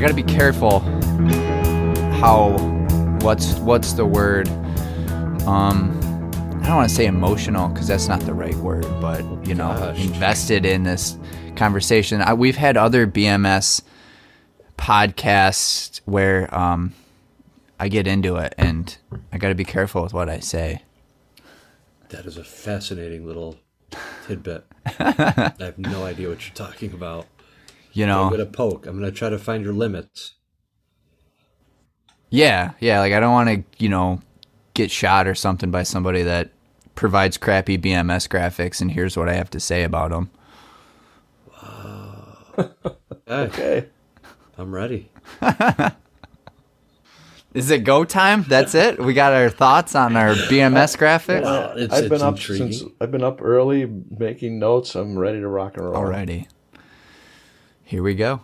got 0.00 0.08
to 0.08 0.14
be 0.14 0.22
careful 0.22 0.80
how 2.20 2.56
what's 3.20 3.54
what's 3.60 3.92
the 3.92 4.04
word 4.04 4.48
um 5.46 5.96
I 6.62 6.66
don't 6.66 6.76
want 6.76 6.90
to 6.90 6.94
say 6.94 7.06
emotional 7.06 7.68
because 7.68 7.88
that's 7.88 8.06
not 8.06 8.20
the 8.20 8.34
right 8.34 8.54
word, 8.56 8.86
but 9.00 9.22
you 9.46 9.54
know, 9.54 9.68
Gosh. 9.68 10.04
invested 10.04 10.66
in 10.66 10.82
this 10.82 11.16
conversation. 11.56 12.20
I, 12.20 12.34
we've 12.34 12.56
had 12.56 12.76
other 12.76 13.06
BMS 13.06 13.80
podcasts 14.76 16.00
where 16.04 16.54
um, 16.54 16.92
I 17.80 17.88
get 17.88 18.06
into 18.06 18.36
it, 18.36 18.54
and 18.58 18.96
I 19.32 19.38
got 19.38 19.48
to 19.48 19.54
be 19.54 19.64
careful 19.64 20.02
with 20.02 20.12
what 20.12 20.28
I 20.28 20.38
say. 20.40 20.82
That 22.10 22.26
is 22.26 22.36
a 22.36 22.44
fascinating 22.44 23.26
little 23.26 23.56
tidbit. 24.26 24.64
I 24.98 25.54
have 25.58 25.78
no 25.78 26.04
idea 26.04 26.28
what 26.28 26.46
you're 26.46 26.54
talking 26.54 26.92
about. 26.92 27.26
You 27.92 28.06
know, 28.06 28.22
I'm 28.24 28.28
going 28.28 28.38
to 28.44 28.46
poke. 28.50 28.86
I'm 28.86 28.98
going 28.98 29.10
to 29.10 29.16
try 29.16 29.28
to 29.28 29.38
find 29.38 29.64
your 29.64 29.72
limits. 29.74 30.34
yeah, 32.30 32.72
yeah. 32.80 33.00
Like 33.00 33.12
I 33.12 33.20
don't 33.20 33.32
want 33.32 33.48
to, 33.48 33.64
you 33.82 33.88
know, 33.88 34.20
get 34.74 34.90
shot 34.90 35.26
or 35.26 35.34
something 35.34 35.70
by 35.70 35.82
somebody 35.82 36.22
that 36.22 36.50
provides 36.94 37.36
crappy 37.36 37.76
BMS 37.78 38.28
graphics, 38.28 38.80
and 38.80 38.92
here's 38.92 39.16
what 39.16 39.28
I 39.28 39.34
have 39.34 39.50
to 39.50 39.60
say 39.60 39.82
about 39.82 40.10
them. 40.10 40.30
Hey, 43.26 43.44
Okay. 43.44 43.86
I'm 44.58 44.74
ready. 44.74 45.10
Is 47.54 47.70
it 47.70 47.82
go 47.84 48.04
time? 48.04 48.44
That's 48.48 48.74
it. 48.74 48.98
We 49.00 49.14
got 49.14 49.32
our 49.32 49.48
thoughts 49.48 49.94
on 49.94 50.16
our 50.16 50.34
BMS 50.34 50.96
graphics 50.98 51.42
Well, 51.42 51.72
it's, 51.76 51.94
I've 51.94 52.04
been 52.04 52.14
it's 52.14 52.22
up 52.22 52.38
since 52.38 52.82
I've 53.00 53.10
been 53.10 53.24
up 53.24 53.40
early 53.40 53.86
making 54.18 54.58
notes. 54.58 54.94
I'm 54.94 55.18
ready 55.18 55.40
to 55.40 55.48
rock 55.48 55.76
and 55.76 55.86
roll. 55.86 55.96
already. 55.96 56.48
Here 57.90 58.04
we 58.04 58.14
go. 58.14 58.42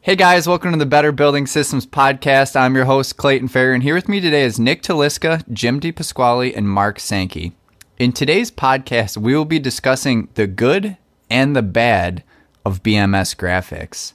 Hey 0.00 0.16
guys, 0.16 0.48
welcome 0.48 0.72
to 0.72 0.76
the 0.76 0.84
Better 0.84 1.12
Building 1.12 1.46
Systems 1.46 1.86
podcast. 1.86 2.56
I'm 2.56 2.74
your 2.74 2.86
host 2.86 3.16
Clayton 3.16 3.46
Fair, 3.46 3.72
and 3.72 3.84
here 3.84 3.94
with 3.94 4.08
me 4.08 4.18
today 4.18 4.42
is 4.42 4.58
Nick 4.58 4.82
Taliska, 4.82 5.44
Jim 5.52 5.78
DePasquale, 5.78 6.52
and 6.56 6.68
Mark 6.68 6.98
Sankey. 6.98 7.52
In 8.00 8.10
today's 8.10 8.50
podcast, 8.50 9.16
we 9.16 9.36
will 9.36 9.44
be 9.44 9.60
discussing 9.60 10.28
the 10.34 10.48
good 10.48 10.96
and 11.30 11.54
the 11.54 11.62
bad 11.62 12.24
of 12.64 12.82
BMS 12.82 13.36
graphics. 13.36 14.12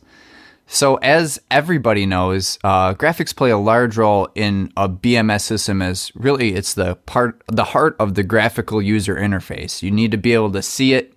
So, 0.70 0.95
as 0.95 1.39
everybody 1.50 2.05
knows, 2.05 2.59
uh, 2.66 2.95
graphics 2.95 3.33
play 3.33 3.52
a 3.52 3.58
large 3.58 3.95
role 3.95 4.28
in 4.36 4.73
a 4.75 4.89
BMS 4.89 5.44
system. 5.44 5.81
As 5.81 6.11
really, 6.16 6.53
it's 6.53 6.73
the 6.73 6.95
part, 6.95 7.42
the 7.48 7.64
heart 7.64 7.95
of 7.98 8.16
the 8.16 8.23
graphical 8.23 8.81
user 8.81 9.16
interface. 9.16 9.81
You 9.81 9.92
need 9.92 10.11
to 10.11 10.17
be 10.17 10.33
able 10.33 10.52
to 10.52 10.61
see 10.61 10.94
it, 10.94 11.14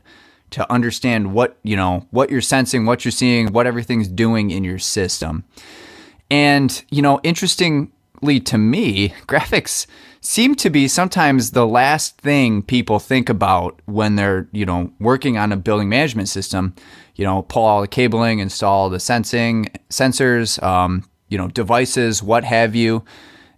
to 0.51 0.70
understand 0.73 1.33
what 1.33 1.59
you 1.62 1.77
know, 1.77 2.06
what 2.11 2.31
you're 2.31 2.41
sensing, 2.41 2.87
what 2.87 3.05
you're 3.05 3.12
seeing, 3.12 3.53
what 3.53 3.67
everything's 3.67 4.09
doing 4.09 4.51
in 4.51 4.65
your 4.65 4.79
system. 4.79 5.45
And, 6.31 6.83
you 6.91 7.03
know, 7.03 7.20
interestingly 7.23 8.41
to 8.41 8.59
me, 8.59 9.09
graphics 9.27 9.87
seem 10.21 10.55
to 10.55 10.71
be 10.71 10.87
sometimes 10.87 11.51
the 11.51 11.67
last 11.67 12.19
thing 12.19 12.62
people 12.62 12.98
think 12.98 13.28
about 13.28 13.81
when 13.87 14.17
they're, 14.17 14.48
you 14.53 14.65
know, 14.65 14.93
working 15.01 15.37
on 15.37 15.53
a 15.53 15.56
building 15.56 15.89
management 15.89 16.28
system. 16.28 16.75
You 17.17 17.27
know, 17.27 17.43
pull 17.43 17.65
all 17.65 17.83
the 17.83 17.89
cabling, 17.89 18.39
install 18.39 18.89
the 18.89 19.01
sensing 19.01 19.69
sensors, 19.91 20.62
um, 20.62 21.05
you 21.28 21.37
know, 21.37 21.48
devices, 21.48 22.23
what 22.23 22.45
have 22.45 22.75
you. 22.75 23.05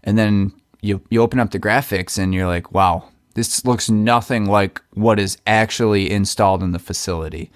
And 0.02 0.18
then 0.18 0.52
you, 0.80 1.00
you 1.10 1.22
open 1.22 1.38
up 1.38 1.52
the 1.52 1.60
graphics 1.60 2.18
and 2.18 2.34
you're 2.34 2.48
like, 2.48 2.72
wow, 2.72 3.08
this 3.34 3.64
looks 3.64 3.90
nothing 3.90 4.46
like 4.46 4.80
what 4.92 5.18
is 5.18 5.38
actually 5.46 6.10
installed 6.10 6.62
in 6.62 6.72
the 6.72 6.78
facility. 6.78 7.50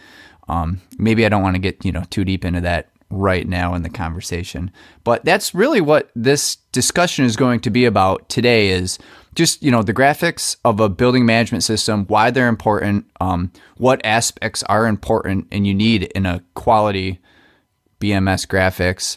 Um, 0.48 0.80
maybe 0.98 1.26
I 1.26 1.28
don't 1.28 1.42
want 1.42 1.56
to 1.56 1.60
get 1.60 1.84
you 1.84 1.92
know 1.92 2.04
too 2.10 2.24
deep 2.24 2.44
into 2.44 2.60
that 2.62 2.90
right 3.10 3.46
now 3.46 3.74
in 3.74 3.82
the 3.82 3.90
conversation, 3.90 4.70
but 5.04 5.24
that's 5.24 5.54
really 5.54 5.80
what 5.80 6.10
this 6.14 6.56
discussion 6.72 7.24
is 7.24 7.36
going 7.36 7.60
to 7.60 7.70
be 7.70 7.84
about 7.84 8.28
today. 8.28 8.68
Is 8.70 8.98
just 9.34 9.62
you 9.62 9.70
know 9.70 9.82
the 9.82 9.94
graphics 9.94 10.56
of 10.64 10.80
a 10.80 10.88
building 10.88 11.26
management 11.26 11.64
system, 11.64 12.04
why 12.06 12.30
they're 12.30 12.48
important, 12.48 13.06
um, 13.20 13.52
what 13.76 14.04
aspects 14.04 14.62
are 14.64 14.86
important, 14.86 15.46
and 15.50 15.66
you 15.66 15.74
need 15.74 16.04
in 16.14 16.26
a 16.26 16.42
quality 16.54 17.20
BMS 18.00 18.46
graphics, 18.46 19.16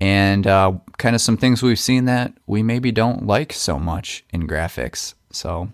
and 0.00 0.46
uh, 0.46 0.72
kind 0.98 1.14
of 1.14 1.20
some 1.20 1.36
things 1.36 1.62
we've 1.62 1.78
seen 1.78 2.04
that 2.06 2.32
we 2.46 2.62
maybe 2.62 2.92
don't 2.92 3.26
like 3.26 3.52
so 3.52 3.78
much 3.78 4.24
in 4.30 4.46
graphics. 4.46 5.14
So, 5.32 5.70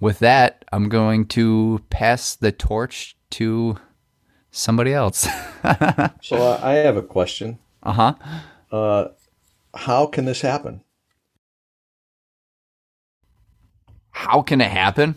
with 0.00 0.18
that, 0.20 0.64
I'm 0.72 0.88
going 0.88 1.26
to 1.28 1.80
pass 1.90 2.34
the 2.34 2.52
torch 2.52 3.16
to 3.30 3.76
somebody 4.50 4.92
else. 4.92 5.28
So 6.22 6.36
uh, 6.36 6.58
I 6.62 6.72
have 6.74 6.96
a 6.96 7.02
question. 7.02 7.58
uh 7.82 7.92
huh. 7.92 8.14
Uh, 8.72 9.08
how 9.74 10.06
can 10.06 10.24
this 10.24 10.40
happen? 10.40 10.82
How 14.12 14.42
can 14.42 14.60
it 14.60 14.70
happen? 14.70 15.16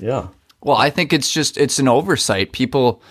Yeah. 0.00 0.28
Well, 0.62 0.76
I 0.76 0.90
think 0.90 1.12
it's 1.12 1.32
just 1.32 1.56
it's 1.56 1.78
an 1.78 1.88
oversight. 1.88 2.52
People 2.52 3.02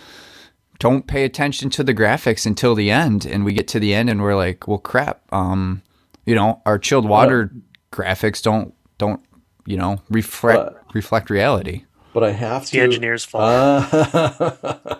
don't 0.79 1.07
pay 1.07 1.23
attention 1.25 1.69
to 1.71 1.83
the 1.83 1.93
graphics 1.93 2.45
until 2.45 2.75
the 2.75 2.91
end, 2.91 3.25
and 3.25 3.43
we 3.43 3.53
get 3.53 3.67
to 3.69 3.79
the 3.79 3.93
end 3.93 4.09
and 4.09 4.21
we're 4.21 4.35
like, 4.35 4.67
well, 4.67 4.77
crap. 4.77 5.21
Um, 5.33 5.81
you 6.25 6.35
know, 6.35 6.61
our 6.65 6.77
chilled 6.77 7.07
water 7.07 7.51
graphics 7.91 8.41
don't 8.41 8.73
don't 8.97 9.21
you 9.65 9.77
know 9.77 10.01
reflect 10.09 10.59
Uh, 10.59 10.78
reflect 10.93 11.29
reality. 11.29 11.83
But 12.13 12.23
I 12.23 12.31
have 12.31 12.63
It's 12.63 12.71
to. 12.71 12.77
the 12.77 12.83
engineer's 12.83 13.25
fault. 13.25 13.43
Uh, 13.43 14.95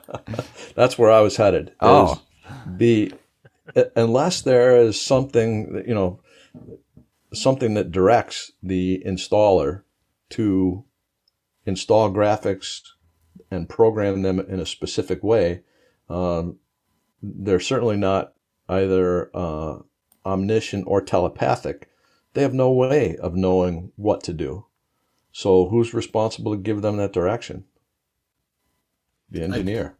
that's 0.76 0.98
where 0.98 1.12
I 1.12 1.22
was 1.22 1.38
headed. 1.38 1.74
Oh. 1.82 2.22
the 2.68 3.14
unless 3.96 4.42
there 4.42 4.78
is 4.78 5.00
something 5.00 5.74
that, 5.74 5.88
you 5.88 5.94
know, 5.94 6.22
something 7.34 7.74
that 7.76 7.92
directs 7.92 8.52
the 8.64 9.04
installer 9.06 9.84
to 10.32 10.84
install 11.66 12.10
graphics 12.12 12.82
and 13.52 13.70
program 13.70 14.22
them 14.22 14.40
in 14.40 14.60
a 14.60 14.66
specific 14.66 15.24
way, 15.24 15.62
um, 16.10 16.58
they're 17.22 17.60
certainly 17.60 17.98
not 17.98 18.34
either 18.68 19.30
uh, 19.36 19.80
omniscient 20.26 20.86
or 20.88 21.02
telepathic. 21.02 21.90
They 22.34 22.42
have 22.42 22.54
no 22.54 22.72
way 22.72 23.16
of 23.18 23.36
knowing 23.36 23.92
what 23.96 24.24
to 24.24 24.34
do. 24.34 24.66
So 25.32 25.68
who's 25.70 25.94
responsible 25.94 26.54
to 26.54 26.62
give 26.62 26.82
them 26.82 26.98
that 26.98 27.14
direction? 27.14 27.66
The 29.30 29.44
engineer. 29.44 29.96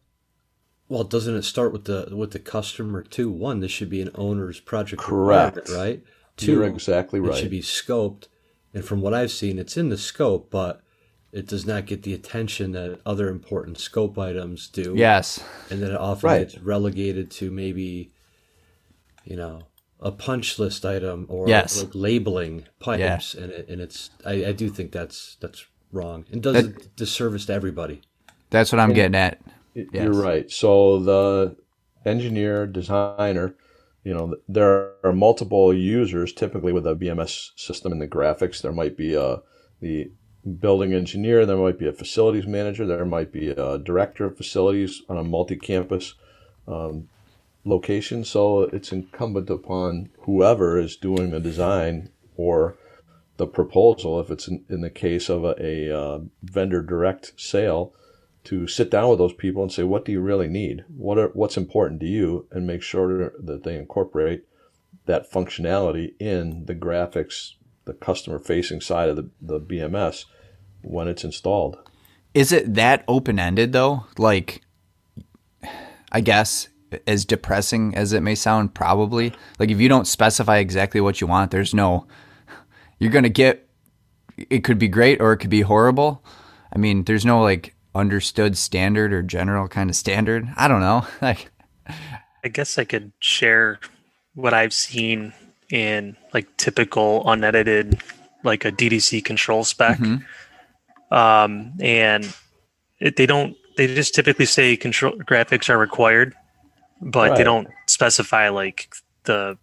Well, 0.88 1.04
doesn't 1.04 1.36
it 1.36 1.42
start 1.42 1.72
with 1.72 1.84
the 1.84 2.08
with 2.16 2.32
the 2.32 2.40
customer 2.40 3.02
too? 3.02 3.30
One, 3.30 3.60
this 3.60 3.70
should 3.70 3.90
be 3.90 4.02
an 4.02 4.10
owner's 4.16 4.58
project 4.58 5.00
Correct. 5.02 5.56
requirement, 5.56 5.78
right? 5.78 6.04
You're 6.40 6.64
exactly 6.64 7.20
right. 7.20 7.36
it 7.36 7.40
should 7.40 7.50
be 7.50 7.60
scoped, 7.60 8.26
and 8.74 8.84
from 8.84 9.00
what 9.02 9.14
I've 9.14 9.30
seen, 9.30 9.58
it's 9.58 9.76
in 9.76 9.88
the 9.90 9.98
scope, 9.98 10.50
but 10.50 10.82
it 11.32 11.46
does 11.46 11.64
not 11.66 11.86
get 11.86 12.02
the 12.02 12.14
attention 12.14 12.72
that 12.72 12.98
other 13.06 13.28
important 13.28 13.78
scope 13.78 14.18
items 14.18 14.66
do. 14.68 14.94
Yes. 14.96 15.44
and 15.70 15.80
then 15.80 15.90
it 15.92 15.96
often 15.96 16.28
Right. 16.28 16.38
gets 16.50 16.58
relegated 16.58 17.30
to 17.32 17.50
maybe, 17.52 18.10
you 19.24 19.36
know, 19.36 19.60
a 20.00 20.10
punch 20.10 20.58
list 20.58 20.84
item 20.84 21.26
or 21.28 21.48
Yes. 21.48 21.82
like 21.82 21.94
labeling 21.94 22.64
pipes, 22.78 23.34
and 23.34 23.50
it, 23.52 23.68
and 23.68 23.80
it's 23.80 24.10
I, 24.24 24.46
I 24.46 24.52
do 24.52 24.68
think 24.70 24.92
that's 24.92 25.36
that's 25.40 25.66
wrong 25.92 26.24
and 26.32 26.42
does 26.42 26.54
That- 26.54 26.84
a 26.84 26.88
disservice 26.96 27.46
to 27.46 27.52
everybody. 27.52 28.00
That's 28.50 28.72
what 28.72 28.80
I'm 28.80 28.92
getting 28.92 29.14
at. 29.14 29.40
Y- 29.76 29.86
Yes. 29.92 30.04
You're 30.04 30.12
right. 30.12 30.50
So 30.50 30.98
the 30.98 31.56
engineer, 32.04 32.66
designer, 32.66 33.54
you 34.02 34.12
know, 34.14 34.36
there 34.48 34.92
are 35.04 35.12
multiple 35.12 35.72
users 35.74 36.32
typically 36.32 36.72
with 36.72 36.86
a 36.86 36.94
BMS 36.96 37.52
system 37.56 37.92
in 37.92 37.98
the 37.98 38.08
graphics. 38.08 38.60
There 38.62 38.72
might 38.72 38.96
be 38.96 39.14
a 39.14 39.42
the 39.80 40.10
building 40.58 40.92
engineer, 40.94 41.44
there 41.46 41.56
might 41.56 41.78
be 41.78 41.86
a 41.86 41.92
facilities 41.92 42.46
manager, 42.46 42.86
there 42.86 43.04
might 43.04 43.30
be 43.30 43.48
a 43.50 43.78
director 43.78 44.24
of 44.24 44.36
facilities 44.38 45.02
on 45.08 45.18
a 45.18 45.22
multi-campus 45.24 46.14
um, 46.66 47.08
location. 47.64 48.24
So 48.24 48.62
it's 48.62 48.92
incumbent 48.92 49.50
upon 49.50 50.10
whoever 50.20 50.78
is 50.78 50.96
doing 50.96 51.30
the 51.30 51.40
design 51.40 52.10
or 52.36 52.76
the 53.36 53.46
proposal, 53.46 54.20
if 54.20 54.30
it's 54.30 54.48
in, 54.48 54.64
in 54.68 54.80
the 54.82 54.90
case 54.90 55.28
of 55.28 55.44
a, 55.44 55.54
a 55.60 55.98
uh, 55.98 56.20
vendor 56.42 56.82
direct 56.82 57.32
sale, 57.36 57.94
to 58.44 58.66
sit 58.66 58.90
down 58.90 59.10
with 59.10 59.18
those 59.18 59.34
people 59.34 59.62
and 59.62 59.72
say, 59.72 59.82
what 59.82 60.04
do 60.04 60.12
you 60.12 60.20
really 60.20 60.48
need? 60.48 60.84
What 60.88 61.18
are 61.18 61.28
what's 61.28 61.56
important 61.56 62.00
to 62.00 62.06
you, 62.06 62.46
and 62.50 62.66
make 62.66 62.82
sure 62.82 63.32
that 63.38 63.64
they 63.64 63.76
incorporate 63.76 64.44
that 65.06 65.30
functionality 65.30 66.14
in 66.18 66.66
the 66.66 66.74
graphics, 66.74 67.54
the 67.84 67.92
customer 67.92 68.38
facing 68.38 68.80
side 68.80 69.08
of 69.08 69.16
the, 69.16 69.30
the 69.40 69.60
BMS 69.60 70.24
when 70.82 71.08
it's 71.08 71.24
installed. 71.24 71.78
Is 72.32 72.52
it 72.52 72.74
that 72.74 73.04
open 73.08 73.38
ended 73.38 73.72
though? 73.72 74.06
Like, 74.16 74.62
I 76.12 76.20
guess 76.20 76.68
as 77.06 77.24
depressing 77.24 77.94
as 77.94 78.12
it 78.12 78.22
may 78.22 78.34
sound, 78.34 78.74
probably. 78.74 79.32
Like 79.58 79.70
if 79.70 79.80
you 79.80 79.88
don't 79.88 80.06
specify 80.06 80.58
exactly 80.58 81.00
what 81.00 81.20
you 81.20 81.26
want, 81.26 81.50
there's 81.50 81.74
no. 81.74 82.06
You're 82.98 83.12
gonna 83.12 83.28
get. 83.28 83.68
It 84.36 84.64
could 84.64 84.78
be 84.78 84.88
great 84.88 85.20
or 85.20 85.32
it 85.32 85.38
could 85.38 85.50
be 85.50 85.60
horrible. 85.62 86.24
I 86.74 86.78
mean, 86.78 87.04
there's 87.04 87.26
no 87.26 87.42
like 87.42 87.74
understood 87.94 88.56
standard 88.56 89.12
or 89.12 89.22
general 89.22 89.68
kind 89.68 89.90
of 89.90 89.96
standard. 89.96 90.48
I 90.56 90.68
don't 90.68 90.80
know. 90.80 91.06
Like, 91.20 91.50
I 92.44 92.48
guess 92.48 92.78
I 92.78 92.84
could 92.84 93.12
share 93.20 93.80
what 94.34 94.54
I've 94.54 94.72
seen 94.72 95.32
in 95.70 96.16
like 96.32 96.56
typical 96.56 97.28
unedited, 97.28 98.00
like 98.44 98.64
a 98.64 98.72
DDC 98.72 99.24
control 99.24 99.64
spec. 99.64 99.98
Mhm. 99.98 100.24
Um, 101.10 101.72
and 101.80 102.32
it, 103.00 103.16
they 103.16 103.26
don't, 103.26 103.56
they 103.76 103.92
just 103.92 104.14
typically 104.14 104.46
say 104.46 104.76
control 104.76 105.12
graphics 105.14 105.68
are 105.68 105.78
required, 105.78 106.34
but 107.00 107.30
Right. 107.30 107.38
they 107.38 107.44
don't 107.44 107.68
specify 107.86 108.48
like 108.48 108.92
the 109.24 109.58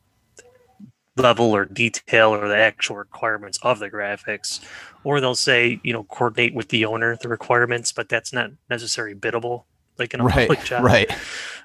level 1.15 1.55
or 1.55 1.65
detail 1.65 2.33
or 2.33 2.47
the 2.47 2.57
actual 2.57 2.95
requirements 2.95 3.57
of 3.63 3.79
the 3.79 3.89
graphics. 3.89 4.63
Or 5.03 5.19
they'll 5.19 5.35
say, 5.35 5.79
you 5.83 5.93
know, 5.93 6.03
coordinate 6.03 6.53
with 6.53 6.69
the 6.69 6.85
owner 6.85 7.15
the 7.15 7.29
requirements, 7.29 7.91
but 7.91 8.09
that's 8.09 8.33
not 8.33 8.51
necessarily 8.69 9.15
biddable, 9.15 9.65
like 9.97 10.13
in 10.13 10.19
a 10.19 10.23
Right, 10.23 10.47
public 10.47 10.63
job. 10.63 10.83
right. 10.83 11.09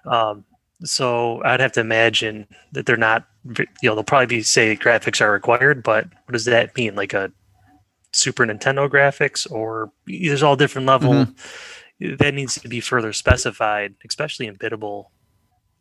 Um, 0.07 0.45
so 0.85 1.43
I'd 1.45 1.61
have 1.61 1.73
to 1.73 1.81
imagine 1.81 2.47
that 2.73 2.87
they're 2.87 2.97
not, 2.97 3.27
you 3.45 3.67
know, 3.83 3.95
they'll 3.95 4.05
probably 4.05 4.27
be 4.27 4.43
say 4.43 4.77
graphics 4.77 5.21
are 5.21 5.33
required, 5.33 5.83
but 5.83 6.07
what 6.25 6.33
does 6.33 6.45
that 6.47 6.77
mean? 6.77 6.95
Like 6.95 7.13
a 7.15 7.31
Super 8.13 8.45
Nintendo 8.45 8.89
graphics, 8.89 9.51
or 9.51 9.93
there's 10.07 10.43
all 10.43 10.57
different 10.57 10.87
level. 10.87 11.27
That 12.01 12.35
needs 12.35 12.57
to 12.61 12.69
be 12.69 12.81
further 12.81 13.13
specified, 13.13 13.95
especially 14.07 14.47
in 14.47 14.57
biddable, 14.57 15.11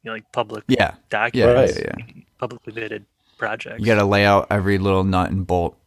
you 0.04 0.10
know, 0.10 0.16
like 0.16 0.32
public 0.32 0.64
Yeah, 0.68 0.78
yeah, 0.80 0.96
documents, 1.10 1.78
yeah, 1.80 1.92
yeah. 1.98 2.24
publicly 2.38 2.74
bidded 2.74 3.06
projects. 3.38 3.80
You 3.80 3.86
got 3.86 3.96
to 3.96 4.06
lay 4.06 4.26
out 4.26 4.48
every 4.50 4.78
little 4.78 5.04
nut 5.04 5.32
and 5.32 5.46
bolt, 5.46 5.78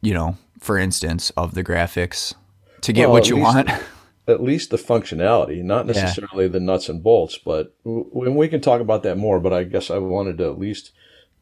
you 0.00 0.14
know, 0.14 0.36
for 0.60 0.78
instance, 0.78 1.30
of 1.36 1.54
the 1.54 1.64
graphics 1.64 2.34
to 2.82 2.92
get 2.92 3.04
Well, 3.08 3.12
what 3.12 3.28
you 3.28 3.36
least- 3.36 3.44
want. 3.54 3.70
at 4.28 4.42
least 4.42 4.68
the 4.70 4.76
functionality, 4.76 5.62
not 5.62 5.86
Yeah. 5.86 5.92
necessarily 5.92 6.48
the 6.48 6.60
nuts 6.60 6.88
and 6.90 7.02
bolts. 7.02 7.38
But 7.38 7.74
w- 7.84 8.06
when 8.10 8.34
we 8.34 8.48
can 8.48 8.60
talk 8.60 8.80
about 8.80 9.02
that 9.04 9.16
more. 9.16 9.40
But 9.40 9.52
I 9.54 9.64
guess 9.64 9.90
I 9.90 9.98
wanted 9.98 10.36
to 10.38 10.44
at 10.50 10.58
least 10.58 10.92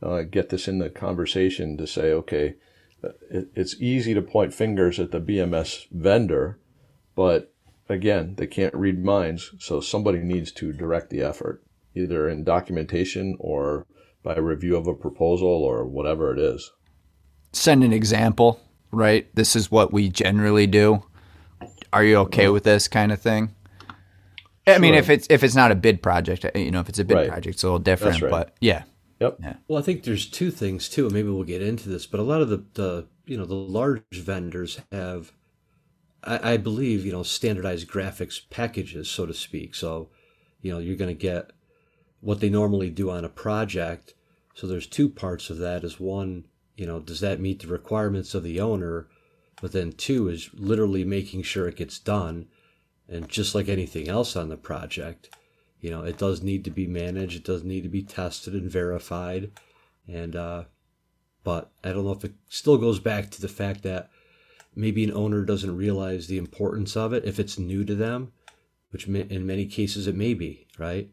uh, 0.03 0.23
get 0.23 0.51
this 0.51 0.69
in 0.69 0.79
the 0.79 0.89
conversation 0.91 1.77
to 1.79 1.87
say, 1.87 2.13
okay, 2.13 2.55
uh, 3.03 3.09
it, 3.31 3.49
it's 3.57 3.81
easy 3.81 4.15
to 4.15 4.23
point 4.23 4.55
fingers 4.55 5.01
at 5.01 5.11
the 5.11 5.21
BMS 5.21 5.87
vendor, 5.91 6.59
but 7.17 7.53
again, 7.89 8.35
they 8.37 8.47
can't 8.47 8.75
read 8.75 9.03
minds, 9.05 9.53
so 9.59 9.81
somebody 9.81 10.19
needs 10.19 10.53
to 10.53 10.73
direct 10.73 11.09
the 11.11 11.23
effort, 11.23 11.63
either 11.97 12.29
in 12.29 12.45
documentation 12.45 13.37
or 13.41 13.87
by 14.23 14.35
a 14.35 14.43
review 14.43 14.77
of 14.77 14.87
a 14.87 14.95
proposal 14.95 15.49
or 15.49 15.85
whatever 15.87 16.33
it 16.33 16.39
is. 16.39 16.71
Send 17.53 17.83
an 17.83 17.93
example, 17.93 18.61
right? 18.91 19.29
This 19.35 19.57
is 19.57 19.71
what 19.71 19.93
we 19.93 20.09
generally 20.09 20.67
do. 20.67 21.03
Are 21.93 22.05
you 22.05 22.17
okay 22.19 22.49
with 22.49 22.65
this 22.65 22.89
kind 22.89 23.13
of 23.13 23.21
thing? 23.21 23.55
I 24.67 24.79
mean, 24.79 24.95
if 24.95 25.09
it's 25.09 25.29
if 25.31 25.45
it's 25.45 25.55
not 25.55 25.71
a 25.71 25.77
bid 25.77 26.03
project, 26.03 26.45
uh, 26.45 26.51
you 26.57 26.73
know, 26.73 26.81
if 26.81 26.89
it's 26.89 26.99
a 26.99 27.05
bid 27.05 27.15
Right. 27.15 27.29
project, 27.29 27.55
it's 27.55 27.63
a 27.63 27.67
little 27.67 27.79
different. 27.79 28.15
That's 28.15 28.23
right. 28.23 28.31
But 28.31 28.57
yeah, 28.61 28.83
Yep. 29.21 29.41
Well, 29.69 29.79
I 29.79 29.83
think 29.83 30.03
there's 30.03 30.27
two 30.27 30.51
things 30.51 30.89
too. 30.89 31.05
and 31.07 31.15
Maybe 31.15 31.29
we'll 31.29 31.45
get 31.45 31.63
into 31.63 31.89
this, 31.89 32.07
but 32.07 32.21
a 32.21 32.25
lot 32.25 32.43
of 32.43 32.49
the, 32.49 32.65
the 32.75 33.07
you 33.25 33.39
know 33.39 33.47
the 33.47 33.55
large 33.55 34.03
vendors 34.13 34.81
have, 34.93 35.33
I, 36.23 36.53
I 36.53 36.57
believe, 36.59 37.07
you 37.07 37.13
know, 37.13 37.23
standardized 37.23 37.89
graphics 37.89 38.41
packages, 38.51 39.09
so 39.09 39.25
to 39.25 39.33
speak. 39.33 39.75
So, 39.75 40.11
you 40.61 40.73
know, 40.73 40.79
you're 40.79 40.97
going 40.97 41.15
to 41.17 41.21
get 41.21 41.53
what 42.21 42.41
they 42.41 42.49
normally 42.49 42.91
do 42.91 43.11
on 43.11 43.25
a 43.25 43.29
project. 43.29 44.15
So 44.55 44.67
there's 44.67 44.87
two 44.87 45.09
parts 45.09 45.51
of 45.51 45.59
that. 45.59 45.85
Is 45.85 46.01
one, 46.01 46.45
you 46.77 46.87
know, 46.87 47.01
does 47.01 47.21
that 47.21 47.41
meet 47.41 47.61
the 47.61 47.69
requirements 47.69 48.35
of 48.35 48.43
the 48.43 48.61
owner? 48.61 49.09
But 49.61 49.73
then 49.73 49.93
two 49.93 50.29
is 50.29 50.51
literally 50.55 51.05
making 51.05 51.43
sure 51.43 51.67
it 51.67 51.77
gets 51.77 51.99
done. 51.99 52.47
And 53.09 53.29
just 53.29 53.55
like 53.55 53.69
anything 53.69 54.09
else 54.09 54.35
on 54.37 54.49
the 54.49 54.57
project, 54.57 55.31
you 55.81 55.91
know, 55.91 56.03
it 56.03 56.19
does 56.19 56.43
need 56.43 56.65
to 56.65 56.71
be 56.71 56.87
managed. 56.87 57.37
It 57.37 57.45
does 57.45 57.63
need 57.63 57.83
to 57.83 57.89
be 57.89 58.03
tested 58.03 58.55
and 58.55 58.71
verified. 58.71 59.53
And, 60.09 60.35
uh, 60.35 60.65
but 61.45 61.71
I 61.85 61.93
don't 61.93 62.05
know 62.05 62.13
if 62.13 62.25
it 62.25 62.35
still 62.49 62.77
goes 62.77 62.99
back 62.99 63.31
to 63.31 63.41
the 63.41 63.49
fact 63.49 63.83
that 63.85 64.11
maybe 64.75 65.05
an 65.05 65.13
owner 65.13 65.45
doesn't 65.45 65.77
realize 65.77 66.27
the 66.27 66.39
importance 66.39 66.97
of 66.97 67.13
it 67.13 67.25
if 67.25 67.39
it's 67.39 67.59
new 67.59 67.85
to 67.85 67.95
them, 67.95 68.33
which 68.91 69.07
in 69.07 69.47
many 69.47 69.67
cases 69.67 70.07
it 70.07 70.17
may 70.17 70.35
be, 70.35 70.67
right? 70.79 71.11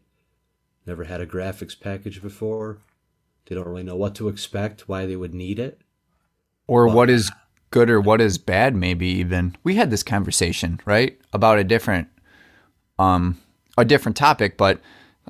Never 0.86 1.04
had 1.04 1.20
a 1.20 1.26
graphics 1.26 1.78
package 1.78 2.20
before. 2.22 2.78
They 3.46 3.54
don't 3.54 3.66
really 3.68 3.82
know 3.82 3.96
what 3.96 4.14
to 4.16 4.28
expect, 4.28 4.88
why 4.88 5.06
they 5.06 5.16
would 5.16 5.34
need 5.34 5.58
it. 5.58 5.80
or 6.66 6.88
what 6.88 7.10
is 7.10 7.30
good 7.70 7.90
or 7.90 8.00
what 8.00 8.20
is 8.20 8.38
bad 8.38 8.74
maybe 8.76 9.06
even 9.06 9.56
we 9.64 9.74
had 9.74 9.90
this 9.90 10.04
conversation 10.04 10.80
right 10.84 11.18
about 11.32 11.58
a 11.58 11.64
different 11.64 12.06
um 13.00 13.36
a 13.76 13.84
different 13.84 14.16
topic 14.16 14.56
but 14.56 14.80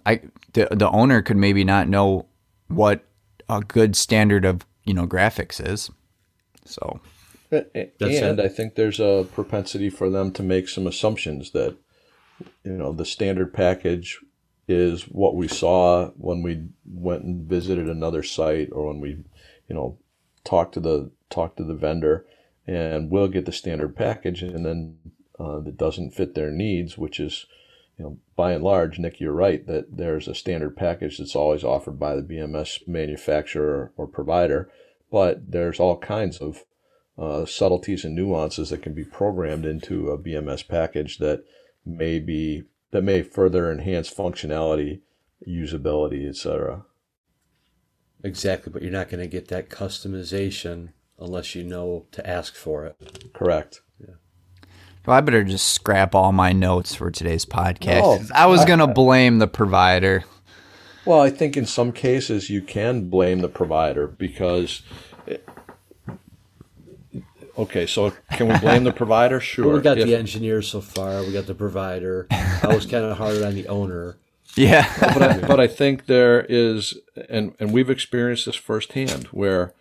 i 0.04 0.20
the, 0.52 0.68
the 0.70 0.88
owner 0.90 1.22
could 1.22 1.38
maybe 1.38 1.64
not 1.64 1.88
know 1.88 2.26
what 2.68 3.02
a 3.48 3.60
good 3.62 3.96
standard 3.96 4.44
of 4.44 4.66
you 4.84 4.92
know 4.92 5.06
graphics 5.06 5.58
is 5.66 5.90
so 6.66 7.00
A- 7.50 7.64
That's 7.98 8.16
and 8.20 8.38
it. 8.38 8.44
I 8.44 8.48
think 8.48 8.74
there's 8.74 9.00
a 9.00 9.26
propensity 9.32 9.88
for 9.88 10.10
them 10.10 10.30
to 10.32 10.42
make 10.42 10.68
some 10.68 10.86
assumptions 10.86 11.52
that, 11.52 11.76
you 12.64 12.72
know, 12.72 12.92
the 12.92 13.04
standard 13.04 13.52
package 13.54 14.18
is 14.66 15.02
what 15.02 15.34
we 15.34 15.48
saw 15.48 16.08
when 16.16 16.42
we 16.42 16.66
went 16.84 17.22
and 17.22 17.48
visited 17.48 17.88
another 17.88 18.22
site 18.22 18.70
or 18.72 18.86
when 18.86 19.00
we, 19.00 19.10
you 19.68 19.74
know, 19.74 19.98
talked 20.44 20.74
to 20.74 20.80
the 20.80 21.10
talked 21.30 21.56
to 21.56 21.64
the 21.64 21.74
vendor, 21.74 22.26
and 22.66 23.10
we'll 23.10 23.28
get 23.28 23.46
the 23.46 23.52
standard 23.52 23.96
package, 23.96 24.42
and 24.42 24.64
then 24.64 24.96
uh, 25.38 25.60
that 25.60 25.76
doesn't 25.76 26.14
fit 26.14 26.34
their 26.34 26.50
needs, 26.50 26.96
which 26.96 27.18
is, 27.18 27.46
you 27.98 28.04
know, 28.04 28.18
by 28.36 28.52
and 28.52 28.64
large, 28.64 28.98
Nick, 28.98 29.20
you're 29.20 29.32
right 29.32 29.66
that 29.66 29.96
there's 29.96 30.28
a 30.28 30.34
standard 30.34 30.76
package 30.76 31.18
that's 31.18 31.36
always 31.36 31.64
offered 31.64 31.98
by 31.98 32.14
the 32.14 32.22
BMS 32.22 32.86
manufacturer 32.86 33.92
or 33.96 34.06
provider, 34.06 34.70
but 35.10 35.50
there's 35.50 35.80
all 35.80 35.98
kinds 35.98 36.38
of 36.38 36.64
uh, 37.18 37.44
subtleties 37.44 38.04
and 38.04 38.14
nuances 38.14 38.70
that 38.70 38.82
can 38.82 38.94
be 38.94 39.04
programmed 39.04 39.64
into 39.64 40.10
a 40.10 40.18
BMS 40.18 40.66
package 40.66 41.18
that 41.18 41.44
may 41.84 42.18
be 42.18 42.64
that 42.94 43.02
may 43.02 43.22
further 43.22 43.72
enhance 43.72 44.08
functionality, 44.08 45.00
usability, 45.46 46.28
etc. 46.28 46.84
Exactly, 48.22 48.72
but 48.72 48.82
you're 48.82 48.92
not 48.92 49.08
going 49.08 49.20
to 49.20 49.26
get 49.26 49.48
that 49.48 49.68
customization 49.68 50.90
unless 51.18 51.56
you 51.56 51.64
know 51.64 52.06
to 52.12 52.24
ask 52.24 52.54
for 52.54 52.86
it. 52.86 53.32
Correct. 53.34 53.80
well, 55.06 55.16
i 55.16 55.20
better 55.20 55.42
just 55.42 55.66
scrap 55.70 56.14
all 56.14 56.30
my 56.30 56.52
notes 56.52 56.94
for 56.94 57.10
today's 57.10 57.44
podcast 57.44 58.00
No, 58.00 58.16
'cause 58.18 58.30
i 58.32 58.46
was 58.46 58.64
gonna 58.64 58.86
blame 58.86 59.38
the 59.38 59.46
provider 59.48 60.24
Well, 61.04 61.20
I 61.20 61.30
think 61.30 61.56
in 61.56 61.66
some 61.66 61.90
cases 61.92 62.48
you 62.48 62.62
can 62.62 63.10
blame 63.10 63.40
the 63.40 63.48
provider 63.48 64.06
because. 64.06 64.82
Okay, 67.56 67.86
so 67.86 68.12
can 68.32 68.48
we 68.48 68.58
blame 68.58 68.84
the 68.84 68.92
provider? 69.02 69.38
Sure. 69.40 69.66
Well, 69.66 69.76
we 69.76 69.82
got 69.82 69.98
If- 69.98 70.06
the 70.06 70.16
engineer 70.16 70.60
so 70.62 70.80
far. 70.80 71.22
We 71.22 71.32
got 71.32 71.46
the 71.46 71.54
provider. 71.54 72.26
I 72.30 72.68
was 72.74 72.86
kind 72.86 73.04
of 73.04 73.16
harder 73.16 73.46
on 73.46 73.54
the 73.54 73.68
owner. 73.68 74.16
yeah 74.56 74.92
but 75.00 75.22
I, 75.22 75.38
but 75.38 75.60
I 75.60 75.66
think 75.66 76.06
there 76.06 76.44
is, 76.48 76.94
and 77.28 77.54
and 77.60 77.72
we've 77.72 77.90
experienced 77.90 78.46
this 78.46 78.56
firsthand, 78.56 79.24
where 79.26 79.74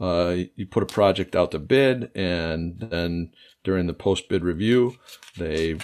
uh, 0.00 0.36
you 0.56 0.66
put 0.66 0.82
a 0.82 0.86
project 0.86 1.36
out 1.36 1.50
to 1.52 1.58
bid, 1.58 2.10
and 2.16 2.78
then 2.80 3.32
during 3.64 3.86
the 3.86 3.94
post 3.94 4.28
bid 4.28 4.42
review, 4.44 4.96
they 5.36 5.76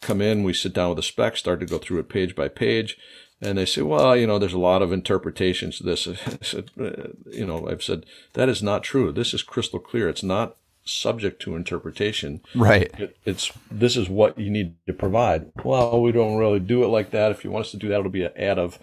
come 0.00 0.20
in, 0.20 0.42
we 0.44 0.52
sit 0.54 0.72
down 0.72 0.90
with 0.90 0.96
the 0.96 1.02
spec, 1.02 1.36
start 1.36 1.60
to 1.60 1.66
go 1.66 1.78
through 1.78 1.98
it 1.98 2.08
page 2.08 2.34
by 2.36 2.46
page, 2.48 2.96
and 3.40 3.58
they 3.58 3.64
say, 3.66 3.82
well, 3.82 4.14
you 4.16 4.26
know, 4.26 4.38
there's 4.38 4.52
a 4.52 4.58
lot 4.58 4.82
of 4.82 4.92
interpretations 4.92 5.78
to 5.78 5.82
this. 5.84 6.06
I 6.26 6.38
said, 6.42 6.70
uh, 6.80 7.08
you 7.30 7.46
know, 7.46 7.68
I've 7.68 7.82
said 7.82 8.06
that 8.34 8.48
is 8.48 8.62
not 8.62 8.82
true. 8.84 9.12
This 9.12 9.34
is 9.34 9.42
crystal 9.42 9.80
clear. 9.80 10.08
It's 10.08 10.22
not 10.22 10.56
subject 10.84 11.40
to 11.42 11.56
interpretation. 11.56 12.40
right 12.54 12.90
It, 12.98 13.16
it's 13.24 13.52
this 13.70 13.96
is 13.96 14.08
what 14.08 14.38
you 14.38 14.50
need 14.50 14.76
to 14.86 14.92
provide. 14.92 15.52
Well, 15.64 16.00
we 16.00 16.12
don't 16.12 16.38
really 16.38 16.60
do 16.60 16.82
it 16.84 16.88
like 16.88 17.10
that. 17.10 17.30
If 17.30 17.44
you 17.44 17.50
want 17.50 17.66
us 17.66 17.70
to 17.72 17.76
do 17.76 17.88
that, 17.88 18.00
it'll 18.00 18.10
be 18.10 18.24
an 18.24 18.32
add 18.36 18.58
of 18.58 18.78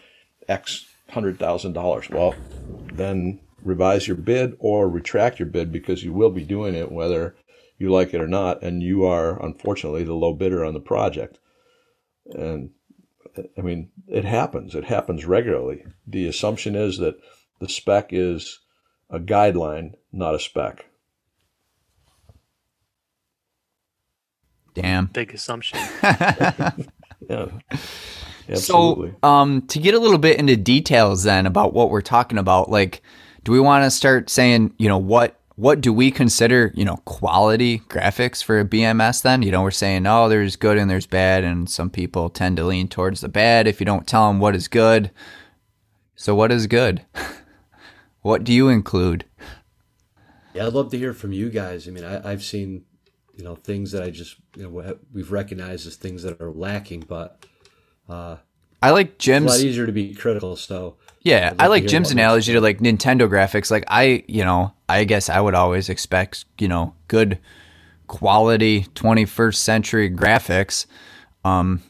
X 0.47 0.85
hundred 1.09 1.39
thousand 1.39 1.73
dollars. 1.73 2.09
Well, 2.09 2.35
then 2.93 3.39
revise 3.63 4.07
your 4.07 4.17
bid 4.17 4.55
or 4.59 4.89
retract 4.89 5.39
your 5.39 5.47
bid 5.47 5.71
because 5.71 6.03
you 6.03 6.13
will 6.13 6.29
be 6.29 6.43
doing 6.43 6.75
it 6.75 6.91
whether 6.91 7.35
you 7.77 7.91
like 7.91 8.13
it 8.13 8.21
or 8.21 8.27
not, 8.27 8.61
and 8.61 8.83
you 8.83 9.05
are 9.05 9.43
unfortunately 9.43 10.03
the 10.03 10.13
low 10.13 10.33
bidder 10.33 10.65
on 10.65 10.73
the 10.73 10.79
project. 10.79 11.39
And 12.25 12.71
I 13.57 13.61
mean, 13.61 13.89
it 14.07 14.25
happens. 14.25 14.75
It 14.75 14.85
happens 14.85 15.25
regularly. 15.25 15.85
The 16.05 16.27
assumption 16.27 16.75
is 16.75 16.97
that 16.97 17.15
the 17.59 17.69
spec 17.69 18.09
is 18.11 18.59
a 19.09 19.19
guideline, 19.19 19.93
not 20.11 20.35
a 20.35 20.39
spec. 20.39 20.85
Damn 24.81 25.05
Big 25.07 25.33
assumption. 25.33 25.79
Yeah, 27.29 27.49
absolutely. 28.49 29.11
So, 29.11 29.27
um, 29.27 29.61
to 29.67 29.79
get 29.79 29.93
a 29.93 29.99
little 29.99 30.17
bit 30.17 30.39
into 30.39 30.55
details 30.55 31.23
then 31.23 31.45
about 31.45 31.73
what 31.73 31.91
we're 31.91 32.01
talking 32.01 32.39
about, 32.39 32.71
like, 32.71 33.03
do 33.43 33.51
we 33.51 33.59
want 33.59 33.83
to 33.83 33.91
start 33.91 34.29
saying, 34.29 34.73
you 34.77 34.87
know, 34.87 34.97
what 34.97 35.39
what 35.55 35.81
do 35.81 35.91
we 35.91 36.09
consider, 36.09 36.71
you 36.73 36.85
know, 36.85 36.95
quality 37.03 37.79
graphics 37.89 38.41
for 38.41 38.61
a 38.61 38.65
BMS 38.65 39.21
then? 39.21 39.41
You 39.41 39.51
know, 39.51 39.61
we're 39.61 39.71
saying, 39.71 40.07
oh, 40.07 40.29
there's 40.29 40.55
good 40.55 40.77
and 40.77 40.89
there's 40.89 41.05
bad, 41.05 41.43
and 41.43 41.69
some 41.69 41.89
people 41.89 42.29
tend 42.29 42.55
to 42.57 42.63
lean 42.63 42.87
towards 42.87 43.19
the 43.21 43.27
bad 43.27 43.67
if 43.67 43.81
you 43.81 43.85
don't 43.85 44.07
tell 44.07 44.27
them 44.27 44.39
what 44.39 44.55
is 44.55 44.69
good. 44.69 45.11
So, 46.15 46.33
what 46.33 46.51
is 46.51 46.65
good? 46.65 47.05
what 48.21 48.43
do 48.43 48.53
you 48.53 48.69
include? 48.69 49.25
Yeah, 50.53 50.67
I'd 50.67 50.73
love 50.73 50.91
to 50.91 50.97
hear 50.97 51.13
from 51.13 51.33
you 51.33 51.49
guys. 51.49 51.87
I 51.87 51.91
mean, 51.91 52.05
I, 52.05 52.31
I've 52.31 52.43
seen, 52.43 52.85
you 53.39 53.45
know, 53.45 53.55
things 53.55 53.93
that 53.93 54.03
I 54.03 54.09
just, 54.09 54.35
you 54.57 54.63
know, 54.63 54.97
we've 55.13 55.31
recognized 55.31 55.87
as 55.87 55.95
things 55.95 56.23
that 56.23 56.41
are 56.41 56.51
lacking, 56.51 57.05
but 57.07 57.45
uh, 58.09 58.35
I 58.81 58.91
like 58.91 59.17
Jim's. 59.17 59.45
it's 59.45 59.55
a 59.55 59.57
lot 59.59 59.69
easier 59.69 59.85
to 59.85 59.93
be 59.93 60.13
critical. 60.13 60.57
So, 60.57 60.97
Yeah, 61.21 61.53
I 61.57 61.67
like 61.67 61.85
Jim's 61.87 62.11
analogy 62.11 62.51
to 62.51 62.59
like 62.59 62.79
Nintendo 62.79 63.29
graphics. 63.29 63.71
Like 63.71 63.85
I, 63.87 64.25
you 64.27 64.43
know, 64.43 64.73
I 64.89 65.05
guess 65.05 65.29
I 65.29 65.39
would 65.39 65.55
always 65.55 65.87
expect, 65.87 66.43
you 66.59 66.67
know, 66.67 66.93
good 67.07 67.39
quality 68.07 68.87
21st 68.95 69.55
century 69.55 70.09
graphics. 70.09 70.85
Um 71.45 71.81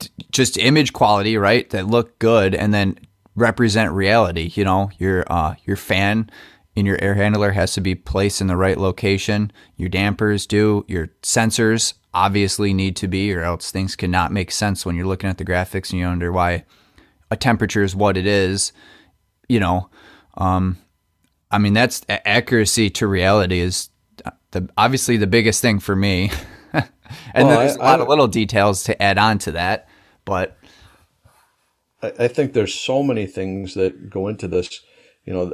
t- 0.00 0.10
just 0.32 0.58
image 0.58 0.92
quality, 0.92 1.38
right? 1.38 1.68
That 1.70 1.86
look 1.86 2.18
good 2.18 2.54
and 2.54 2.74
then 2.74 2.98
represent 3.36 3.90
reality, 3.92 4.52
you 4.54 4.64
know. 4.64 4.90
Your 4.98 5.24
uh 5.32 5.54
your 5.64 5.76
fan 5.76 6.28
in 6.74 6.86
your 6.86 6.98
air 7.02 7.14
handler 7.14 7.52
has 7.52 7.74
to 7.74 7.80
be 7.80 7.94
placed 7.94 8.40
in 8.40 8.46
the 8.46 8.56
right 8.56 8.78
location. 8.78 9.52
Your 9.76 9.88
dampers 9.88 10.46
do, 10.46 10.84
your 10.88 11.08
sensors 11.22 11.94
obviously 12.14 12.72
need 12.74 12.96
to 12.96 13.08
be 13.08 13.32
or 13.34 13.42
else 13.42 13.70
things 13.70 13.96
cannot 13.96 14.32
make 14.32 14.50
sense 14.50 14.84
when 14.84 14.96
you're 14.96 15.06
looking 15.06 15.30
at 15.30 15.38
the 15.38 15.44
graphics 15.44 15.90
and 15.90 16.00
you 16.00 16.06
wonder 16.06 16.30
why 16.32 16.64
a 17.30 17.36
temperature 17.36 17.82
is 17.82 17.96
what 17.96 18.16
it 18.16 18.26
is, 18.26 18.72
you 19.48 19.60
know. 19.60 19.88
Um, 20.36 20.78
I 21.50 21.58
mean, 21.58 21.72
that's 21.74 22.02
accuracy 22.08 22.88
to 22.90 23.06
reality 23.06 23.60
is 23.60 23.90
the 24.52 24.68
obviously 24.76 25.16
the 25.18 25.26
biggest 25.26 25.60
thing 25.62 25.78
for 25.78 25.94
me. 25.96 26.30
and 26.72 26.88
Well, 27.48 27.58
there's 27.58 27.76
a 27.76 27.80
I- 27.80 27.84
lot 27.92 28.00
I- 28.00 28.02
of 28.02 28.08
little 28.08 28.28
details 28.28 28.82
to 28.84 29.02
add 29.02 29.18
on 29.18 29.38
to 29.40 29.52
that, 29.52 29.88
but 30.24 30.56
I, 32.02 32.12
I 32.20 32.28
think 32.28 32.52
there's 32.52 32.74
so 32.74 33.02
many 33.02 33.26
things 33.26 33.74
that 33.74 34.08
go 34.10 34.28
into 34.28 34.48
this. 34.48 34.80
You 35.24 35.32
know, 35.32 35.52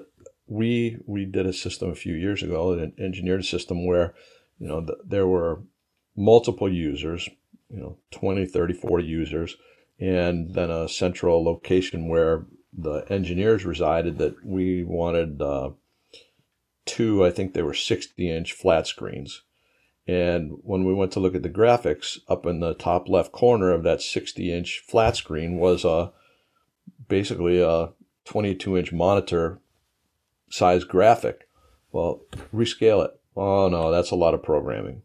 we 0.49 0.99
we 1.07 1.25
did 1.25 1.47
a 1.47 1.52
system 1.52 1.90
a 1.90 1.95
few 1.95 2.14
years 2.14 2.43
ago, 2.43 2.73
an 2.73 2.93
engineered 2.99 3.40
a 3.40 3.45
system 3.45 3.87
where, 3.87 4.14
you 4.59 4.67
know, 4.67 4.81
th- 4.81 4.99
there 5.05 5.26
were 5.26 5.62
multiple 6.17 6.73
users, 6.73 7.28
you 7.71 7.78
know, 7.78 7.99
20, 8.11 8.47
30, 8.47 8.75
40 8.75 9.05
users, 9.05 9.57
and 10.00 10.55
then 10.55 10.71
a 10.71 10.88
central 10.88 11.45
location 11.45 12.09
where 12.09 12.47
the 12.76 13.05
engineers 13.11 13.64
resided 13.64 14.19
that 14.19 14.45
we 14.45 14.85
wanted 14.85 15.40
uh, 15.40 15.71
two, 16.85 17.25
I 17.25 17.31
think 17.31 17.52
they 17.52 17.62
were 17.62 17.75
60 17.75 18.31
inch 18.31 18.52
flat 18.52 18.87
screens. 18.87 19.43
And 20.07 20.52
when 20.62 20.85
we 20.85 20.95
went 20.95 21.12
to 21.12 21.21
look 21.21 21.35
at 21.35 21.43
the 21.43 21.50
graphics, 21.50 22.19
up 22.28 22.47
in 22.47 22.61
the 22.61 22.73
top 22.73 23.11
left 23.11 23.31
corner 23.31 23.71
of 23.71 23.83
that 23.83 24.00
60 24.00 24.50
inch 24.52 24.83
flat 24.87 25.17
screen 25.17 25.59
was 25.59 25.85
a 25.85 26.12
basically 27.09 27.61
a 27.61 27.90
22 28.25 28.78
inch 28.78 28.93
monitor 28.93 29.61
size 30.49 30.85
graphic. 30.85 31.49
Well, 31.93 32.21
rescale 32.55 33.05
it. 33.05 33.12
Oh 33.37 33.69
no, 33.69 33.90
that's 33.90 34.11
a 34.11 34.17
lot 34.17 34.35
of 34.35 34.43
programming. 34.43 35.02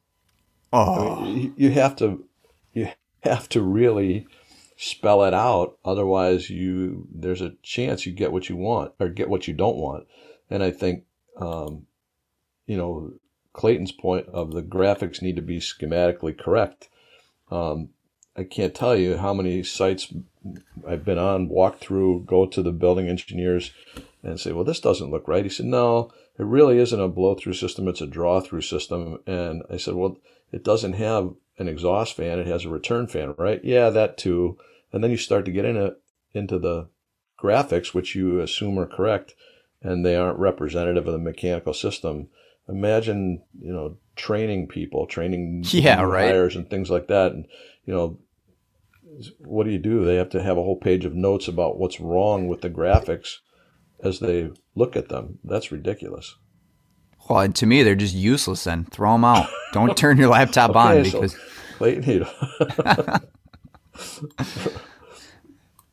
oh, 0.72 1.26
You- 1.26 1.54
You 1.58 1.72
have 1.72 1.96
to, 1.98 2.24
you 2.74 2.90
have 3.22 3.48
to 3.50 3.62
really 3.62 4.28
spell 4.76 5.24
it 5.24 5.34
out. 5.34 5.78
Otherwise, 5.86 6.50
you 6.50 7.08
there's 7.14 7.42
a 7.42 7.54
chance 7.62 8.06
you 8.06 8.12
get 8.12 8.32
what 8.32 8.50
you 8.50 8.56
want 8.56 8.92
or 9.00 9.08
get 9.10 9.30
what 9.30 9.48
you 9.48 9.54
don't 9.54 9.78
want. 9.78 10.08
And 10.50 10.64
I 10.64 10.72
think, 10.72 11.04
um, 11.38 11.86
you 12.66 12.76
know, 12.78 13.14
Clayton's 13.54 13.92
point 13.92 14.28
of 14.30 14.52
the 14.52 14.64
graphics 14.64 15.22
need 15.22 15.36
to 15.36 15.42
be 15.42 15.60
schematically 15.60 16.38
correct. 16.38 16.90
Um, 17.52 17.90
I 18.36 18.44
can't 18.44 18.74
tell 18.74 18.96
you 18.96 19.18
how 19.18 19.32
many 19.34 19.62
sites 19.62 20.12
I've 20.88 21.06
been 21.06 21.20
on, 21.20 21.50
walk 21.50 21.78
through, 21.80 22.24
go 22.26 22.48
to 22.48 22.64
the 22.64 22.72
building 22.72 23.08
engineers 23.08 23.72
and 24.24 24.40
say, 24.40 24.54
well, 24.54 24.64
this 24.64 24.80
doesn't 24.80 25.12
look 25.12 25.28
right. 25.28 25.44
He 25.44 25.50
said, 25.50 25.66
no, 25.66 26.12
it 26.40 26.46
really 26.46 26.80
isn't 26.80 27.00
a 27.00 27.10
blow 27.10 27.36
through 27.36 27.54
system. 27.54 27.88
It's 27.88 28.02
a 28.02 28.08
draw 28.08 28.40
through 28.40 28.62
system. 28.62 29.20
And 29.28 29.64
I 29.70 29.78
said, 29.78 29.96
well, 29.96 30.18
it 30.52 30.64
doesn't 30.64 30.94
have 30.94 31.34
an 31.60 31.68
exhaust 31.68 32.16
fan. 32.16 32.40
It 32.40 32.48
has 32.48 32.64
a 32.66 32.70
return 32.70 33.08
fan, 33.08 33.36
right? 33.38 33.64
Yeah, 33.64 33.90
that 33.90 34.18
too. 34.18 34.58
And 34.92 35.04
then 35.04 35.12
you 35.12 35.18
start 35.18 35.46
to 35.46 35.52
get 35.52 35.66
in 35.66 35.76
it, 35.76 36.00
into 36.34 36.58
the 36.58 36.88
graphics, 37.40 37.94
which 37.94 38.16
you 38.16 38.40
assume 38.40 38.80
are 38.80 38.88
correct, 38.88 39.36
and 39.82 40.06
they 40.06 40.16
aren't 40.16 40.40
representative 40.40 41.06
of 41.06 41.14
the 41.14 41.20
mechanical 41.20 41.74
system. 41.74 42.30
Imagine, 42.70 43.44
you 43.60 43.74
know, 43.74 43.98
training 44.16 44.68
people, 44.68 45.06
training 45.06 45.64
Yeah, 45.68 46.02
right. 46.02 46.56
and 46.56 46.70
things 46.70 46.90
like 46.90 47.08
that. 47.08 47.34
And, 47.34 47.46
you 47.86 47.94
know, 47.94 48.20
what 49.40 49.66
do 49.66 49.72
you 49.72 49.80
do? 49.80 50.06
They 50.06 50.16
have 50.16 50.30
to 50.30 50.42
have 50.42 50.58
a 50.58 50.64
whole 50.64 50.78
page 50.80 51.04
of 51.04 51.14
notes 51.14 51.48
about 51.48 51.78
what's 51.78 52.00
wrong 52.00 52.48
with 52.48 52.62
the 52.62 52.70
graphics 52.70 53.40
as 54.04 54.20
they 54.20 54.52
look 54.76 54.96
at 54.96 55.10
them. 55.10 55.40
That's 55.44 55.72
ridiculous. 55.72 56.36
well, 57.30 57.40
and 57.40 57.56
to 57.56 57.66
me 57.66 57.84
they're 57.84 57.96
just 57.96 58.14
useless. 58.16 58.64
Then 58.66 58.86
throw 58.86 59.14
them 59.14 59.26
out. 59.26 59.48
Don't 59.72 59.96
turn 60.04 60.18
your 60.18 60.30
laptop 60.30 60.76
on 60.76 60.98
Okay, 60.98 61.10
so- 61.10 61.22
because 61.22 61.38
Clayton, 61.78 62.04
you 62.04 62.20
know, 62.22 63.18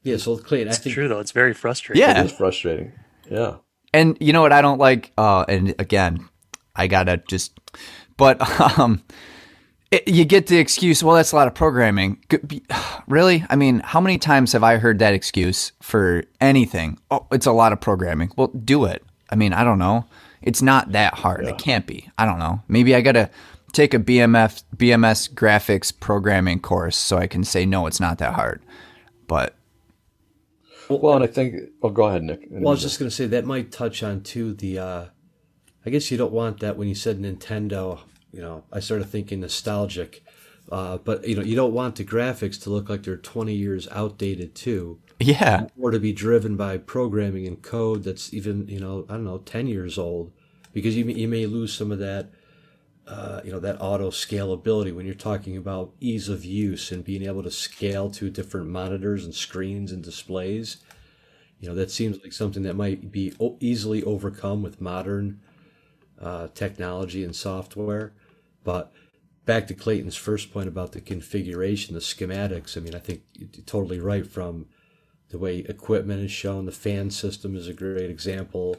yeah, 0.02 0.16
so 0.16 0.36
Clayton, 0.38 0.68
I 0.68 0.70
It's 0.70 0.78
think 0.78 0.94
true 0.94 1.08
though. 1.08 1.20
It's 1.20 1.32
very 1.32 1.52
frustrating. 1.54 2.00
Yeah. 2.02 2.20
it 2.22 2.26
is 2.26 2.32
frustrating. 2.32 2.92
Yeah. 3.30 3.56
And 3.92 4.16
you 4.20 4.32
know 4.32 4.40
what 4.40 4.52
I 4.52 4.62
don't 4.62 4.78
like? 4.78 5.12
Uh, 5.18 5.44
and 5.48 5.74
again, 5.78 6.28
I 6.74 6.86
gotta 6.86 7.18
just, 7.28 7.58
but 8.16 8.40
um, 8.78 9.02
it, 9.90 10.06
you 10.08 10.24
get 10.24 10.46
the 10.46 10.58
excuse. 10.58 11.02
Well, 11.02 11.16
that's 11.16 11.32
a 11.32 11.36
lot 11.36 11.48
of 11.48 11.54
programming. 11.54 12.22
Really? 13.08 13.44
I 13.50 13.56
mean, 13.56 13.80
how 13.80 14.00
many 14.00 14.18
times 14.18 14.52
have 14.52 14.62
I 14.62 14.76
heard 14.76 15.00
that 15.00 15.14
excuse 15.14 15.72
for 15.80 16.22
anything? 16.40 16.96
Oh, 17.10 17.26
it's 17.32 17.46
a 17.46 17.50
lot 17.50 17.72
of 17.72 17.80
programming. 17.80 18.30
Well, 18.36 18.48
do 18.48 18.84
it. 18.84 19.02
I 19.30 19.34
mean, 19.34 19.52
I 19.52 19.64
don't 19.64 19.80
know. 19.80 20.04
It's 20.42 20.62
not 20.62 20.92
that 20.92 21.14
hard. 21.14 21.44
It 21.44 21.58
can't 21.58 21.88
be. 21.88 22.08
I 22.18 22.24
don't 22.24 22.38
know. 22.38 22.62
Maybe 22.68 22.94
I 22.94 23.00
gotta 23.00 23.28
take 23.72 23.94
a 23.94 23.98
BMF 23.98 24.62
BMS 24.76 25.32
graphics 25.32 25.92
programming 25.98 26.60
course 26.60 26.96
so 26.96 27.18
I 27.18 27.26
can 27.26 27.44
say 27.44 27.66
no, 27.66 27.86
it's 27.86 28.00
not 28.00 28.18
that 28.18 28.34
hard. 28.34 28.62
But 29.26 29.54
Well, 30.88 31.14
and 31.14 31.24
I 31.24 31.26
think, 31.26 31.56
oh, 31.82 31.90
go 31.90 32.04
ahead, 32.04 32.22
Nick. 32.22 32.46
Well, 32.50 32.68
I 32.68 32.70
was 32.72 32.82
just 32.82 32.98
going 32.98 33.08
to 33.08 33.14
say 33.14 33.26
that 33.26 33.44
might 33.44 33.72
touch 33.72 34.02
on 34.02 34.22
too 34.22 34.54
the. 34.54 34.78
Uh, 34.78 35.04
I 35.84 35.90
guess 35.90 36.10
you 36.10 36.18
don't 36.18 36.32
want 36.32 36.60
that 36.60 36.76
when 36.76 36.88
you 36.88 36.94
said 36.94 37.18
Nintendo. 37.18 38.00
You 38.32 38.40
know, 38.40 38.64
I 38.72 38.80
started 38.80 39.08
thinking 39.08 39.40
nostalgic, 39.40 40.24
uh, 40.70 40.98
but 40.98 41.26
you 41.26 41.36
know, 41.36 41.42
you 41.42 41.56
don't 41.56 41.72
want 41.72 41.96
the 41.96 42.04
graphics 42.04 42.60
to 42.62 42.70
look 42.70 42.88
like 42.88 43.02
they're 43.02 43.16
twenty 43.16 43.54
years 43.54 43.88
outdated 43.90 44.54
too, 44.54 45.00
yeah, 45.18 45.66
or 45.78 45.90
to 45.90 45.98
be 45.98 46.12
driven 46.12 46.56
by 46.56 46.78
programming 46.78 47.46
and 47.46 47.60
code 47.60 48.04
that's 48.04 48.32
even 48.32 48.68
you 48.68 48.78
know 48.78 49.04
I 49.08 49.14
don't 49.14 49.24
know 49.24 49.38
ten 49.38 49.66
years 49.66 49.98
old, 49.98 50.32
because 50.72 50.96
you 50.96 51.04
may, 51.04 51.14
you 51.14 51.28
may 51.28 51.46
lose 51.46 51.72
some 51.72 51.90
of 51.92 51.98
that. 51.98 52.30
Uh, 53.08 53.40
you 53.44 53.50
know 53.50 53.58
that 53.58 53.80
auto 53.80 54.10
scalability 54.10 54.94
when 54.94 55.04
you're 55.04 55.16
talking 55.16 55.56
about 55.56 55.90
ease 55.98 56.28
of 56.28 56.44
use 56.44 56.92
and 56.92 57.02
being 57.02 57.24
able 57.24 57.42
to 57.42 57.50
scale 57.50 58.08
to 58.08 58.30
different 58.30 58.68
monitors 58.68 59.24
and 59.24 59.34
screens 59.34 59.90
and 59.90 60.04
displays. 60.04 60.76
You 61.58 61.68
know 61.68 61.74
that 61.74 61.90
seems 61.90 62.22
like 62.22 62.32
something 62.32 62.62
that 62.62 62.76
might 62.76 63.10
be 63.10 63.34
easily 63.58 64.04
overcome 64.04 64.62
with 64.62 64.80
modern 64.80 65.40
uh, 66.20 66.48
technology 66.54 67.24
and 67.24 67.34
software 67.34 68.12
but 68.64 68.92
back 69.46 69.66
to 69.66 69.74
clayton's 69.74 70.16
first 70.16 70.52
point 70.52 70.68
about 70.68 70.92
the 70.92 71.00
configuration 71.00 71.94
the 71.94 72.00
schematics 72.00 72.76
i 72.76 72.80
mean 72.80 72.94
i 72.94 72.98
think 72.98 73.22
you're 73.34 73.48
totally 73.66 73.98
right 74.00 74.26
from 74.26 74.66
the 75.30 75.38
way 75.38 75.58
equipment 75.58 76.20
is 76.22 76.30
shown 76.32 76.66
the 76.66 76.72
fan 76.72 77.10
system 77.10 77.56
is 77.56 77.68
a 77.68 77.72
great 77.72 78.10
example 78.10 78.76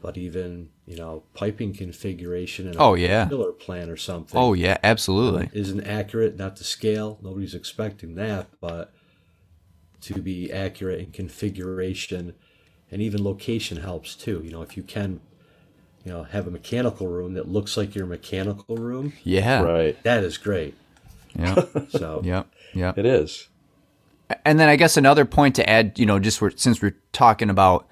but 0.00 0.16
even 0.16 0.68
you 0.86 0.96
know 0.96 1.22
piping 1.34 1.72
configuration 1.74 2.66
and 2.68 2.76
a 2.76 2.80
Oh, 2.80 2.94
yeah. 2.94 3.28
filler 3.28 3.52
plan 3.52 3.90
or 3.90 3.96
something 3.96 4.38
oh 4.38 4.52
yeah, 4.52 4.76
absolutely. 4.84 5.50
isn't 5.52 5.84
accurate, 5.84 6.36
not 6.36 6.56
to 6.56 6.64
scale. 6.64 7.18
Nobody's 7.20 7.54
expecting 7.54 8.14
that, 8.14 8.46
but 8.60 8.92
to 10.02 10.20
be 10.22 10.52
accurate 10.52 11.00
in 11.00 11.10
configuration 11.10 12.34
and 12.90 13.02
even 13.02 13.22
location 13.22 13.78
helps 13.78 14.14
too. 14.14 14.40
You 14.44 14.50
know, 14.52 14.62
if 14.62 14.76
you 14.76 14.82
can, 14.82 15.20
you 16.08 16.14
know, 16.14 16.22
have 16.22 16.46
a 16.46 16.50
mechanical 16.50 17.06
room 17.06 17.34
that 17.34 17.48
looks 17.48 17.76
like 17.76 17.94
your 17.94 18.06
mechanical 18.06 18.76
room, 18.76 19.12
Yeah, 19.24 19.60
Right. 19.60 20.02
that 20.04 20.24
is 20.24 20.38
great. 20.38 20.74
yeah, 21.38 21.54
So 21.90 22.22
yeah, 22.24 22.44
yeah. 22.72 22.94
It 22.96 23.04
is. 23.04 23.48
And 24.46 24.58
then 24.58 24.70
I 24.70 24.76
guess 24.76 24.96
another 24.96 25.26
point 25.26 25.54
to 25.56 25.68
add, 25.68 25.98
you 25.98 26.06
know, 26.06 26.18
just 26.18 26.40
we're, 26.40 26.50
since 26.56 26.80
we're 26.80 26.96
talking 27.12 27.50
about, 27.50 27.86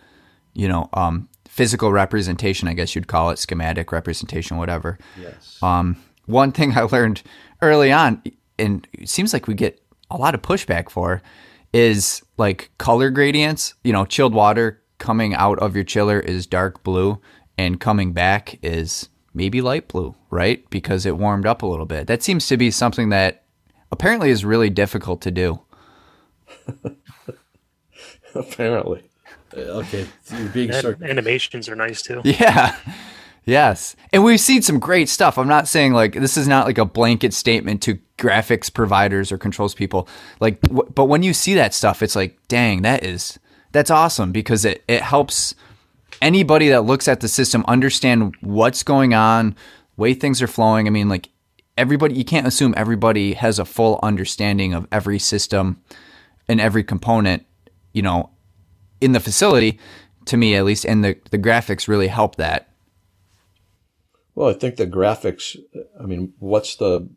you 0.54 0.66
know, 0.66 0.88
um, 0.94 1.28
physical 1.46 1.92
representation, 1.92 2.68
I 2.68 2.72
guess 2.72 2.94
you'd 2.94 3.06
call 3.06 3.28
it 3.30 3.38
schematic 3.38 3.92
representation, 3.92 4.56
whatever. 4.56 4.96
yes, 5.20 5.58
Um, 5.62 5.96
one 6.24 6.52
thing 6.52 6.72
I 6.76 6.82
learned 6.82 7.22
early 7.60 7.92
on, 7.92 8.22
and 8.58 8.86
it 8.94 9.10
seems 9.10 9.34
like 9.34 9.46
we 9.46 9.52
get 9.54 9.78
a 10.10 10.16
lot 10.16 10.34
of 10.34 10.40
pushback 10.40 10.88
for, 10.88 11.20
is 11.74 12.22
like 12.38 12.70
color 12.78 13.10
gradients. 13.10 13.74
You 13.84 13.92
know, 13.92 14.06
chilled 14.06 14.32
water 14.34 14.82
coming 14.98 15.34
out 15.34 15.58
of 15.58 15.74
your 15.74 15.84
chiller 15.84 16.18
is 16.20 16.46
dark 16.46 16.82
blue, 16.82 17.20
and 17.58 17.80
coming 17.80 18.12
back 18.12 18.58
is 18.62 19.08
maybe 19.34 19.60
light 19.60 19.88
blue, 19.88 20.14
right? 20.30 20.68
Because 20.70 21.06
it 21.06 21.16
warmed 21.16 21.46
up 21.46 21.62
a 21.62 21.66
little 21.66 21.86
bit. 21.86 22.06
That 22.06 22.22
seems 22.22 22.46
to 22.48 22.56
be 22.56 22.70
something 22.70 23.08
that 23.10 23.44
apparently 23.92 24.30
is 24.30 24.44
really 24.44 24.70
difficult 24.70 25.20
to 25.22 25.30
do. 25.30 25.60
Apparently. 28.34 29.02
Uh, 29.56 29.60
okay, 29.60 30.06
being 30.52 30.70
And 30.70 30.84
sarc- 30.84 31.08
animations 31.08 31.68
are 31.68 31.76
nice 31.76 32.02
too. 32.02 32.20
Yeah. 32.24 32.76
Yes. 33.44 33.94
And 34.12 34.24
we've 34.24 34.40
seen 34.40 34.60
some 34.62 34.80
great 34.80 35.08
stuff. 35.08 35.38
I'm 35.38 35.46
not 35.48 35.68
saying 35.68 35.92
like 35.92 36.14
this 36.14 36.36
is 36.36 36.48
not 36.48 36.66
like 36.66 36.78
a 36.78 36.84
blanket 36.84 37.32
statement 37.32 37.80
to 37.82 37.98
graphics 38.18 38.72
providers 38.72 39.30
or 39.30 39.38
controls 39.38 39.72
people. 39.74 40.08
Like 40.40 40.60
w- 40.62 40.90
but 40.92 41.04
when 41.04 41.22
you 41.22 41.32
see 41.32 41.54
that 41.54 41.72
stuff 41.72 42.02
it's 42.02 42.16
like 42.16 42.36
dang, 42.48 42.82
that 42.82 43.04
is 43.04 43.38
that's 43.70 43.90
awesome 43.90 44.32
because 44.32 44.64
it 44.64 44.82
it 44.88 45.00
helps 45.00 45.54
anybody 46.22 46.68
that 46.68 46.82
looks 46.82 47.08
at 47.08 47.20
the 47.20 47.28
system 47.28 47.64
understand 47.68 48.34
what's 48.40 48.82
going 48.82 49.14
on, 49.14 49.56
way 49.96 50.14
things 50.14 50.42
are 50.42 50.46
flowing. 50.46 50.86
I 50.86 50.90
mean 50.90 51.08
like 51.08 51.28
everybody 51.76 52.14
you 52.14 52.24
can't 52.24 52.46
assume 52.46 52.74
everybody 52.76 53.34
has 53.34 53.58
a 53.58 53.64
full 53.64 54.00
understanding 54.02 54.74
of 54.74 54.86
every 54.90 55.18
system 55.18 55.82
and 56.48 56.60
every 56.60 56.84
component, 56.84 57.44
you 57.92 58.02
know, 58.02 58.30
in 59.00 59.12
the 59.12 59.20
facility 59.20 59.78
to 60.26 60.36
me 60.36 60.56
at 60.56 60.64
least 60.64 60.84
and 60.84 61.04
the 61.04 61.16
the 61.30 61.38
graphics 61.38 61.88
really 61.88 62.08
help 62.08 62.36
that. 62.36 62.70
Well, 64.34 64.50
I 64.50 64.52
think 64.52 64.76
the 64.76 64.86
graphics, 64.86 65.56
I 65.98 66.04
mean, 66.04 66.34
what's 66.38 66.76
the 66.76 67.08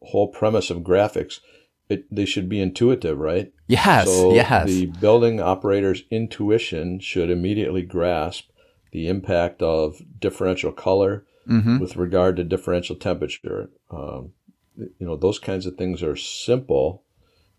whole 0.00 0.28
premise 0.28 0.70
of 0.70 0.78
graphics? 0.78 1.40
It, 1.88 2.04
they 2.14 2.24
should 2.26 2.48
be 2.48 2.60
intuitive, 2.60 3.18
right? 3.18 3.52
Yes, 3.66 4.06
So 4.06 4.34
yes. 4.34 4.66
the 4.66 4.86
building 4.86 5.40
operator's 5.40 6.02
intuition 6.10 7.00
should 7.00 7.30
immediately 7.30 7.82
grasp 7.82 8.50
the 8.92 9.08
impact 9.08 9.62
of 9.62 10.02
differential 10.20 10.72
color 10.72 11.24
Mm-hmm. 11.48 11.78
with 11.78 11.96
regard 11.96 12.36
to 12.36 12.44
differential 12.44 12.94
temperature. 12.94 13.70
Um, 13.90 14.32
you 14.76 14.92
know, 15.06 15.16
those 15.16 15.38
kinds 15.38 15.64
of 15.64 15.76
things 15.76 16.02
are 16.02 16.14
simple. 16.14 17.04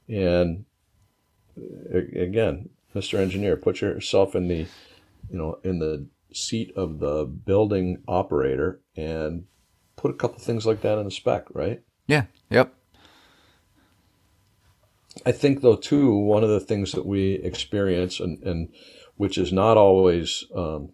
And 0.08 0.66
again, 1.92 2.70
Mr. 2.96 3.18
Engineer, 3.20 3.56
put 3.58 3.82
yourself 3.82 4.36
in 4.36 4.48
the, 4.48 4.68
you 5.30 5.38
know, 5.38 5.60
in 5.64 5.80
the 5.80 6.06
seat 6.32 6.72
of 6.76 7.00
the 7.00 7.26
building 7.26 8.04
operator 8.08 8.80
and 8.96 9.46
put 9.96 10.12
a 10.12 10.16
couple 10.16 10.40
things 10.40 10.66
like 10.66 10.82
that 10.82 10.98
in 11.00 11.06
the 11.06 11.12
spec, 11.12 11.46
right? 11.54 11.82
Yeah. 12.08 12.26
Yep. 12.50 12.74
I 15.26 15.32
think, 15.32 15.62
though, 15.62 15.76
too, 15.76 16.16
one 16.16 16.44
of 16.44 16.50
the 16.50 16.60
things 16.60 16.92
that 16.94 17.06
we 17.06 17.34
experience, 17.34 18.20
and, 18.20 18.42
and 18.44 18.70
which 19.18 19.38
is 19.38 19.52
not 19.52 19.78
always 19.78 20.46
um, 20.56 20.94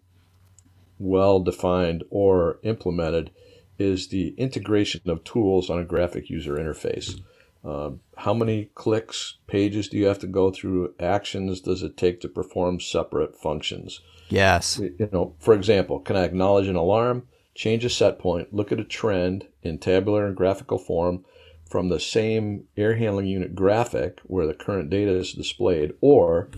well 0.97 1.39
defined 1.41 2.03
or 2.09 2.59
implemented, 2.63 3.31
is 3.77 4.07
the 4.07 4.33
integration 4.37 5.01
of 5.09 5.23
tools 5.23 5.69
on 5.69 5.79
a 5.79 5.85
graphic 5.85 6.29
user 6.29 6.55
interface. 6.55 7.19
Um, 7.63 8.01
how 8.17 8.33
many 8.33 8.69
clicks, 8.75 9.37
pages 9.47 9.89
do 9.89 9.97
you 9.97 10.05
have 10.05 10.19
to 10.19 10.27
go 10.27 10.51
through? 10.51 10.93
Actions 10.99 11.61
does 11.61 11.81
it 11.83 11.97
take 11.97 12.21
to 12.21 12.29
perform 12.29 12.79
separate 12.79 13.35
functions? 13.35 14.01
Yes. 14.29 14.79
you 14.79 15.09
know, 15.11 15.35
for 15.39 15.53
example, 15.53 15.99
can 15.99 16.15
I 16.15 16.23
acknowledge 16.23 16.67
an 16.67 16.75
alarm, 16.75 17.27
change 17.53 17.83
a 17.83 17.89
set 17.89 18.19
point, 18.19 18.53
look 18.53 18.71
at 18.71 18.79
a 18.79 18.83
trend 18.83 19.47
in 19.63 19.79
tabular 19.79 20.25
and 20.25 20.35
graphical 20.35 20.77
form 20.77 21.25
from 21.69 21.89
the 21.89 21.99
same 21.99 22.65
air 22.77 22.95
handling 22.95 23.27
unit 23.27 23.55
graphic 23.55 24.19
where 24.23 24.47
the 24.47 24.53
current 24.53 24.89
data 24.89 25.11
is 25.11 25.33
displayed, 25.33 25.93
or 26.01 26.49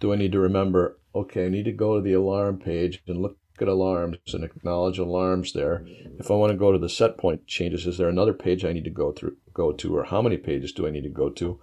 do 0.00 0.12
I 0.12 0.16
need 0.16 0.32
to 0.32 0.38
remember, 0.38 0.98
okay, 1.14 1.46
I 1.46 1.48
need 1.48 1.64
to 1.64 1.72
go 1.72 1.96
to 1.96 2.02
the 2.02 2.12
alarm 2.12 2.58
page 2.58 3.02
and 3.06 3.20
look 3.20 3.36
at 3.60 3.68
alarms 3.68 4.18
and 4.32 4.42
acknowledge 4.44 4.98
alarms 4.98 5.52
there. 5.52 5.86
If 6.18 6.30
I 6.30 6.34
want 6.34 6.50
to 6.52 6.58
go 6.58 6.72
to 6.72 6.78
the 6.78 6.88
set 6.88 7.18
point 7.18 7.46
changes, 7.46 7.86
is 7.86 7.98
there 7.98 8.08
another 8.08 8.34
page 8.34 8.64
I 8.64 8.72
need 8.72 8.84
to 8.84 8.90
go 8.90 9.12
through 9.12 9.36
go 9.52 9.72
to, 9.72 9.96
or 9.96 10.04
how 10.04 10.20
many 10.20 10.36
pages 10.36 10.72
do 10.72 10.86
I 10.86 10.90
need 10.90 11.04
to 11.04 11.08
go 11.08 11.30
to? 11.30 11.60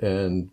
And 0.00 0.50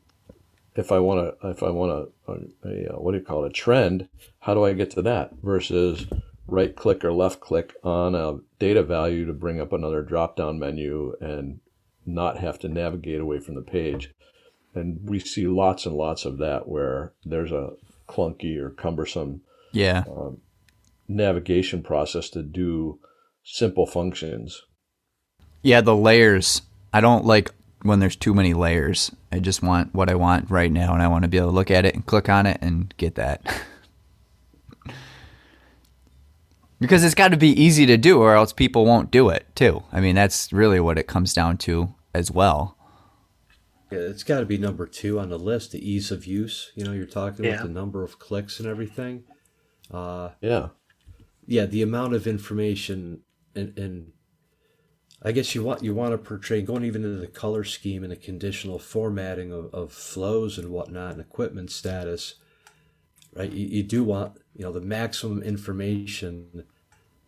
if 0.76 0.92
I 0.92 1.00
want 1.00 1.40
to, 1.40 1.50
if 1.50 1.64
I 1.64 1.70
want 1.70 2.10
a, 2.28 2.32
a 2.32 2.94
uh, 2.94 3.00
what 3.00 3.12
do 3.12 3.20
you 3.20 3.24
call 3.24 3.46
it, 3.46 3.50
a 3.50 3.54
trend, 3.54 4.10
how 4.40 4.54
do 4.54 4.66
I 4.66 4.74
get 4.74 4.92
to 4.92 5.02
that 5.04 5.32
versus 5.42 6.06
right 6.48 6.76
click 6.76 7.04
or 7.04 7.12
left 7.12 7.40
click 7.40 7.74
on 7.84 8.16
a 8.16 8.38
data 8.60 8.84
value 8.84 9.26
to 9.26 9.34
bring 9.34 9.60
up 9.60 9.74
another 9.74 10.02
drop 10.02 10.36
down 10.36 10.58
menu 10.58 11.14
and 11.20 11.60
not 12.06 12.40
have 12.40 12.58
to 12.60 12.70
navigate 12.70 13.20
away 13.20 13.40
from 13.40 13.56
the 13.56 13.62
page. 13.62 14.14
And 14.74 15.00
we 15.04 15.20
see 15.20 15.48
lots 15.48 15.86
and 15.86 15.96
lots 15.96 16.26
of 16.26 16.38
that 16.38 16.68
where 16.68 17.14
there's 17.26 17.52
a 17.52 17.72
clunky 18.08 18.58
or 18.58 18.70
cumbersome 18.70 19.42
Yeah. 19.74 20.04
Um, 20.10 20.38
navigation 21.08 21.84
process 21.84 22.30
to 22.32 22.44
do 22.44 23.00
simple 23.44 23.86
functions. 23.86 24.62
Yeah. 25.62 25.82
The 25.82 25.96
layers. 25.96 26.62
I 26.94 27.02
don't 27.02 27.26
like 27.26 27.52
when 27.82 28.00
there's 28.00 28.16
too 28.16 28.34
many 28.34 28.54
layers. 28.54 29.12
I 29.32 29.40
just 29.40 29.62
want 29.62 29.94
what 29.94 30.10
I 30.10 30.16
want 30.16 30.50
right 30.50 30.72
now, 30.72 30.94
and 30.94 31.02
I 31.02 31.08
want 31.08 31.24
to 31.24 31.28
be 31.28 31.38
able 31.38 31.50
to 31.50 31.56
look 31.56 31.72
at 31.72 31.86
it 31.86 31.94
and 31.94 32.06
click 32.06 32.30
on 32.30 32.46
it 32.46 32.58
and 32.62 32.94
get 32.98 33.16
that. 33.16 33.42
because 36.80 37.04
it's 37.04 37.16
got 37.16 37.30
to 37.30 37.38
be 37.38 37.50
easy 37.50 37.86
to 37.86 37.98
do, 37.98 38.22
or 38.22 38.36
else 38.36 38.54
people 38.54 38.86
won't 38.86 39.12
do 39.12 39.30
it 39.30 39.48
too. 39.56 39.84
I 39.92 40.02
mean, 40.02 40.16
that's 40.16 40.52
really 40.54 40.80
what 40.80 40.98
it 40.98 41.08
comes 41.08 41.34
down 41.34 41.58
to 41.60 41.94
as 42.14 42.32
well. 42.32 42.78
Yeah, 43.92 44.00
it's 44.00 44.24
got 44.24 44.42
to 44.42 44.46
be 44.46 44.58
number 44.58 44.86
two 44.86 45.20
on 45.20 45.30
the 45.30 45.40
list. 45.40 45.72
The 45.72 45.90
ease 45.90 46.12
of 46.12 46.26
use. 46.26 46.72
You 46.76 46.84
know, 46.84 46.92
you're 46.92 47.06
talking 47.06 47.46
about 47.46 47.64
the 47.64 47.70
number 47.70 48.04
of 48.04 48.20
clicks 48.20 48.60
and 48.60 48.68
everything. 48.68 49.24
Uh, 49.90 50.32
Yeah. 50.42 50.70
yeah, 51.46 51.66
the 51.66 51.82
amount 51.82 52.14
of 52.14 52.28
information 52.28 53.22
and, 53.56 53.78
and 53.78 54.12
I 55.22 55.32
guess 55.32 55.56
you 55.56 55.64
want 55.64 55.84
you 55.84 55.96
want 55.96 56.12
to 56.12 56.18
portray 56.18 56.62
going 56.62 56.84
even 56.84 57.04
into 57.04 57.20
the 57.20 57.28
color 57.28 57.64
scheme 57.64 58.04
and 58.04 58.12
the 58.12 58.18
conditional 58.18 58.78
formatting 58.78 59.52
of, 59.52 59.74
of 59.74 59.92
flows 59.92 60.58
and 60.58 60.70
whatnot 60.70 61.14
and 61.14 61.22
equipment 61.22 61.72
status, 61.72 62.36
right? 63.38 63.52
You, 63.52 63.68
you 63.68 63.84
do 63.84 64.04
want 64.04 64.38
you 64.56 64.64
know 64.64 64.72
the 64.72 64.82
maximum 64.82 65.44
information 65.44 66.64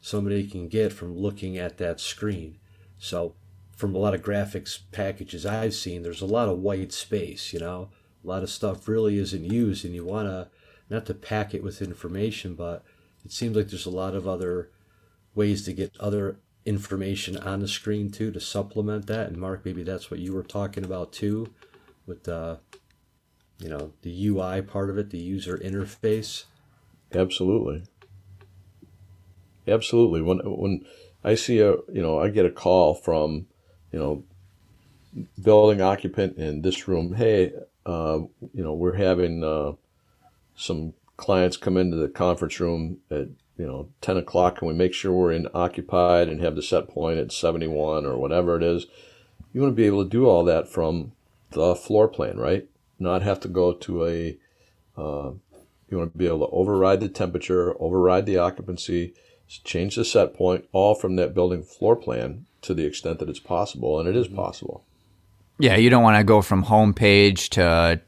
somebody 0.02 0.48
can 0.48 0.68
get 0.68 0.94
from 0.94 1.16
looking 1.16 1.58
at 1.58 1.78
that 1.78 2.00
screen. 2.00 2.58
So 2.98 3.36
from 3.76 3.96
a 3.96 3.98
lot 3.98 4.14
of 4.14 4.22
graphics 4.22 4.80
packages 4.92 5.46
I've 5.46 5.74
seen, 5.74 6.04
there's 6.04 6.22
a 6.22 6.26
lot 6.26 6.50
of 6.50 6.60
white 6.60 6.92
space. 6.92 7.54
You 7.54 7.60
know, 7.60 7.90
a 8.24 8.28
lot 8.28 8.44
of 8.44 8.50
stuff 8.50 8.88
really 8.88 9.18
isn't 9.18 9.46
used, 9.46 9.86
and 9.86 9.94
you 9.94 10.06
want 10.06 10.28
to 10.28 10.48
not 10.90 11.06
to 11.06 11.14
pack 11.14 11.54
it 11.54 11.64
with 11.64 11.82
information, 11.82 12.56
but 12.56 12.84
it 13.24 13.32
seems 13.32 13.56
like 13.56 13.70
there's 13.70 13.86
a 13.86 13.92
lot 13.92 14.16
of 14.16 14.28
other 14.28 14.72
ways 15.36 15.64
to 15.66 15.74
get 15.74 15.96
other 16.00 16.40
information 16.66 17.38
on 17.38 17.60
the 17.60 17.68
screen 17.68 18.10
too 18.10 18.32
to 18.32 18.40
supplement 18.40 19.08
that. 19.08 19.28
And 19.28 19.38
Mark, 19.38 19.64
maybe 19.64 19.84
that's 19.84 20.10
what 20.10 20.20
you 20.20 20.34
were 20.34 20.44
talking 20.44 20.84
about 20.84 21.14
too, 21.14 21.54
with 22.06 22.24
the 22.24 22.60
you 23.60 23.70
know 23.70 23.92
the 24.02 24.28
UI 24.28 24.62
part 24.62 24.90
of 24.90 24.98
it, 24.98 25.10
the 25.10 25.18
user 25.18 25.58
interface. 25.58 26.46
Absolutely. 27.14 27.84
Absolutely. 29.68 30.22
When 30.22 30.40
when 30.40 30.86
I 31.24 31.36
see 31.36 31.60
a 31.60 31.72
you 31.92 32.02
know 32.02 32.20
I 32.20 32.30
get 32.30 32.46
a 32.46 32.52
call 32.52 32.94
from 32.94 33.48
you 33.92 34.00
know 34.00 34.24
building 35.42 35.82
occupant 35.82 36.38
in 36.38 36.62
this 36.62 36.88
room, 36.88 37.16
hey, 37.16 37.52
uh, 37.86 38.20
you 38.54 38.64
know 38.64 38.74
we're 38.74 38.96
having 38.96 39.44
uh, 39.44 39.74
some 40.56 40.94
clients 41.18 41.58
come 41.58 41.76
into 41.76 41.98
the 41.98 42.08
conference 42.08 42.60
room 42.60 43.00
at 43.12 43.28
you 43.58 43.68
know 43.68 43.90
ten 44.02 44.18
o'clock, 44.18 44.62
and 44.62 44.70
we 44.70 44.74
make 44.74 44.94
sure 44.94 45.12
we're 45.12 45.34
in 45.34 45.48
occupied 45.54 46.30
and 46.30 46.42
have 46.42 46.56
the 46.56 46.64
set 46.64 46.88
point 46.88 47.20
at 47.20 47.32
seventy 47.32 47.68
one 47.68 48.06
or 48.06 48.18
whatever 48.18 48.56
it 48.56 48.64
is. 48.64 48.88
You 49.52 49.62
want 49.62 49.72
to 49.74 49.76
be 49.76 49.88
able 49.88 50.04
to 50.04 50.10
do 50.10 50.28
all 50.28 50.46
that 50.46 50.70
from 50.70 51.12
the 51.52 51.76
floor 51.76 52.08
plan, 52.08 52.38
right? 52.38 52.68
Not 53.00 53.22
have 53.22 53.40
to 53.42 53.48
go 53.48 53.74
to 53.74 54.06
a 54.06 54.38
uh, 54.98 55.32
you 55.90 55.98
want 55.98 56.14
to 56.14 56.18
be 56.18 56.28
able 56.28 56.48
to 56.48 56.54
override 56.54 57.00
the 57.00 57.10
temperature, 57.10 57.76
override 57.82 58.26
the 58.26 58.38
occupancy, 58.38 59.14
change 59.48 59.96
the 59.96 60.06
set 60.06 60.34
point, 60.34 60.66
all 60.72 60.94
from 60.94 61.16
that 61.16 61.34
building 61.34 61.64
floor 61.64 61.96
plan 61.96 62.46
to 62.62 62.74
the 62.74 62.86
extent 62.86 63.20
that 63.20 63.30
it's 63.30 63.40
possible, 63.40 64.00
and 64.00 64.08
it 64.08 64.16
is 64.16 64.28
possible. 64.28 64.86
Yeah, 65.58 65.76
you 65.76 65.90
don't 65.90 66.04
want 66.04 66.18
to 66.18 66.24
go 66.24 66.42
from 66.42 66.64
home 66.64 66.94
page 66.94 67.50
to 67.52 68.02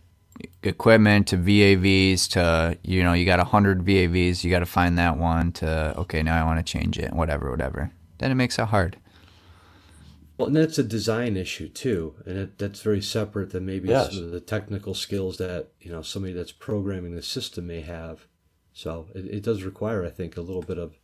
equipment 0.63 1.27
to 1.27 1.38
VAVs 1.38 2.30
to 2.30 2.77
you 2.84 3.04
know 3.04 3.13
you 3.13 3.25
got 3.25 3.39
a 3.39 3.43
hundred 3.43 3.84
VAVs, 3.84 4.43
you 4.43 4.51
got 4.51 4.60
to 4.60 4.65
find 4.65 4.97
that 4.97 5.17
one 5.17 5.51
to 5.54 5.93
okay 5.97 6.23
now 6.23 6.39
I 6.39 6.45
want 6.45 6.65
to 6.65 6.71
change 6.71 6.97
it, 6.97 7.13
whatever, 7.13 7.49
whatever. 7.49 7.91
Then 8.19 8.32
it 8.32 8.36
makes 8.36 8.60
it 8.60 8.65
hard. 8.65 8.97
Well, 10.41 10.47
and 10.47 10.56
that's 10.56 10.80
a 10.80 10.84
design 10.84 11.38
issue 11.38 11.69
too, 11.69 12.15
and 12.25 12.36
it, 12.36 12.58
that's 12.58 12.82
very 12.82 13.01
separate 13.01 13.51
than 13.51 13.63
maybe 13.63 13.89
Yes. 13.89 14.12
some 14.12 14.23
of 14.23 14.32
the 14.32 14.39
technical 14.39 14.95
skills 14.95 15.38
that 15.38 15.67
you 15.80 15.91
know 15.91 16.01
somebody 16.01 16.34
that's 16.34 16.51
programming 16.51 17.15
the 17.15 17.21
system 17.21 17.67
may 17.67 17.82
have. 17.82 18.25
So 18.73 19.08
it, 19.13 19.25
it 19.25 19.43
does 19.43 19.62
require, 19.62 20.04
I 20.04 20.10
think, 20.10 20.38
a 20.38 20.41
little 20.41 20.63
bit 20.63 20.80
of 20.80 20.95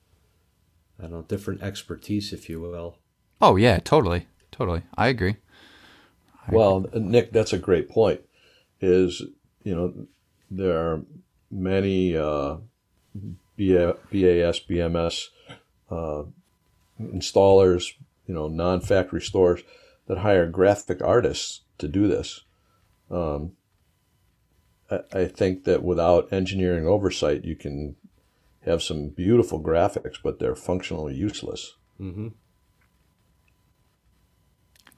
I 0.97 1.03
don't 1.03 1.11
know, 1.11 1.21
different 1.21 1.61
expertise, 1.61 2.33
if 2.33 2.49
you 2.49 2.59
will. 2.59 2.97
Oh 3.39 3.57
yeah, 3.57 3.77
totally, 3.77 4.25
totally. 4.51 4.81
I 4.97 5.09
agree. 5.09 5.35
Well, 6.49 6.85
Nick, 6.93 7.31
that's 7.31 7.53
a 7.53 7.59
great 7.59 7.89
point. 7.89 8.21
Is 8.81 9.21
you 9.63 9.75
know 9.75 10.07
there 10.49 10.79
are 10.79 11.01
many 11.51 12.17
uh, 12.17 12.57
BA, 13.55 13.97
BAS, 14.11 14.61
BMS 14.61 15.27
uh, 15.91 16.23
installers, 16.99 17.93
you 18.27 18.33
know, 18.33 18.47
non-factory 18.47 19.21
stores 19.21 19.61
that 20.07 20.19
hire 20.19 20.47
graphic 20.47 21.01
artists 21.01 21.61
to 21.77 21.87
do 21.87 22.07
this. 22.07 22.41
Um, 23.09 23.53
I, 24.91 24.99
I 25.13 25.25
think 25.25 25.63
that 25.63 25.83
without 25.83 26.31
engineering 26.31 26.85
oversight, 26.87 27.45
you 27.45 27.55
can 27.55 27.95
have 28.65 28.83
some 28.83 29.09
beautiful 29.09 29.61
graphics, 29.61 30.17
but 30.21 30.39
they're 30.39 30.55
functionally 30.55 31.15
useless. 31.15 31.75
Mm-hmm. 31.99 32.29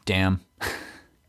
Damn. 0.06 0.42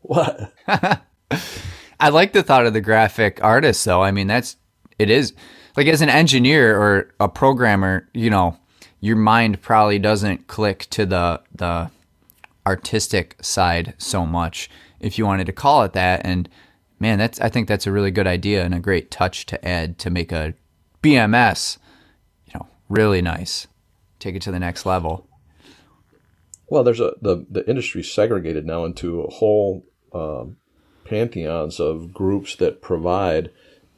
What? 0.01 0.53
I 1.99 2.09
like 2.09 2.33
the 2.33 2.43
thought 2.43 2.65
of 2.65 2.73
the 2.73 2.81
graphic 2.81 3.43
artist, 3.43 3.85
though. 3.85 4.01
I 4.01 4.11
mean, 4.11 4.27
that's 4.27 4.57
it 4.97 5.09
is 5.09 5.33
like 5.77 5.87
as 5.87 6.01
an 6.01 6.09
engineer 6.09 6.77
or 6.77 7.13
a 7.19 7.29
programmer, 7.29 8.09
you 8.13 8.29
know, 8.29 8.57
your 9.01 9.15
mind 9.15 9.61
probably 9.61 9.99
doesn't 9.99 10.47
click 10.47 10.87
to 10.91 11.05
the 11.05 11.41
the 11.53 11.91
artistic 12.65 13.35
side 13.41 13.95
so 13.97 14.25
much 14.25 14.69
if 14.99 15.17
you 15.17 15.25
wanted 15.25 15.47
to 15.47 15.51
call 15.51 15.83
it 15.83 15.93
that. 15.93 16.21
And 16.23 16.47
man, 16.99 17.17
that's 17.17 17.41
I 17.41 17.49
think 17.49 17.67
that's 17.67 17.87
a 17.87 17.91
really 17.91 18.11
good 18.11 18.27
idea 18.27 18.63
and 18.63 18.73
a 18.73 18.79
great 18.79 19.11
touch 19.11 19.47
to 19.47 19.67
add 19.67 19.97
to 19.99 20.09
make 20.09 20.31
a 20.31 20.53
BMS, 21.03 21.79
you 22.45 22.53
know, 22.55 22.67
really 22.87 23.21
nice. 23.21 23.67
Take 24.19 24.35
it 24.35 24.43
to 24.43 24.51
the 24.51 24.59
next 24.59 24.85
level. 24.85 25.27
Well, 26.69 26.83
there's 26.83 27.01
a 27.01 27.13
the 27.21 27.45
the 27.49 27.67
industry 27.67 28.03
segregated 28.03 28.65
now 28.65 28.85
into 28.85 29.21
a 29.23 29.31
whole 29.31 29.83
um, 30.13 30.57
pantheons 31.05 31.79
of 31.79 32.13
groups 32.13 32.55
that 32.57 32.83
provide 32.83 33.49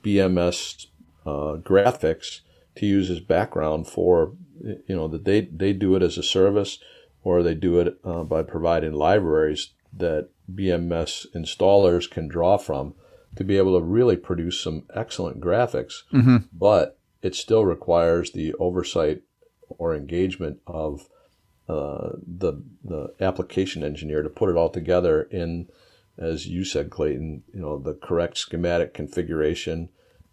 BMS 0.01 0.87
uh, 1.25 1.57
graphics 1.57 2.39
to 2.75 2.85
use 2.85 3.09
as 3.09 3.19
background 3.19 3.87
for 3.87 4.33
you 4.61 4.95
know 4.95 5.07
that 5.07 5.25
they 5.25 5.41
they 5.41 5.73
do 5.73 5.95
it 5.95 6.01
as 6.01 6.17
a 6.17 6.23
service 6.23 6.79
or 7.23 7.41
they 7.41 7.55
do 7.55 7.79
it 7.79 7.97
uh, 8.03 8.23
by 8.23 8.43
providing 8.43 8.93
libraries 8.93 9.69
that 9.95 10.29
BMS 10.53 11.25
installers 11.33 12.09
can 12.09 12.27
draw 12.27 12.57
from 12.57 12.95
to 13.35 13.43
be 13.43 13.57
able 13.57 13.79
to 13.79 13.85
really 13.85 14.17
produce 14.17 14.59
some 14.59 14.83
excellent 14.93 15.39
graphics. 15.39 16.03
But 16.51 16.99
it 17.21 17.35
still 17.35 17.65
requires 17.65 18.31
the 18.31 18.53
oversight 18.55 19.21
or 19.69 19.95
engagement 19.95 20.59
of 20.67 21.07
uh, 21.69 22.09
the 22.27 22.61
the 22.83 23.13
application 23.21 23.83
engineer 23.83 24.21
to 24.21 24.29
put 24.29 24.49
it 24.49 24.57
all 24.57 24.69
together 24.69 25.23
in, 25.23 25.67
as 26.17 26.45
you 26.45 26.65
said, 26.65 26.89
Clayton, 26.89 27.43
you 27.53 27.61
know, 27.61 27.79
the 27.79 27.93
correct 27.93 28.37
schematic 28.37 28.93
configuration, 28.93 29.89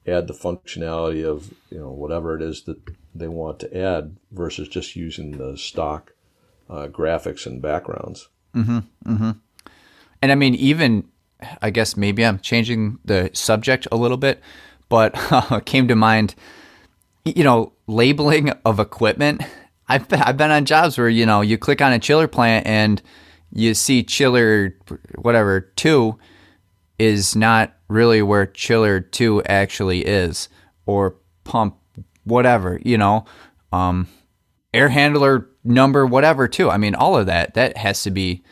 add 0.07 0.27
the 0.27 0.35
functionality 0.35 1.25
of 1.25 1.55
you 1.71 1.79
know 1.79 1.93
whatever 1.93 2.35
it 2.35 2.43
is 2.43 2.65
that 2.65 2.81
they 3.15 3.29
want 3.29 3.59
to 3.61 3.77
add 3.77 4.17
versus 4.31 4.69
just 4.69 4.97
using 4.97 5.33
the 5.33 5.57
stock 5.57 6.13
uh, 6.69 6.87
graphics 6.87 7.47
and 7.47 7.61
backgrounds. 7.61 8.29
And 10.23 10.33
I 10.33 10.35
mean, 10.35 10.55
even 10.55 11.09
I 11.63 11.71
guess 11.71 11.97
maybe 11.97 12.25
I'm 12.25 12.39
changing 12.39 12.99
the 13.05 13.31
subject 13.33 13.89
a 13.91 13.97
little 13.97 14.17
bit, 14.17 14.41
but 14.89 15.13
uh, 15.33 15.61
came 15.61 15.89
to 15.89 15.97
mind, 15.97 16.35
you 17.25 17.45
know, 17.45 17.73
labeling 17.87 18.51
of 18.65 18.79
equipment. 18.79 19.43
I've 19.89 20.09
been, 20.09 20.23
I've 20.23 20.37
been 20.37 20.51
on 20.51 20.65
jobs 20.67 20.99
where 20.99 21.09
you 21.09 21.27
know 21.27 21.41
you 21.41 21.59
click 21.59 21.83
on 21.83 21.93
a 21.93 21.99
chiller 21.99 22.29
plant 22.29 22.67
and 22.67 23.03
you 23.53 23.75
see 23.75 24.05
chiller 24.05 24.77
whatever 25.17 25.61
two 25.61 26.17
is 26.99 27.35
not 27.35 27.75
really 27.89 28.23
where 28.23 28.47
chiller 28.47 29.01
two 29.01 29.43
actually 29.45 30.07
is, 30.07 30.49
or 30.87 31.17
pump 31.45 31.80
whatever 32.31 32.81
you 32.85 32.97
know, 32.97 33.25
um, 33.73 34.09
air 34.73 34.89
handler 34.89 35.49
number 35.65 36.07
whatever 36.07 36.49
too. 36.49 36.71
I 36.71 36.79
mean, 36.79 36.95
all 36.95 37.17
of 37.17 37.27
that 37.27 37.55
that 37.55 37.77
has 37.77 38.03
to 38.05 38.11
be 38.11 38.43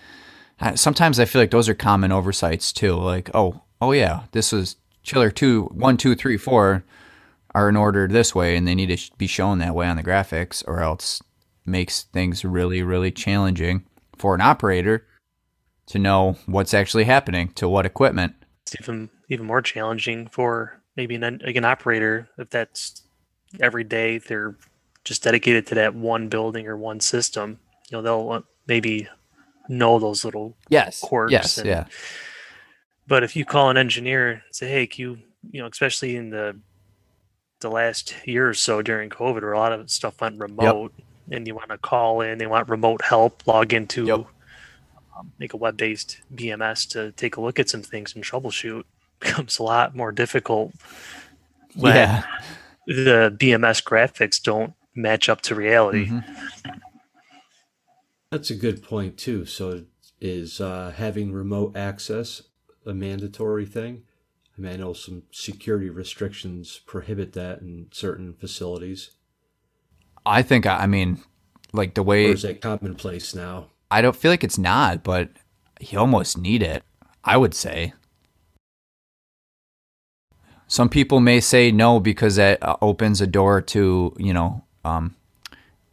sometimes 0.74 1.18
I 1.20 1.24
feel 1.24 1.40
like 1.40 1.50
those 1.50 1.68
are 1.68 1.74
common 1.74 2.12
oversights 2.12 2.72
too. 2.72 2.94
Like, 2.94 3.30
oh, 3.34 3.62
oh 3.80 3.92
yeah, 3.92 4.24
this 4.32 4.52
is 4.52 4.76
chiller 5.02 5.30
two, 5.30 5.64
one, 5.66 5.96
two, 5.96 6.14
three, 6.14 6.36
four 6.36 6.84
are 7.54 7.68
in 7.68 7.76
order 7.76 8.06
this 8.06 8.34
way, 8.34 8.56
and 8.56 8.68
they 8.68 8.74
need 8.74 8.96
to 8.96 9.10
be 9.16 9.26
shown 9.26 9.58
that 9.58 9.74
way 9.74 9.86
on 9.86 9.96
the 9.96 10.02
graphics, 10.02 10.62
or 10.66 10.80
else 10.80 11.22
makes 11.64 12.02
things 12.02 12.44
really, 12.44 12.82
really 12.82 13.10
challenging 13.10 13.84
for 14.16 14.34
an 14.34 14.40
operator 14.40 15.06
to 15.86 15.98
know 15.98 16.36
what's 16.46 16.74
actually 16.74 17.04
happening 17.04 17.48
to 17.54 17.68
what 17.68 17.86
equipment. 17.86 18.34
It's 18.66 18.76
even 18.80 19.08
even 19.28 19.46
more 19.46 19.62
challenging 19.62 20.26
for 20.28 20.80
maybe 20.96 21.14
an 21.14 21.40
like 21.44 21.56
an 21.56 21.64
operator 21.64 22.28
if 22.36 22.50
that's 22.50 23.02
every 23.60 23.84
day 23.84 24.18
they're 24.18 24.56
just 25.04 25.22
dedicated 25.22 25.66
to 25.68 25.74
that 25.76 25.94
one 25.94 26.28
building 26.28 26.66
or 26.66 26.76
one 26.76 27.00
system. 27.00 27.58
You 27.90 27.98
know, 27.98 28.02
they'll 28.02 28.30
uh, 28.32 28.40
maybe 28.66 29.08
know 29.68 29.98
those 29.98 30.24
little 30.24 30.56
Yes. 30.68 31.00
quirks. 31.00 31.32
Yes. 31.32 31.58
and- 31.58 31.66
Yeah. 31.66 31.84
But 33.06 33.22
if 33.24 33.34
you 33.36 33.44
call 33.46 33.70
an 33.70 33.78
engineer 33.78 34.30
and 34.30 34.42
say, 34.50 34.68
"Hey, 34.68 34.86
can 34.86 35.00
you," 35.02 35.18
you 35.50 35.60
know, 35.62 35.68
especially 35.68 36.14
in 36.16 36.30
the 36.30 36.58
the 37.60 37.70
last 37.70 38.14
year 38.24 38.48
or 38.48 38.54
so 38.54 38.82
during 38.82 39.08
COVID, 39.10 39.40
where 39.42 39.52
a 39.52 39.58
lot 39.58 39.72
of 39.72 39.90
stuff 39.90 40.20
went 40.20 40.38
remote, 40.38 40.92
and 41.30 41.44
you 41.46 41.54
want 41.56 41.70
to 41.70 41.78
call 41.78 42.20
in, 42.20 42.38
they 42.38 42.46
want 42.46 42.68
remote 42.68 43.02
help, 43.02 43.44
log 43.48 43.72
into, 43.74 44.04
Yep. 44.06 44.18
um, 45.18 45.32
make 45.40 45.52
a 45.54 45.56
web-based 45.56 46.20
BMS 46.32 46.86
to 46.90 47.10
take 47.12 47.36
a 47.36 47.40
look 47.40 47.58
at 47.58 47.68
some 47.68 47.82
things 47.82 48.14
and 48.14 48.22
troubleshoot, 48.22 48.84
becomes 49.20 49.58
a 49.58 49.62
lot 49.64 49.96
more 49.96 50.12
difficult. 50.12 50.72
when 51.74 51.96
Yeah. 51.96 52.22
The 52.88 53.36
BMS 53.38 53.84
graphics 53.84 54.42
don't 54.42 54.72
match 54.94 55.28
up 55.28 55.42
to 55.42 55.54
reality. 55.54 56.06
Mm-hmm. 56.06 56.70
That's 58.30 58.50
a 58.50 58.54
good 58.54 58.82
point 58.82 59.18
too. 59.18 59.44
So 59.44 59.84
is 60.20 60.60
uh, 60.60 60.92
having 60.96 61.32
remote 61.32 61.76
access 61.76 62.42
a 62.86 62.94
mandatory 62.94 63.66
thing? 63.66 64.04
I 64.56 64.60
mean, 64.60 64.72
I 64.72 64.76
know 64.76 64.94
some 64.94 65.24
security 65.30 65.90
restrictions 65.90 66.80
prohibit 66.86 67.34
that 67.34 67.60
in 67.60 67.88
certain 67.92 68.32
facilities. 68.32 69.10
I 70.24 70.42
think 70.42 70.66
I 70.66 70.78
I 70.78 70.86
mean, 70.86 71.22
like 71.74 71.94
the 71.94 72.02
way 72.02 72.24
Or 72.24 72.28
way 72.28 72.32
is 72.32 72.42
that 72.42 72.62
commonplace 72.62 73.34
now? 73.34 73.68
I 73.90 74.00
don't 74.00 74.16
feel 74.16 74.30
like 74.30 74.44
it's 74.44 74.58
not, 74.58 75.04
but 75.04 75.30
you 75.80 75.98
almost 75.98 76.38
need 76.38 76.62
it. 76.62 76.82
I 77.22 77.36
would 77.36 77.54
say. 77.54 77.92
Some 80.68 80.88
people 80.88 81.20
may 81.20 81.40
say 81.40 81.72
no 81.72 81.98
because 81.98 82.36
that 82.36 82.62
uh, 82.62 82.76
opens 82.80 83.20
a 83.20 83.26
door 83.26 83.60
to 83.62 84.14
you 84.18 84.32
know 84.32 84.62
um, 84.84 85.16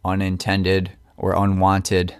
unintended 0.04 0.92
or 1.18 1.34
unwanted 1.34 2.16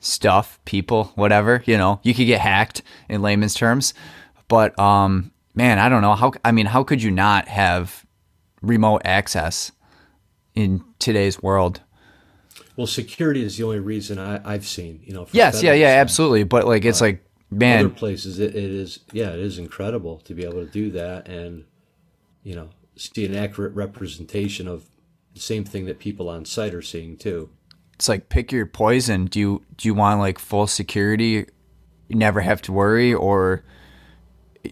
stuff, 0.00 0.58
people, 0.64 1.12
whatever. 1.14 1.62
You 1.66 1.76
know, 1.76 2.00
you 2.02 2.14
could 2.14 2.26
get 2.26 2.40
hacked 2.40 2.82
in 3.08 3.22
layman's 3.22 3.54
terms. 3.54 3.94
But 4.48 4.78
um, 4.78 5.32
man, 5.54 5.78
I 5.78 5.88
don't 5.88 6.02
know 6.02 6.14
how. 6.14 6.32
I 6.44 6.52
mean, 6.52 6.66
how 6.66 6.84
could 6.84 7.02
you 7.02 7.10
not 7.10 7.48
have 7.48 8.06
remote 8.62 9.02
access 9.04 9.72
in 10.54 10.84
today's 10.98 11.42
world? 11.42 11.80
Well, 12.76 12.86
security 12.86 13.42
is 13.42 13.56
the 13.56 13.64
only 13.64 13.80
reason 13.80 14.18
I, 14.18 14.40
I've 14.44 14.66
seen. 14.66 15.00
You 15.04 15.14
know. 15.14 15.24
for 15.24 15.36
Yes, 15.36 15.62
yeah, 15.62 15.72
yeah, 15.72 15.88
absolutely. 15.88 16.44
But 16.44 16.66
like, 16.66 16.84
it's 16.84 17.00
like, 17.00 17.24
Other 17.86 17.88
places, 17.88 18.38
it, 18.38 18.54
it 18.54 18.70
is. 18.70 19.00
Yeah, 19.12 19.30
it 19.30 19.40
is 19.40 19.58
incredible 19.58 20.18
to 20.20 20.34
be 20.34 20.44
able 20.44 20.64
to 20.64 20.66
do 20.66 20.90
that 20.92 21.28
and 21.28 21.64
you 22.42 22.54
know 22.54 22.70
see 22.96 23.24
an 23.24 23.34
accurate 23.34 23.74
representation 23.74 24.68
of 24.68 24.86
the 25.34 25.40
same 25.40 25.64
thing 25.64 25.86
that 25.86 25.98
people 25.98 26.28
on 26.28 26.44
site 26.44 26.74
are 26.74 26.82
seeing 26.82 27.16
too. 27.16 27.48
it's 27.94 28.08
like 28.08 28.28
pick 28.28 28.52
your 28.52 28.66
poison. 28.66 29.26
Do 29.26 29.40
you 29.40 29.62
do 29.76 29.88
you 29.88 29.94
want 29.94 30.20
like 30.20 30.38
full 30.38 30.66
security? 30.66 31.46
You 32.08 32.16
never 32.16 32.40
have 32.40 32.62
to 32.62 32.72
worry, 32.72 33.14
or 33.14 33.64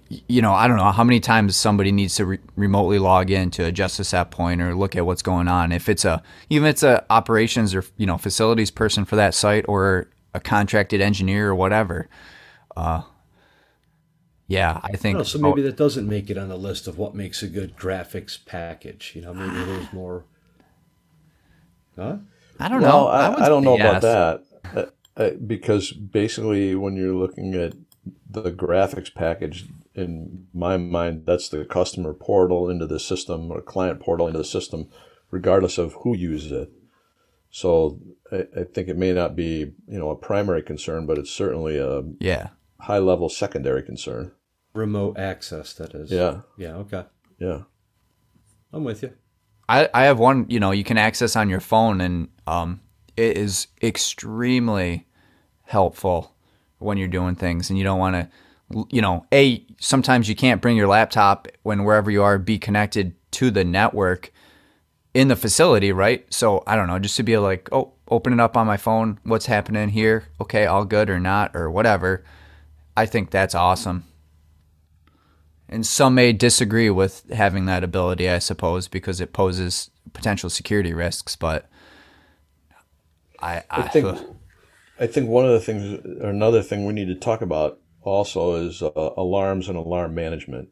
you 0.08 0.42
know, 0.42 0.52
I 0.52 0.68
don't 0.68 0.76
know 0.76 0.90
how 0.90 1.04
many 1.04 1.20
times 1.20 1.56
somebody 1.56 1.92
needs 1.92 2.16
to 2.16 2.26
re- 2.26 2.38
remotely 2.56 2.98
log 2.98 3.30
in 3.30 3.50
to 3.52 3.64
adjust 3.64 4.00
a 4.00 4.04
set 4.04 4.30
point 4.30 4.60
or 4.60 4.74
look 4.74 4.96
at 4.96 5.06
what's 5.06 5.22
going 5.22 5.48
on. 5.48 5.72
If 5.72 5.88
it's 5.88 6.04
a 6.04 6.22
even 6.50 6.66
if 6.66 6.72
it's 6.72 6.82
a 6.82 7.06
operations 7.08 7.74
or 7.74 7.84
you 7.96 8.06
know 8.06 8.18
facilities 8.18 8.70
person 8.70 9.04
for 9.04 9.16
that 9.16 9.34
site 9.34 9.64
or 9.68 10.08
a 10.34 10.40
contracted 10.40 11.00
engineer 11.00 11.48
or 11.48 11.54
whatever. 11.54 12.08
Uh, 12.76 13.02
yeah, 14.48 14.80
I 14.84 14.92
think 14.96 15.18
Oh, 15.18 15.22
so 15.24 15.38
maybe 15.38 15.62
that 15.62 15.76
doesn't 15.76 16.08
make 16.08 16.30
it 16.30 16.38
on 16.38 16.48
the 16.48 16.56
list 16.56 16.86
of 16.86 16.98
what 16.98 17.14
makes 17.14 17.42
a 17.42 17.48
good 17.48 17.76
graphics 17.76 18.38
package. 18.44 19.12
You 19.14 19.22
know, 19.22 19.34
maybe 19.34 19.64
there's 19.64 19.92
more. 19.92 20.24
Huh? 21.96 22.18
I 22.60 22.68
don't 22.68 22.82
Well, 22.82 23.04
know. 23.04 23.08
I, 23.08 23.46
I, 23.46 23.48
don't 23.48 23.64
know 23.64 23.78
yes. 23.78 24.04
about 24.04 24.42
that 24.74 24.90
uh, 25.16 25.20
uh, 25.22 25.30
because 25.30 25.92
basically, 25.92 26.74
when 26.74 26.94
you're 26.94 27.14
looking 27.14 27.54
at 27.54 27.72
the 28.28 28.52
graphics 28.52 29.12
package, 29.12 29.64
in 29.94 30.46
my 30.52 30.76
mind, 30.76 31.22
that's 31.24 31.48
the 31.48 31.64
customer 31.64 32.12
portal 32.12 32.68
into 32.68 32.86
the 32.86 33.00
system 33.00 33.50
or 33.50 33.62
client 33.62 33.98
portal 34.00 34.26
into 34.26 34.38
the 34.38 34.44
system, 34.44 34.88
regardless 35.30 35.78
of 35.78 35.94
who 36.02 36.14
uses 36.14 36.52
it. 36.52 36.70
So 37.50 37.98
I, 38.30 38.46
I 38.54 38.64
think 38.64 38.88
it 38.88 38.98
may 38.98 39.14
not 39.14 39.34
be 39.34 39.72
you 39.88 39.98
know 39.98 40.10
a 40.10 40.16
primary 40.16 40.62
concern, 40.62 41.06
but 41.06 41.16
it's 41.16 41.30
certainly 41.30 41.78
a 41.78 42.02
Yeah. 42.20 42.48
High 42.80 42.98
level 42.98 43.28
secondary 43.28 43.82
concern. 43.82 44.32
Remote 44.74 45.18
access, 45.18 45.72
that 45.74 45.94
is. 45.94 46.10
Yeah, 46.10 46.40
Yeah. 46.56 46.74
Okay. 46.76 47.04
yeah. 47.38 47.62
I'm 48.72 48.84
with 48.84 49.02
you. 49.02 49.12
I, 49.68 49.88
I 49.94 50.04
have 50.04 50.18
one, 50.18 50.46
you 50.48 50.60
know, 50.60 50.70
you 50.70 50.84
can 50.84 50.98
access 50.98 51.34
on 51.34 51.48
your 51.48 51.60
phone 51.60 52.00
and 52.00 52.28
um, 52.46 52.80
it 53.16 53.36
is 53.36 53.68
extremely 53.82 55.06
helpful 55.64 56.36
when 56.78 56.98
you're 56.98 57.08
doing 57.08 57.34
things 57.34 57.70
and 57.70 57.78
you 57.78 57.84
don't 57.84 57.98
want 57.98 58.14
to, 58.14 58.86
you 58.90 59.00
know, 59.00 59.26
A, 59.32 59.64
sometimes 59.80 60.28
you 60.28 60.36
can't 60.36 60.60
bring 60.60 60.76
your 60.76 60.88
laptop 60.88 61.48
when 61.62 61.84
wherever 61.84 62.10
you 62.10 62.22
are 62.22 62.38
be 62.38 62.58
connected 62.58 63.14
to 63.32 63.50
the 63.50 63.64
network 63.64 64.30
in 65.14 65.28
the 65.28 65.36
facility, 65.36 65.92
right? 65.92 66.32
So 66.32 66.62
I 66.66 66.76
don't 66.76 66.86
know, 66.86 66.98
just 66.98 67.16
to 67.16 67.22
be 67.22 67.38
like, 67.38 67.68
oh, 67.72 67.94
open 68.08 68.34
it 68.34 68.40
up 68.40 68.56
on 68.56 68.66
my 68.66 68.76
phone. 68.76 69.18
What's 69.24 69.46
happening 69.46 69.88
here? 69.88 70.28
Okay, 70.40 70.66
all 70.66 70.84
good 70.84 71.08
or 71.08 71.18
not 71.18 71.56
or 71.56 71.70
whatever. 71.70 72.22
I 72.96 73.06
think 73.06 73.30
that's 73.30 73.54
awesome. 73.54 74.04
And 75.68 75.84
some 75.84 76.14
may 76.14 76.32
disagree 76.32 76.90
with 76.90 77.28
having 77.30 77.66
that 77.66 77.82
ability, 77.82 78.30
I 78.30 78.38
suppose, 78.38 78.88
because 78.88 79.20
it 79.20 79.32
poses 79.32 79.90
potential 80.12 80.48
security 80.48 80.92
risks. 80.92 81.34
But 81.34 81.68
I, 83.40 83.56
I, 83.70 83.82
I 83.82 83.88
think 83.88 84.18
I 84.98 85.06
think 85.06 85.28
one 85.28 85.44
of 85.44 85.52
the 85.52 85.60
things, 85.60 86.00
or 86.22 86.30
another 86.30 86.62
thing 86.62 86.86
we 86.86 86.94
need 86.94 87.08
to 87.08 87.14
talk 87.14 87.42
about 87.42 87.80
also 88.02 88.54
is 88.54 88.80
uh, 88.80 88.90
alarms 88.94 89.68
and 89.68 89.76
alarm 89.76 90.14
management. 90.14 90.68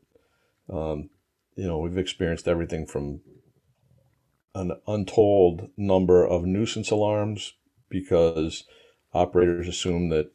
Um, 0.72 1.10
you 1.56 1.66
know, 1.66 1.78
we've 1.78 1.98
experienced 1.98 2.48
everything 2.48 2.86
from 2.86 3.20
an 4.54 4.72
untold 4.86 5.68
number 5.76 6.24
of 6.24 6.44
nuisance 6.44 6.90
alarms 6.90 7.54
because 7.90 8.64
operators 9.12 9.68
assume 9.68 10.08
that 10.08 10.30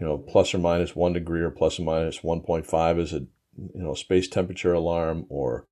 you 0.00 0.06
know 0.06 0.18
plus 0.18 0.54
or 0.54 0.58
minus 0.58 0.96
one 0.96 1.12
degree 1.12 1.40
or 1.40 1.50
plus 1.50 1.78
or 1.78 1.84
minus 1.84 2.20
1.5 2.20 3.00
is 3.00 3.12
a 3.12 3.20
you 3.20 3.82
know 3.82 3.94
space 3.94 4.28
temperature 4.28 4.72
alarm 4.72 5.26
or 5.28 5.66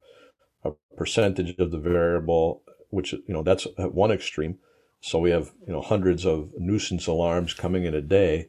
a 0.65 0.71
percentage 0.97 1.59
of 1.59 1.71
the 1.71 1.79
variable 1.79 2.63
which 2.93 3.13
you 3.13 3.23
know 3.29 3.43
that's 3.43 3.67
at 3.79 3.95
one 3.95 4.13
extreme. 4.13 4.59
So 5.01 5.19
we 5.19 5.31
have 5.31 5.51
you 5.67 5.73
know 5.73 5.81
hundreds 5.81 6.25
of 6.25 6.53
nuisance 6.59 7.09
alarms 7.09 7.55
coming 7.55 7.85
in 7.85 7.95
a 7.95 8.03
day. 8.03 8.49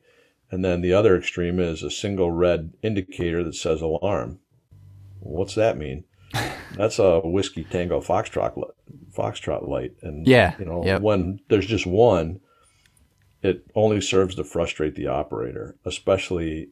And 0.51 0.63
then 0.63 0.81
the 0.81 0.93
other 0.93 1.17
extreme 1.17 1.59
is 1.59 1.81
a 1.81 1.89
single 1.89 2.29
red 2.29 2.73
indicator 2.83 3.43
that 3.43 3.55
says 3.55 3.81
alarm. 3.81 4.39
What's 5.19 5.55
that 5.55 5.79
mean? 5.79 6.03
That's 6.75 6.99
a 6.99 7.21
whiskey 7.21 7.63
tango 7.63 8.01
foxtrot 8.01 8.61
foxtrot 9.17 9.67
light. 9.67 9.93
And 10.01 10.27
yeah. 10.27 10.55
you 10.59 10.65
know 10.65 10.83
yep. 10.85 11.01
when 11.01 11.39
there's 11.47 11.65
just 11.65 11.87
one 11.87 12.41
it 13.43 13.65
only 13.75 14.01
serves 14.01 14.35
to 14.35 14.43
frustrate 14.43 14.95
the 14.95 15.07
operator 15.07 15.75
especially 15.85 16.69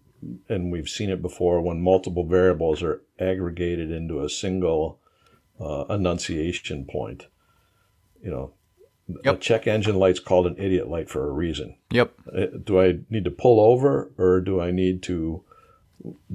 and 0.50 0.72
we've 0.72 0.90
seen 0.90 1.10
it 1.10 1.22
before 1.22 1.62
when 1.62 1.82
multiple 1.82 2.26
variables 2.26 2.84
are 2.84 3.02
aggregated 3.20 3.92
into 3.92 4.22
a 4.22 4.30
single 4.30 5.00
uh, 5.60 5.86
annunciation 5.90 6.86
point. 6.86 7.28
You 8.24 8.32
know, 8.32 8.54
yep. 9.24 9.36
a 9.36 9.38
check 9.38 9.68
engine 9.68 9.96
light's 9.96 10.20
called 10.20 10.48
an 10.48 10.56
idiot 10.58 10.88
light 10.88 11.10
for 11.10 11.28
a 11.28 11.32
reason. 11.32 11.76
Yep. 11.92 12.14
Uh, 12.36 12.46
do 12.64 12.80
I 12.80 13.00
need 13.10 13.24
to 13.26 13.32
pull 13.32 13.60
over 13.60 14.12
or 14.18 14.42
do 14.42 14.62
I 14.62 14.72
need 14.72 15.02
to 15.04 15.44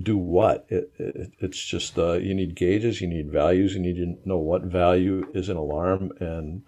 do 0.01 0.17
what? 0.17 0.67
It, 0.69 0.93
it, 0.99 1.33
it's 1.41 1.65
just 1.65 1.99
uh, 1.99 2.15
you 2.15 2.35
need 2.35 2.57
gauges, 2.57 3.01
you 3.01 3.09
need 3.09 3.31
values, 3.31 3.75
you 3.75 3.81
need 3.81 3.97
to 3.97 4.17
know 4.29 4.39
what 4.39 4.63
value 4.63 5.29
is 5.33 5.49
an 5.49 5.57
alarm 5.57 6.13
and 6.21 6.63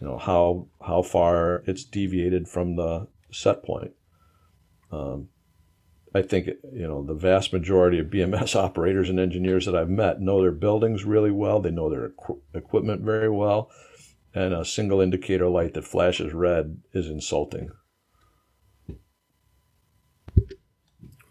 you 0.00 0.06
know 0.06 0.18
how 0.18 0.66
how 0.84 1.02
far 1.02 1.62
it's 1.66 1.84
deviated 1.84 2.48
from 2.48 2.76
the 2.76 3.08
set 3.32 3.64
point. 3.64 3.92
Um, 4.92 5.28
I 6.14 6.22
think 6.22 6.46
you 6.72 6.86
know 6.86 7.04
the 7.04 7.14
vast 7.14 7.52
majority 7.52 7.98
of 7.98 8.06
BMS 8.06 8.54
operators 8.64 9.08
and 9.08 9.18
engineers 9.18 9.66
that 9.66 9.76
I've 9.76 9.90
met 9.90 10.20
know 10.20 10.40
their 10.40 10.52
buildings 10.52 11.04
really 11.04 11.30
well. 11.30 11.60
They 11.60 11.70
know 11.70 11.90
their 11.90 12.10
equ- 12.10 12.40
equipment 12.54 13.02
very 13.02 13.30
well, 13.30 13.70
and 14.34 14.54
a 14.54 14.64
single 14.64 15.00
indicator 15.00 15.48
light 15.48 15.74
that 15.74 15.84
flashes 15.84 16.32
red 16.32 16.80
is 16.92 17.08
insulting. 17.08 17.70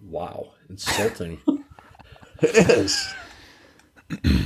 Wow, 0.03 0.53
insulting. 0.69 1.39
it 2.41 2.69
is. 2.69 3.13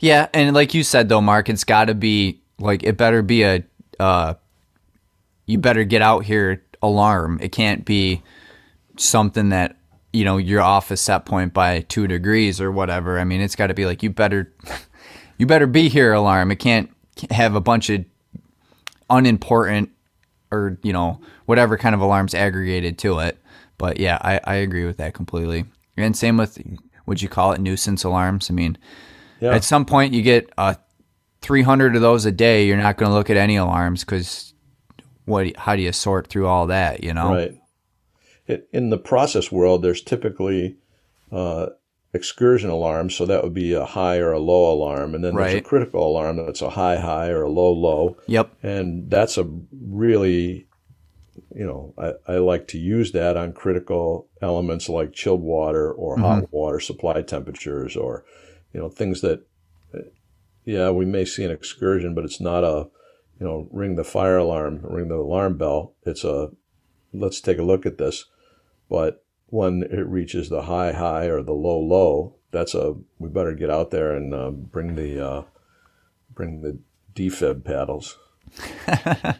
yeah, 0.00 0.28
and 0.34 0.54
like 0.54 0.74
you 0.74 0.82
said 0.82 1.08
though, 1.08 1.20
Mark, 1.20 1.48
it's 1.48 1.64
got 1.64 1.86
to 1.86 1.94
be 1.94 2.42
like 2.58 2.82
it 2.82 2.96
better 2.96 3.22
be 3.22 3.42
a 3.42 3.64
uh, 3.98 4.34
you 5.46 5.58
better 5.58 5.84
get 5.84 6.02
out 6.02 6.24
here 6.24 6.62
alarm. 6.82 7.38
It 7.40 7.52
can't 7.52 7.84
be 7.84 8.22
something 8.96 9.50
that 9.50 9.76
you 10.12 10.24
know 10.24 10.36
you're 10.36 10.62
off 10.62 10.90
a 10.90 10.96
set 10.96 11.26
point 11.26 11.52
by 11.52 11.80
two 11.80 12.06
degrees 12.06 12.60
or 12.60 12.70
whatever. 12.72 13.18
I 13.18 13.24
mean, 13.24 13.40
it's 13.40 13.56
got 13.56 13.68
to 13.68 13.74
be 13.74 13.86
like 13.86 14.02
you 14.02 14.10
better 14.10 14.52
you 15.38 15.46
better 15.46 15.66
be 15.66 15.88
here 15.88 16.12
alarm. 16.12 16.50
It 16.50 16.56
can't 16.56 16.90
have 17.30 17.54
a 17.54 17.60
bunch 17.60 17.90
of 17.90 18.04
unimportant 19.08 19.90
or 20.50 20.78
you 20.82 20.92
know 20.92 21.20
whatever 21.46 21.76
kind 21.76 21.94
of 21.94 22.00
alarms 22.00 22.34
aggregated 22.34 22.98
to 22.98 23.18
it. 23.20 23.38
But 23.78 23.98
yeah, 23.98 24.18
I, 24.22 24.40
I 24.44 24.54
agree 24.56 24.86
with 24.86 24.96
that 24.96 25.14
completely. 25.14 25.66
And 25.96 26.16
same 26.16 26.36
with 26.36 26.58
would 27.04 27.22
you 27.22 27.28
call 27.28 27.52
it 27.52 27.60
nuisance 27.60 28.04
alarms? 28.04 28.50
I 28.50 28.54
mean, 28.54 28.78
yeah. 29.40 29.54
at 29.54 29.64
some 29.64 29.84
point 29.84 30.14
you 30.14 30.22
get 30.22 30.50
uh, 30.58 30.74
300 31.46 31.96
of 31.96 32.02
those 32.02 32.26
a 32.26 32.32
day. 32.32 32.66
You're 32.66 32.76
not 32.76 32.98
going 32.98 33.10
to 33.10 33.14
look 33.14 33.30
at 33.30 33.36
any 33.36 33.56
alarms 33.56 34.04
because 34.04 34.52
what? 35.24 35.56
How 35.56 35.76
do 35.76 35.82
you 35.82 35.92
sort 35.92 36.26
through 36.26 36.46
all 36.46 36.66
that? 36.66 37.02
You 37.02 37.14
know, 37.14 37.32
right 37.32 37.60
it, 38.46 38.68
in 38.72 38.90
the 38.90 38.98
process 38.98 39.50
world, 39.50 39.82
there's 39.82 40.02
typically 40.02 40.76
uh, 41.32 41.66
excursion 42.12 42.70
alarms, 42.70 43.14
so 43.14 43.26
that 43.26 43.42
would 43.42 43.54
be 43.54 43.72
a 43.72 43.84
high 43.84 44.18
or 44.18 44.32
a 44.32 44.38
low 44.38 44.72
alarm, 44.72 45.14
and 45.14 45.24
then 45.24 45.34
right. 45.34 45.48
there's 45.48 45.60
a 45.60 45.62
critical 45.62 46.06
alarm 46.06 46.36
that's 46.36 46.62
a 46.62 46.70
high 46.70 46.98
high 46.98 47.28
or 47.28 47.42
a 47.42 47.50
low 47.50 47.72
low. 47.72 48.16
Yep. 48.26 48.52
And 48.62 49.10
that's 49.10 49.36
a 49.36 49.48
really, 49.72 50.66
you 51.54 51.66
know, 51.66 51.94
I, 51.98 52.34
I 52.34 52.36
like 52.38 52.68
to 52.68 52.78
use 52.78 53.12
that 53.12 53.36
on 53.36 53.52
critical 53.52 54.28
elements 54.40 54.88
like 54.88 55.12
chilled 55.12 55.42
water 55.42 55.92
or 55.92 56.14
mm-hmm. 56.14 56.24
hot 56.24 56.52
water 56.52 56.80
supply 56.80 57.22
temperatures 57.22 57.96
or, 57.96 58.24
you 58.72 58.80
know, 58.80 58.88
things 58.88 59.20
that, 59.22 59.44
yeah, 60.66 60.90
we 60.90 61.06
may 61.06 61.24
see 61.24 61.44
an 61.44 61.50
excursion, 61.50 62.14
but 62.14 62.24
it's 62.24 62.40
not 62.40 62.62
a, 62.62 62.88
you 63.40 63.46
know, 63.46 63.68
ring 63.70 63.96
the 63.96 64.04
fire 64.04 64.36
alarm, 64.36 64.80
ring 64.82 65.08
the 65.08 65.14
alarm 65.14 65.56
bell. 65.56 65.94
It's 66.04 66.24
a, 66.24 66.50
let's 67.14 67.40
take 67.40 67.58
a 67.58 67.62
look 67.62 67.86
at 67.86 67.96
this 67.96 68.26
but 68.88 69.24
when 69.46 69.82
it 69.82 70.06
reaches 70.06 70.48
the 70.48 70.62
high 70.62 70.92
high 70.92 71.26
or 71.26 71.42
the 71.42 71.52
low 71.52 71.78
low, 71.78 72.36
that's 72.50 72.74
a 72.74 72.94
we 73.18 73.28
better 73.28 73.54
get 73.54 73.70
out 73.70 73.90
there 73.90 74.14
and 74.14 74.34
uh, 74.34 74.50
bring 74.50 74.94
the 74.94 75.24
uh, 75.24 75.42
bring 76.34 76.62
the 76.62 76.78
defib 77.14 77.64
paddles. 77.64 78.18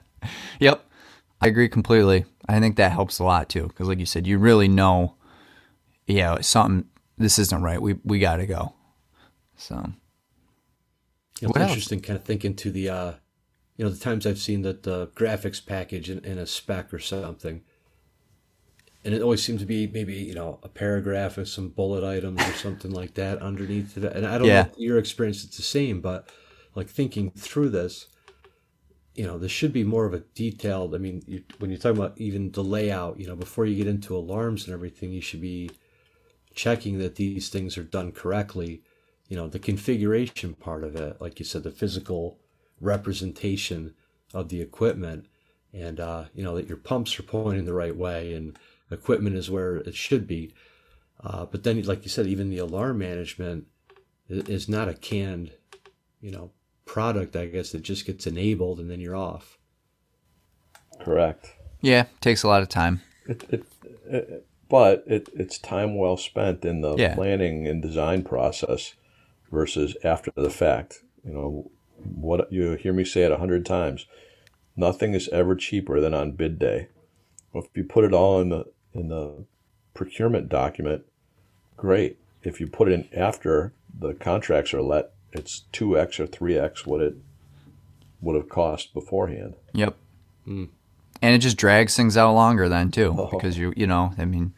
yep, 0.61 0.85
I 1.41 1.47
agree 1.47 1.69
completely. 1.69 2.25
I 2.49 2.61
think 2.61 2.77
that 2.77 2.93
helps 2.93 3.19
a 3.19 3.25
lot 3.25 3.49
too 3.49 3.69
because, 3.69 3.89
like 3.89 3.99
you 3.99 4.07
said, 4.07 4.27
you 4.27 4.39
really 4.39 4.69
know, 4.69 5.15
yeah, 6.07 6.41
something. 6.41 6.89
This 7.19 7.39
isn't 7.39 7.63
right. 7.63 7.81
We 7.81 7.97
we 8.05 8.19
got 8.19 8.37
to 8.37 8.47
go. 8.47 8.75
So. 9.57 9.93
It's 11.41 11.53
what 11.53 11.61
interesting, 11.61 11.99
else? 11.99 12.07
kind 12.07 12.19
of 12.19 12.25
thinking 12.25 12.55
to 12.57 12.71
the, 12.71 12.89
uh, 12.89 13.13
you 13.77 13.85
know, 13.85 13.91
the 13.91 13.99
times 13.99 14.27
I've 14.27 14.39
seen 14.39 14.63
that 14.63 14.85
the 14.85 15.09
graphics 15.09 15.65
package 15.65 16.09
in, 16.09 16.25
in 16.25 16.39
a 16.39 16.47
spec 16.47 16.93
or 16.95 16.99
something 16.99 17.63
and 19.07 19.15
it 19.15 19.23
always 19.23 19.43
seems 19.43 19.61
to 19.61 19.67
be 19.67 19.87
maybe 19.87 20.15
you 20.15 20.35
know 20.35 20.59
a 20.65 20.69
paragraph 20.69 21.39
of 21.39 21.49
some 21.49 21.69
bullet 21.69 22.05
items 22.05 22.43
or 22.43 22.53
something 22.55 22.91
like 22.91 23.15
that 23.15 23.39
underneath 23.39 23.97
it. 23.97 24.05
And 24.05 24.27
I 24.27 24.37
don't 24.37 24.49
yeah. 24.49 24.63
know 24.63 24.71
if 24.73 24.79
your 24.79 24.99
experience 24.99 25.45
it's 25.45 25.57
the 25.57 25.63
same, 25.63 26.01
but 26.01 26.29
like 26.75 26.89
thinking 26.89 27.31
through 27.31 27.69
this, 27.69 28.09
you 29.15 29.25
know, 29.25 29.39
this 29.39 29.53
should 29.53 29.73
be 29.73 29.85
more 29.85 30.07
of 30.07 30.13
a 30.13 30.25
detailed. 30.35 30.93
I 30.93 30.99
mean, 30.99 31.23
you, 31.25 31.45
when 31.59 31.71
you're 31.71 31.79
talking 31.79 31.99
about 31.99 32.21
even 32.21 32.51
the 32.51 32.65
layout, 32.65 33.21
you 33.21 33.29
know, 33.29 33.37
before 33.37 33.65
you 33.65 33.77
get 33.77 33.87
into 33.87 34.17
alarms 34.17 34.65
and 34.65 34.75
everything, 34.75 35.13
you 35.13 35.21
should 35.21 35.41
be 35.41 35.71
checking 36.53 36.99
that 36.99 37.15
these 37.15 37.49
things 37.49 37.79
are 37.79 37.85
done 37.85 38.11
correctly. 38.11 38.83
You 39.29 39.37
know, 39.37 39.49
the 39.49 39.59
configuration 39.59 40.55
part 40.55 40.85
of 40.85 40.95
it, 40.97 41.21
like 41.21 41.39
you 41.39 41.45
said, 41.45 41.65
the 41.65 41.71
physical 41.71 42.39
representation 42.81 43.95
of 44.33 44.49
the 44.49 44.61
equipment, 44.61 45.27
and 45.73 45.99
uh, 45.99 46.25
you 46.35 46.45
know 46.45 46.55
that 46.55 46.69
your 46.69 46.77
pumps 46.77 47.19
are 47.19 47.25
pointing 47.25 47.65
the 47.65 47.73
right 47.73 47.97
way 47.97 48.35
and 48.35 48.59
equipment 48.91 49.37
is 49.37 49.51
where 49.51 49.77
it 49.77 49.95
should 49.95 50.27
be. 50.27 50.55
Uh, 51.23 51.47
but 51.47 51.65
then, 51.65 51.83
like 51.83 52.05
you 52.05 52.11
said, 52.11 52.27
even 52.27 52.51
the 52.51 52.59
alarm 52.59 52.99
management 52.99 53.67
is 54.29 54.69
not 54.69 54.89
a 54.89 54.95
canned, 54.95 55.53
you 56.21 56.31
know, 56.31 56.51
product. 56.85 57.35
I 57.35 57.47
guess 57.47 57.73
that 57.73 57.83
just 57.83 58.07
gets 58.07 58.27
enabled 58.27 58.79
and 58.79 58.91
then 58.91 59.01
you're 59.01 59.17
off. 59.17 59.59
Correct. 61.01 61.53
Yeah, 61.81 62.05
takes 62.21 62.43
a 62.43 62.49
lot 62.49 62.63
of 62.63 62.69
time. 62.69 63.03
It, 63.27 63.45
it, 63.49 63.67
it, 64.07 64.47
but 64.69 65.05
it, 65.07 65.29
it's 65.35 65.59
time 65.59 65.97
well 65.97 66.17
spent 66.17 66.65
in 66.65 66.81
the 66.81 66.97
yeah. 66.97 67.15
planning 67.15 67.67
and 67.67 67.83
design 67.83 68.23
process 68.23 68.95
versus 69.57 69.97
after 70.05 70.31
the 70.37 70.51
fact. 70.51 71.03
You 71.25 71.33
know, 71.33 71.71
what 71.97 72.53
you 72.53 72.73
hear 72.73 72.93
me 72.93 73.05
say 73.07 73.23
it 73.23 73.33
a 73.33 73.39
hundred 73.39 73.65
times. 73.65 74.07
Nothing 74.77 75.15
is 75.15 75.31
ever 75.31 75.57
cheaper 75.57 75.99
than 75.99 76.13
on 76.13 76.33
bid 76.33 76.59
day. 76.59 76.89
Well, 77.53 77.65
if 77.65 77.75
you 77.75 77.85
put 77.85 78.05
it 78.05 78.13
all 78.13 78.39
in 78.39 78.51
the 78.51 78.67
in 78.93 79.09
the 79.09 79.47
procurement 79.95 80.51
document, 80.51 81.07
great. 81.79 82.19
If 82.43 82.61
you 82.61 82.67
put 82.67 82.89
it 82.89 82.93
in 82.93 83.09
after 83.19 83.73
the 83.99 84.13
contracts 84.13 84.75
are 84.75 84.83
let, 84.83 85.13
it's 85.33 85.61
two 85.73 85.99
x 85.99 86.21
or 86.21 86.27
three 86.27 86.59
x 86.59 86.85
what 86.87 87.01
it 87.01 87.15
would 88.21 88.37
have 88.37 88.51
cost 88.51 88.93
beforehand. 88.93 89.55
Yep. 89.73 89.97
Hmm. 90.45 90.65
And 91.23 91.35
it 91.35 91.39
just 91.39 91.57
drags 91.57 91.97
things 91.97 92.19
out 92.19 92.35
longer 92.35 92.69
then 92.69 92.91
too, 92.91 93.17
Oh. 93.19 93.31
because 93.33 93.57
you 93.57 93.73
you 93.75 93.87
know 93.87 94.13
I 94.19 94.27
mean, 94.27 94.53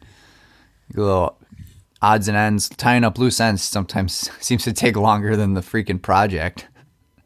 little 0.93 1.39
odds 2.01 2.29
and 2.29 2.37
ends 2.37 2.69
tying 2.69 3.05
up 3.05 3.19
loose 3.19 3.41
ends 3.41 3.63
sometimes 3.63 4.31
seems 4.41 4.65
to 4.65 4.73
take 4.73 4.97
longer 4.97 5.37
than 5.37 5.55
the 5.55 5.61
freaking 5.61 6.01
project. 6.01 6.69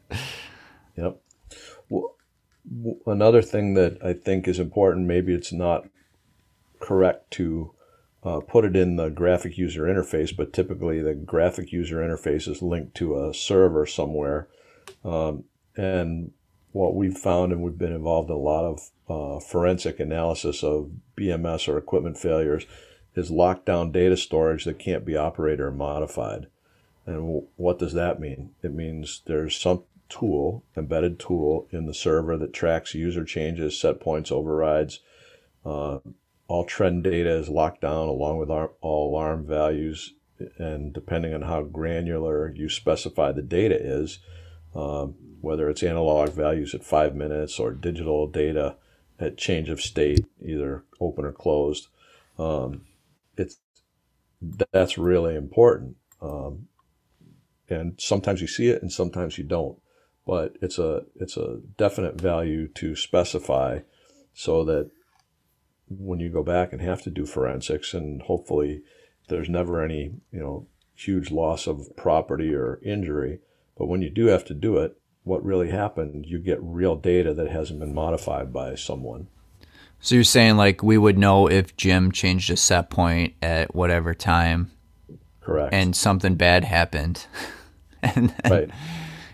Yep. 0.95 1.19
Well, 1.89 2.15
another 3.07 3.41
thing 3.41 3.73
that 3.73 3.97
I 4.03 4.13
think 4.13 4.47
is 4.47 4.59
important, 4.59 5.07
maybe 5.07 5.33
it's 5.33 5.51
not 5.51 5.87
correct 6.79 7.31
to 7.31 7.73
uh, 8.23 8.39
put 8.41 8.63
it 8.63 8.75
in 8.75 8.95
the 8.95 9.09
graphic 9.09 9.57
user 9.57 9.83
interface, 9.83 10.35
but 10.35 10.53
typically 10.53 11.01
the 11.01 11.13
graphic 11.13 11.71
user 11.71 11.97
interface 11.97 12.47
is 12.47 12.61
linked 12.61 12.95
to 12.95 13.25
a 13.25 13.33
server 13.33 13.85
somewhere. 13.85 14.47
Um, 15.03 15.45
and 15.75 16.31
what 16.71 16.95
we've 16.95 17.17
found, 17.17 17.51
and 17.51 17.61
we've 17.61 17.77
been 17.77 17.93
involved 17.93 18.29
in 18.29 18.35
a 18.35 18.39
lot 18.39 18.65
of 18.65 18.89
uh, 19.09 19.39
forensic 19.39 19.99
analysis 19.99 20.63
of 20.63 20.91
BMS 21.17 21.67
or 21.67 21.77
equipment 21.77 22.17
failures, 22.17 22.65
is 23.15 23.29
lockdown 23.31 23.91
data 23.91 24.17
storage 24.17 24.65
that 24.65 24.79
can't 24.79 25.05
be 25.05 25.15
operated 25.15 25.59
or 25.59 25.71
modified. 25.71 26.47
And 27.05 27.17
w- 27.17 27.47
what 27.55 27.79
does 27.79 27.93
that 27.93 28.19
mean? 28.19 28.51
It 28.63 28.73
means 28.73 29.21
there's 29.25 29.55
some 29.55 29.83
tool, 30.09 30.63
embedded 30.77 31.19
tool 31.19 31.67
in 31.71 31.85
the 31.85 31.93
server 31.93 32.37
that 32.37 32.53
tracks 32.53 32.93
user 32.93 33.23
changes, 33.23 33.79
set 33.79 33.99
points, 33.99 34.31
overrides. 34.31 34.99
Uh, 35.65 35.99
all 36.47 36.65
trend 36.65 37.03
data 37.03 37.31
is 37.31 37.49
locked 37.49 37.81
down 37.81 38.07
along 38.07 38.37
with 38.37 38.49
our, 38.49 38.71
all 38.81 39.09
alarm 39.09 39.45
values. 39.45 40.13
And 40.57 40.93
depending 40.93 41.33
on 41.33 41.43
how 41.43 41.63
granular 41.63 42.51
you 42.53 42.69
specify 42.69 43.31
the 43.31 43.41
data 43.41 43.77
is, 43.79 44.19
um, 44.75 45.15
whether 45.41 45.69
it's 45.69 45.83
analog 45.83 46.29
values 46.29 46.73
at 46.73 46.83
five 46.83 47.15
minutes 47.15 47.59
or 47.59 47.71
digital 47.71 48.27
data 48.27 48.75
at 49.19 49.37
change 49.37 49.69
of 49.69 49.81
state, 49.81 50.25
either 50.43 50.83
open 50.99 51.25
or 51.25 51.31
closed, 51.31 51.87
um, 52.37 52.81
it's 53.37 53.57
that's 54.41 54.97
really 54.97 55.35
important. 55.35 55.97
Um, 56.21 56.67
and 57.69 57.99
sometimes 57.99 58.41
you 58.41 58.47
see 58.47 58.67
it 58.67 58.81
and 58.81 58.91
sometimes 58.91 59.37
you 59.37 59.43
don't 59.43 59.77
but 60.25 60.55
it's 60.61 60.77
a 60.77 61.03
it's 61.15 61.37
a 61.37 61.59
definite 61.77 62.19
value 62.19 62.67
to 62.67 62.95
specify 62.95 63.79
so 64.33 64.63
that 64.63 64.89
when 65.89 66.19
you 66.19 66.29
go 66.29 66.43
back 66.43 66.71
and 66.71 66.81
have 66.81 67.01
to 67.01 67.09
do 67.09 67.25
forensics 67.25 67.93
and 67.93 68.21
hopefully 68.23 68.81
there's 69.29 69.49
never 69.49 69.83
any 69.83 70.13
you 70.31 70.39
know 70.39 70.67
huge 70.95 71.31
loss 71.31 71.67
of 71.67 71.95
property 71.95 72.53
or 72.53 72.79
injury 72.83 73.39
but 73.77 73.87
when 73.87 74.01
you 74.01 74.09
do 74.09 74.27
have 74.27 74.45
to 74.45 74.53
do 74.53 74.77
it 74.77 74.97
what 75.23 75.43
really 75.43 75.69
happened 75.69 76.25
you 76.25 76.39
get 76.39 76.61
real 76.61 76.95
data 76.95 77.33
that 77.33 77.49
hasn't 77.49 77.79
been 77.79 77.93
modified 77.93 78.53
by 78.53 78.75
someone 78.75 79.27
So 80.03 80.15
you're 80.15 80.23
saying 80.23 80.57
like 80.57 80.83
we 80.83 80.97
would 80.97 81.17
know 81.17 81.47
if 81.49 81.75
Jim 81.77 82.11
changed 82.11 82.51
a 82.51 82.57
set 82.57 82.89
point 82.89 83.33
at 83.41 83.73
whatever 83.73 84.13
time 84.13 84.69
correct 85.41 85.73
and 85.73 85.95
something 85.95 86.35
bad 86.35 86.63
happened. 86.65 87.25
and 88.03 88.33
right 88.49 88.69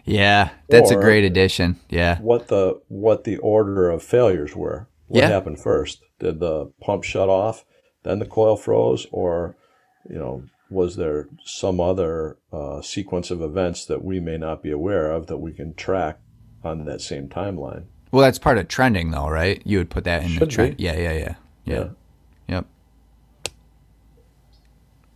yeah, 0.09 0.49
that's 0.69 0.89
a 0.91 0.95
great 0.95 1.23
addition. 1.23 1.79
Yeah. 1.89 2.19
what 2.19 2.47
the 2.47 2.81
what 2.87 3.25
the 3.25 3.37
order 3.37 3.89
of 3.89 4.01
failures 4.01 4.55
were. 4.55 4.87
What 5.07 5.21
Yeah. 5.21 5.27
happened 5.29 5.59
first? 5.59 6.01
Did 6.19 6.39
the 6.39 6.71
pump 6.81 7.03
shut 7.03 7.29
off, 7.29 7.63
then 8.03 8.19
the 8.19 8.25
coil 8.25 8.55
froze, 8.55 9.05
or 9.11 9.55
you 10.09 10.17
know, 10.17 10.43
was 10.69 10.95
there 10.95 11.29
some 11.43 11.79
other 11.79 12.37
uh, 12.51 12.81
sequence 12.81 13.29
of 13.31 13.41
events 13.41 13.85
that 13.85 14.03
we 14.03 14.19
may 14.19 14.37
not 14.37 14.63
be 14.63 14.71
aware 14.71 15.11
of 15.11 15.27
that 15.27 15.37
we 15.37 15.53
can 15.53 15.73
track 15.75 16.19
on 16.63 16.85
that 16.85 17.01
same 17.01 17.27
timeline? 17.27 17.85
Well, 18.11 18.23
that's 18.23 18.39
part 18.39 18.57
of 18.57 18.67
trending 18.67 19.11
though, 19.11 19.27
right? 19.29 19.61
You 19.65 19.77
would 19.77 19.89
put 19.89 20.03
that 20.05 20.23
in 20.23 20.35
the 20.35 20.47
trend. 20.47 20.77
be. 20.77 20.83
Yeah, 20.83 20.95
yeah, 20.95 21.13
yeah. 21.13 21.35
Yeah. 21.65 21.75
Yeah. 21.75 21.87
Yep. 22.47 22.65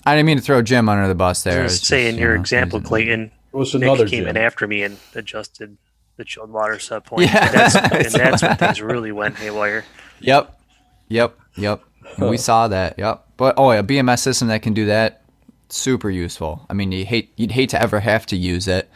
I 0.06 0.16
didn't 0.16 0.26
mean 0.28 0.38
to 0.38 0.44
throw 0.44 0.62
Jim 0.62 0.90
under 0.90 1.08
the 1.08 1.16
bus 1.16 1.44
there. 1.44 1.62
I 1.62 1.64
was 1.64 1.78
It's 1.78 1.88
say 1.88 2.04
just, 2.04 2.10
in 2.14 2.16
you 2.16 2.22
your 2.28 2.36
know, 2.36 2.42
example, 2.42 2.82
Clayton, 2.82 3.32
It 3.54 3.58
was 3.58 3.74
Nick 3.74 3.84
another 3.84 4.08
came 4.08 4.28
in 4.28 4.38
after 4.38 4.68
me 4.68 4.84
and 4.84 4.98
adjusted 5.16 5.78
the 6.18 6.26
chilled 6.26 6.52
water 6.52 6.78
set 6.78 7.06
point. 7.06 7.30
Yeah. 7.30 7.46
And 7.48 7.54
that's, 7.56 7.76
and 8.16 8.24
that's 8.24 8.44
when 8.44 8.58
things 8.58 8.82
really 8.82 9.12
went 9.12 9.38
haywire. 9.38 9.86
Yep. 10.20 10.60
Yep. 11.08 11.40
Yep. 11.56 11.84
And 12.18 12.30
we 12.30 12.38
saw 12.38 12.68
that. 12.68 13.00
Yep. 13.00 13.26
But 13.38 13.56
oh, 13.58 13.72
a 13.72 13.82
BMS 13.84 14.20
system 14.20 14.50
that 14.50 14.62
can 14.62 14.74
do 14.74 14.86
that, 14.86 15.24
super 15.70 16.10
useful. 16.10 16.66
I 16.70 16.74
mean, 16.74 16.92
you 16.92 17.06
hate 17.06 17.32
you'd 17.36 17.52
hate 17.52 17.70
to 17.70 17.82
ever 17.82 18.00
have 18.00 18.26
to 18.28 18.38
use 18.38 18.68
it, 18.68 18.90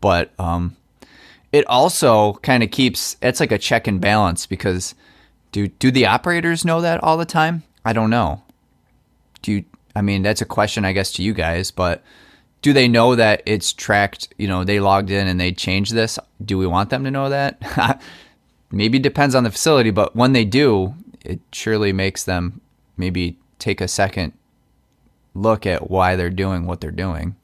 but 0.00 0.32
um, 0.38 0.76
it 1.56 1.66
also 1.66 2.34
kind 2.34 2.62
of 2.62 2.70
keeps 2.70 3.16
it's 3.22 3.40
like 3.40 3.52
a 3.52 3.58
check 3.58 3.86
and 3.86 4.00
balance 4.00 4.46
because 4.46 4.94
do 5.52 5.68
do 5.68 5.90
the 5.90 6.06
operators 6.06 6.64
know 6.64 6.80
that 6.82 7.02
all 7.02 7.16
the 7.16 7.24
time? 7.24 7.62
I 7.84 7.92
don't 7.92 8.10
know. 8.10 8.42
Do 9.42 9.52
you? 9.52 9.64
I 9.94 10.02
mean, 10.02 10.22
that's 10.22 10.42
a 10.42 10.46
question 10.46 10.84
I 10.84 10.92
guess 10.92 11.12
to 11.12 11.22
you 11.22 11.32
guys, 11.32 11.70
but 11.70 12.02
do 12.60 12.72
they 12.72 12.88
know 12.88 13.14
that 13.14 13.42
it's 13.46 13.72
tracked? 13.72 14.28
You 14.36 14.48
know, 14.48 14.64
they 14.64 14.80
logged 14.80 15.10
in 15.10 15.26
and 15.26 15.40
they 15.40 15.52
changed 15.52 15.94
this. 15.94 16.18
Do 16.44 16.58
we 16.58 16.66
want 16.66 16.90
them 16.90 17.04
to 17.04 17.10
know 17.10 17.30
that? 17.30 18.02
maybe 18.70 18.98
depends 18.98 19.34
on 19.34 19.44
the 19.44 19.50
facility, 19.50 19.90
but 19.90 20.14
when 20.14 20.32
they 20.32 20.44
do, 20.44 20.94
it 21.24 21.40
surely 21.52 21.92
makes 21.92 22.24
them 22.24 22.60
maybe 22.96 23.38
take 23.58 23.80
a 23.80 23.88
second 23.88 24.32
look 25.34 25.66
at 25.66 25.90
why 25.90 26.16
they're 26.16 26.30
doing 26.30 26.66
what 26.66 26.80
they're 26.80 26.90
doing. 26.90 27.36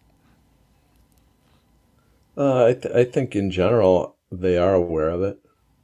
Uh, 2.37 2.67
I, 2.67 2.75
th- 2.75 2.95
I 2.95 3.05
think 3.05 3.37
in 3.37 3.51
general 3.51 4.17
they 4.31 4.57
are 4.57 4.75
aware 4.75 5.11
of 5.11 5.23
it. 5.23 5.39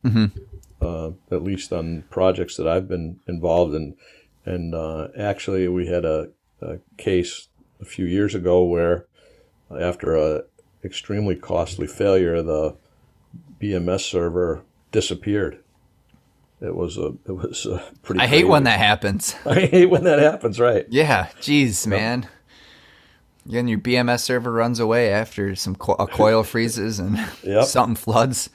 Mm-hmm. 0.05 0.39
Uh, 0.81 1.11
at 1.35 1.43
least 1.43 1.73
on 1.73 2.05
projects 2.09 2.57
that 2.57 2.69
I've 2.69 2.89
been 2.89 3.19
involved 3.27 3.75
in, 3.75 3.97
and 4.45 4.75
uh, 4.75 5.09
actually 5.19 5.67
we 5.67 5.89
had 5.89 6.05
a, 6.05 6.29
a 6.63 6.79
case 6.97 7.49
a 7.81 7.85
few 7.85 8.07
years 8.07 8.35
ago 8.35 8.63
where 8.63 9.07
after 9.77 10.15
a 10.15 10.45
extremely 10.85 11.35
costly 11.35 11.87
failure, 11.87 12.43
the 12.43 12.77
BMS 13.61 14.01
server 14.01 14.63
disappeared. 14.93 15.59
It 16.61 16.75
was 16.75 16.97
a 16.97 17.15
it 17.27 17.33
was 17.33 17.67
a 17.67 17.83
pretty. 18.03 18.21
I 18.21 18.27
hate 18.27 18.49
when 18.49 18.65
that 18.65 18.79
happens. 18.79 19.37
I 19.47 19.67
hate 19.67 19.91
when 19.91 20.05
that 20.05 20.19
happens. 20.19 20.59
Right. 20.59 20.87
Yeah, 20.91 21.29
jeez, 21.41 21.87
man. 21.87 22.29
Then 23.49 23.67
your 23.67 23.79
BMS 23.79 24.21
server 24.21 24.53
runs 24.53 24.79
away 24.79 25.11
after 25.13 25.57
some 25.57 25.75
co- 25.75 25.95
a 25.95 26.07
coil 26.07 26.43
freezes 26.45 26.99
and 26.99 27.17
Yep. 27.43 27.65
something 27.65 27.97
floods. 27.97 28.51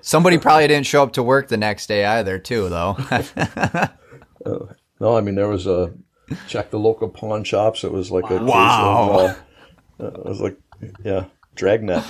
Somebody 0.00 0.38
probably 0.38 0.66
didn't 0.68 0.86
show 0.86 1.02
up 1.02 1.12
to 1.14 1.22
work 1.22 1.48
the 1.48 1.56
next 1.56 1.86
day 1.88 2.04
either, 2.04 2.38
too, 2.38 2.68
though. 2.68 2.96
No, 4.98 5.14
I 5.16 5.20
mean 5.20 5.34
there 5.34 5.48
was 5.48 5.66
a 5.66 5.92
check 6.48 6.70
the 6.70 6.78
local 6.78 7.08
pawn 7.08 7.44
shops. 7.44 7.84
It 7.84 7.92
was 7.92 8.10
like 8.10 8.24
a 8.26 8.38
case 8.38 8.40
Wow. 8.48 9.36
of, 9.98 10.04
uh, 10.06 10.18
it 10.20 10.24
was 10.24 10.40
like 10.40 10.56
yeah, 11.04 11.24
dragnet. 11.54 12.02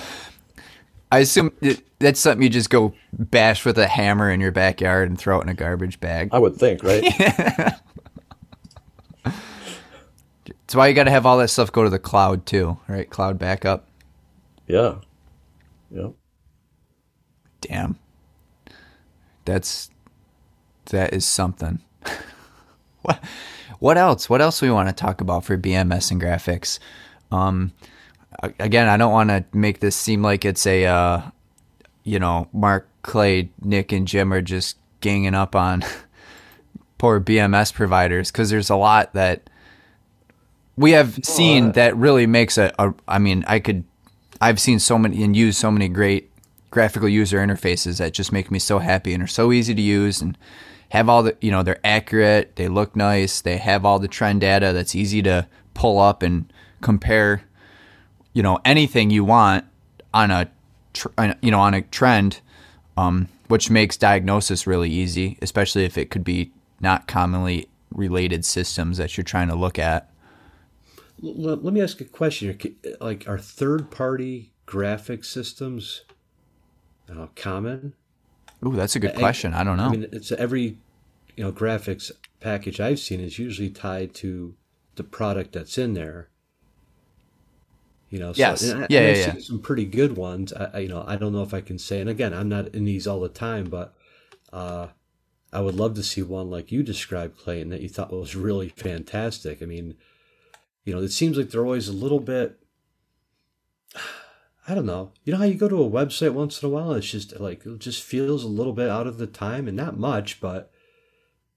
I 1.11 1.19
assume 1.19 1.51
that's 1.99 2.19
something 2.19 2.41
you 2.43 2.49
just 2.49 2.69
go 2.69 2.93
bash 3.11 3.65
with 3.65 3.77
a 3.77 3.87
hammer 3.87 4.31
in 4.31 4.39
your 4.39 4.51
backyard 4.53 5.09
and 5.09 5.17
throw 5.19 5.39
it 5.39 5.43
in 5.43 5.49
a 5.49 5.53
garbage 5.53 5.99
bag. 5.99 6.29
I 6.31 6.39
would 6.39 6.55
think, 6.55 6.81
right? 6.83 7.03
That's 10.67 10.75
why 10.75 10.87
you 10.89 10.93
got 10.93 11.05
to 11.05 11.11
have 11.11 11.25
all 11.25 11.37
that 11.37 11.47
stuff 11.47 11.71
go 11.71 11.85
to 11.85 11.89
the 11.89 11.97
cloud 11.97 12.45
too, 12.45 12.77
right? 12.89 13.09
Cloud 13.09 13.39
backup. 13.39 13.87
yeah, 14.67 14.95
yeah. 15.89 16.09
Damn. 17.61 17.97
That's 19.45 19.89
that 20.87 21.13
is 21.13 21.25
something. 21.25 21.79
what 23.01 23.23
what 23.79 23.97
else? 23.97 24.29
What 24.29 24.41
else 24.41 24.61
we 24.61 24.69
want 24.69 24.89
to 24.89 24.93
talk 24.93 25.21
about 25.21 25.45
for 25.45 25.57
BMS 25.57 26.11
and 26.11 26.21
graphics? 26.21 26.79
Um 27.31 27.71
again, 28.59 28.89
I 28.89 28.97
don't 28.97 29.13
want 29.13 29.29
to 29.29 29.45
make 29.53 29.79
this 29.79 29.95
seem 29.95 30.21
like 30.21 30.43
it's 30.43 30.67
a 30.67 30.85
uh 30.85 31.21
you 32.03 32.19
know, 32.19 32.49
Mark, 32.51 32.89
Clay, 33.03 33.51
Nick 33.61 33.93
and 33.93 34.05
Jim 34.05 34.33
are 34.33 34.41
just 34.41 34.75
ganging 34.99 35.33
up 35.33 35.55
on 35.55 35.85
poor 36.97 37.21
BMS 37.21 37.73
providers 37.73 38.31
cuz 38.31 38.49
there's 38.49 38.69
a 38.69 38.75
lot 38.75 39.13
that 39.13 39.49
we 40.77 40.91
have 40.91 41.19
seen 41.23 41.71
that 41.73 41.97
really 41.97 42.27
makes 42.27 42.57
a, 42.57 42.71
a 42.79 42.93
I 43.07 43.19
mean, 43.19 43.43
I 43.47 43.59
could 43.59 43.83
I've 44.39 44.59
seen 44.59 44.79
so 44.79 44.97
many 44.97 45.23
and 45.23 45.35
used 45.35 45.57
so 45.57 45.71
many 45.71 45.87
great 45.89 46.31
graphical 46.69 47.09
user 47.09 47.39
interfaces 47.39 47.97
that 47.97 48.13
just 48.13 48.31
make 48.31 48.51
me 48.51 48.59
so 48.59 48.79
happy 48.79 49.13
and 49.13 49.23
are 49.23 49.27
so 49.27 49.51
easy 49.51 49.73
to 49.73 49.81
use 49.81 50.21
and 50.21 50.37
have 50.89 51.09
all 51.09 51.23
the 51.23 51.35
you 51.41 51.49
know 51.49 51.63
they're 51.63 51.79
accurate 51.83 52.55
they 52.55 52.67
look 52.67 52.95
nice 52.95 53.41
they 53.41 53.57
have 53.57 53.83
all 53.83 53.99
the 53.99 54.07
trend 54.07 54.41
data 54.41 54.71
that's 54.73 54.95
easy 54.95 55.21
to 55.21 55.47
pull 55.73 55.99
up 55.99 56.21
and 56.21 56.51
compare 56.81 57.41
you 58.33 58.43
know 58.43 58.59
anything 58.63 59.09
you 59.09 59.23
want 59.23 59.65
on 60.13 60.29
a 60.29 60.49
tr- 60.93 61.07
you 61.41 61.51
know 61.51 61.59
on 61.59 61.73
a 61.73 61.81
trend 61.81 62.41
um, 62.97 63.27
which 63.47 63.69
makes 63.69 63.97
diagnosis 63.97 64.67
really 64.67 64.89
easy 64.89 65.37
especially 65.41 65.85
if 65.85 65.97
it 65.97 66.09
could 66.09 66.23
be 66.23 66.51
not 66.79 67.07
commonly 67.07 67.67
related 67.91 68.45
systems 68.45 68.97
that 68.97 69.17
you're 69.17 69.23
trying 69.23 69.47
to 69.47 69.55
look 69.55 69.79
at 69.79 70.09
Let, 71.19 71.63
let 71.63 71.73
me 71.73 71.81
ask 71.81 71.99
a 72.01 72.05
question. 72.05 72.57
Like, 72.99 73.27
are 73.27 73.37
third 73.37 73.91
party 73.91 74.53
graphic 74.65 75.23
systems 75.23 76.03
uh, 77.09 77.27
common? 77.35 77.93
Ooh, 78.65 78.75
that's 78.75 78.95
a 78.95 78.99
good 78.99 79.15
question. 79.15 79.53
I 79.53 79.63
don't 79.63 79.77
know. 79.77 79.85
I 79.85 79.89
mean, 79.89 80.07
it's 80.11 80.31
every 80.31 80.77
you 81.35 81.43
know 81.43 81.51
graphics 81.51 82.11
package 82.39 82.79
I've 82.79 82.99
seen 82.99 83.19
is 83.19 83.39
usually 83.39 83.69
tied 83.69 84.13
to 84.15 84.55
the 84.95 85.03
product 85.03 85.53
that's 85.53 85.77
in 85.77 85.93
there. 85.93 86.29
You 88.09 88.19
know, 88.19 88.33
so, 88.33 88.39
Yes. 88.39 88.63
I, 88.63 88.77
Yeah, 88.77 88.83
I've 88.83 88.91
yeah, 88.91 89.01
yeah. 89.01 89.31
seen 89.33 89.41
some 89.41 89.59
pretty 89.59 89.85
good 89.85 90.15
ones. 90.17 90.53
I, 90.53 90.65
I, 90.73 90.79
you 90.79 90.87
know, 90.87 91.03
I 91.07 91.17
don't 91.17 91.33
know 91.33 91.43
if 91.43 91.53
I 91.53 91.61
can 91.61 91.77
say, 91.77 91.99
and 91.99 92.09
again, 92.09 92.33
I'm 92.33 92.49
not 92.49 92.69
in 92.69 92.85
these 92.85 93.05
all 93.05 93.19
the 93.19 93.29
time, 93.29 93.65
but 93.65 93.93
uh, 94.53 94.87
I 95.51 95.61
would 95.61 95.75
love 95.75 95.93
to 95.95 96.03
see 96.03 96.21
one 96.23 96.49
like 96.49 96.71
you 96.71 96.83
described, 96.83 97.37
Clayton, 97.37 97.69
that 97.69 97.81
you 97.81 97.89
thought 97.89 98.11
was 98.11 98.35
really 98.35 98.69
fantastic. 98.69 99.61
I 99.61 99.65
mean, 99.65 99.95
you 100.87 100.95
know, 100.95 101.01
it 101.01 101.11
seems 101.11 101.37
like 101.37 101.49
they're 101.49 101.65
always 101.65 101.89
a 101.89 101.93
little 101.93 102.21
bit. 102.21 102.57
I 104.69 104.73
don't 104.73 104.85
know. 104.85 105.11
You 105.23 105.33
know 105.33 105.39
how 105.39 105.45
you 105.45 105.55
go 105.55 105.67
to 105.67 105.83
a 105.83 105.89
website 105.89 106.33
once 106.33 106.63
in 106.63 106.67
a 106.67 106.71
while, 106.71 106.93
it's 106.93 107.11
just 107.11 107.37
like 107.39 107.65
it 107.65 107.79
just 107.79 108.01
feels 108.01 108.43
a 108.43 108.47
little 108.47 108.71
bit 108.71 108.89
out 108.89 109.05
of 109.05 109.17
the 109.17 109.27
time, 109.27 109.67
and 109.67 109.75
not 109.75 109.99
much, 109.99 110.39
but 110.39 110.71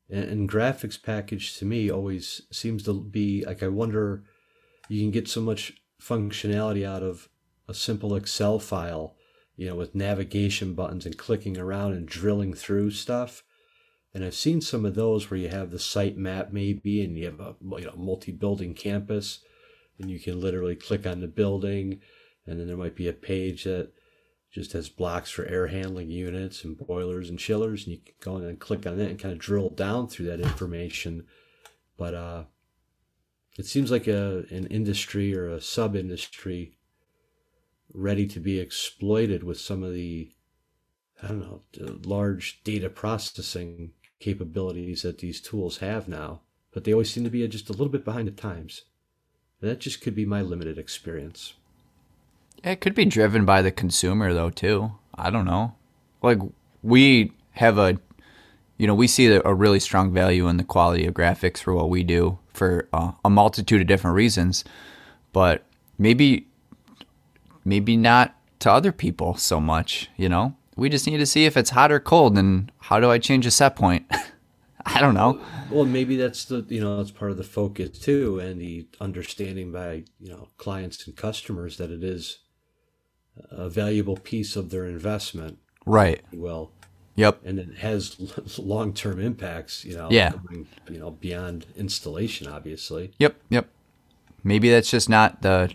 and, 0.08 0.24
and 0.24 0.50
graphics 0.50 1.00
package 1.00 1.56
to 1.58 1.64
me 1.64 1.88
always 1.90 2.42
seems 2.50 2.82
to 2.84 3.00
be 3.00 3.44
like 3.44 3.62
I 3.62 3.68
wonder 3.68 4.24
you 4.88 5.00
can 5.00 5.12
get 5.12 5.28
so 5.28 5.40
much 5.40 5.74
functionality 6.02 6.84
out 6.84 7.04
of 7.04 7.28
a 7.68 7.74
simple 7.74 8.16
Excel 8.16 8.58
file, 8.58 9.14
you 9.56 9.68
know, 9.68 9.76
with 9.76 9.94
navigation 9.94 10.74
buttons 10.74 11.06
and 11.06 11.16
clicking 11.16 11.56
around 11.56 11.92
and 11.92 12.08
drilling 12.08 12.52
through 12.52 12.90
stuff. 12.90 13.44
And 14.12 14.24
I've 14.24 14.34
seen 14.34 14.60
some 14.60 14.84
of 14.84 14.94
those 14.94 15.30
where 15.30 15.38
you 15.38 15.48
have 15.48 15.70
the 15.70 15.78
site 15.78 16.16
map 16.16 16.52
maybe, 16.52 17.04
and 17.04 17.16
you 17.16 17.26
have 17.26 17.40
a 17.40 17.54
you 17.78 17.84
know 17.84 17.94
multi-building 17.96 18.74
campus, 18.74 19.40
and 19.98 20.10
you 20.10 20.18
can 20.18 20.40
literally 20.40 20.74
click 20.74 21.06
on 21.06 21.20
the 21.20 21.28
building, 21.28 22.00
and 22.46 22.58
then 22.58 22.66
there 22.66 22.76
might 22.76 22.96
be 22.96 23.08
a 23.08 23.12
page 23.12 23.64
that 23.64 23.92
just 24.50 24.72
has 24.72 24.88
blocks 24.88 25.30
for 25.30 25.44
air 25.46 25.68
handling 25.68 26.10
units 26.10 26.64
and 26.64 26.76
boilers 26.76 27.30
and 27.30 27.38
chillers, 27.38 27.84
and 27.84 27.94
you 27.94 28.00
can 28.04 28.14
go 28.20 28.36
in 28.36 28.44
and 28.44 28.58
click 28.58 28.84
on 28.84 28.98
it 28.98 29.08
and 29.08 29.18
kind 29.18 29.32
of 29.32 29.38
drill 29.38 29.70
down 29.70 30.08
through 30.08 30.26
that 30.26 30.40
information. 30.40 31.24
But 31.96 32.14
uh, 32.14 32.44
it 33.58 33.66
seems 33.66 33.92
like 33.92 34.08
a 34.08 34.44
an 34.50 34.66
industry 34.66 35.36
or 35.36 35.48
a 35.48 35.60
sub 35.60 35.94
industry 35.94 36.76
ready 37.92 38.26
to 38.26 38.40
be 38.40 38.58
exploited 38.58 39.44
with 39.44 39.60
some 39.60 39.82
of 39.84 39.92
the 39.92 40.32
I 41.22 41.28
don't 41.28 41.40
know 41.40 41.62
large 42.04 42.62
data 42.64 42.88
processing 42.88 43.92
capabilities 44.20 45.02
that 45.02 45.18
these 45.18 45.40
tools 45.40 45.78
have 45.78 46.06
now, 46.06 46.42
but 46.72 46.84
they 46.84 46.92
always 46.92 47.10
seem 47.10 47.24
to 47.24 47.30
be 47.30 47.46
just 47.48 47.68
a 47.68 47.72
little 47.72 47.88
bit 47.88 48.04
behind 48.04 48.28
the 48.28 48.32
times. 48.32 48.82
And 49.60 49.70
that 49.70 49.80
just 49.80 50.00
could 50.00 50.14
be 50.14 50.24
my 50.24 50.42
limited 50.42 50.78
experience. 50.78 51.54
It 52.62 52.80
could 52.80 52.94
be 52.94 53.06
driven 53.06 53.44
by 53.44 53.62
the 53.62 53.72
consumer 53.72 54.32
though 54.32 54.50
too. 54.50 54.92
I 55.14 55.30
don't 55.30 55.46
know. 55.46 55.74
Like 56.22 56.38
we 56.82 57.32
have 57.52 57.78
a 57.78 57.98
you 58.76 58.86
know, 58.86 58.94
we 58.94 59.08
see 59.08 59.26
a 59.26 59.52
really 59.52 59.78
strong 59.78 60.10
value 60.10 60.48
in 60.48 60.56
the 60.56 60.64
quality 60.64 61.04
of 61.04 61.12
graphics 61.12 61.58
for 61.58 61.74
what 61.74 61.90
we 61.90 62.02
do 62.02 62.38
for 62.54 62.88
uh, 62.94 63.12
a 63.22 63.28
multitude 63.28 63.82
of 63.82 63.86
different 63.86 64.16
reasons, 64.16 64.64
but 65.34 65.64
maybe 65.98 66.46
maybe 67.62 67.96
not 67.96 68.34
to 68.60 68.70
other 68.70 68.90
people 68.90 69.36
so 69.36 69.60
much, 69.60 70.08
you 70.16 70.30
know? 70.30 70.54
We 70.76 70.88
just 70.88 71.06
need 71.06 71.18
to 71.18 71.26
see 71.26 71.44
if 71.44 71.56
it's 71.56 71.70
hot 71.70 71.90
or 71.92 72.00
cold 72.00 72.38
and 72.38 72.70
how 72.78 73.00
do 73.00 73.10
I 73.10 73.18
change 73.18 73.44
a 73.46 73.50
set 73.50 73.76
point? 73.76 74.06
I 74.86 75.00
don't 75.00 75.14
know. 75.14 75.40
Well, 75.70 75.84
maybe 75.84 76.16
that's 76.16 76.44
the 76.46 76.64
you 76.68 76.80
know 76.80 76.96
that's 76.96 77.10
part 77.10 77.30
of 77.30 77.36
the 77.36 77.44
focus 77.44 77.98
too, 77.98 78.38
and 78.40 78.60
the 78.60 78.86
understanding 79.00 79.72
by 79.72 80.04
you 80.18 80.30
know 80.30 80.48
clients 80.56 81.06
and 81.06 81.14
customers 81.16 81.76
that 81.76 81.90
it 81.90 82.02
is 82.02 82.38
a 83.50 83.68
valuable 83.68 84.16
piece 84.16 84.56
of 84.56 84.70
their 84.70 84.86
investment. 84.86 85.58
Right. 85.86 86.22
Well, 86.32 86.72
Yep. 87.16 87.40
and 87.44 87.58
it 87.58 87.78
has 87.78 88.58
long 88.58 88.94
term 88.94 89.20
impacts. 89.20 89.84
You 89.84 89.96
know, 89.96 90.08
Yeah. 90.10 90.32
going, 90.48 90.66
you 90.90 90.98
know 90.98 91.10
beyond 91.10 91.66
installation, 91.76 92.46
obviously. 92.46 93.12
Yep, 93.18 93.36
yep. 93.50 93.68
Maybe 94.42 94.70
that's 94.70 94.90
just 94.90 95.08
not 95.10 95.42
the 95.42 95.74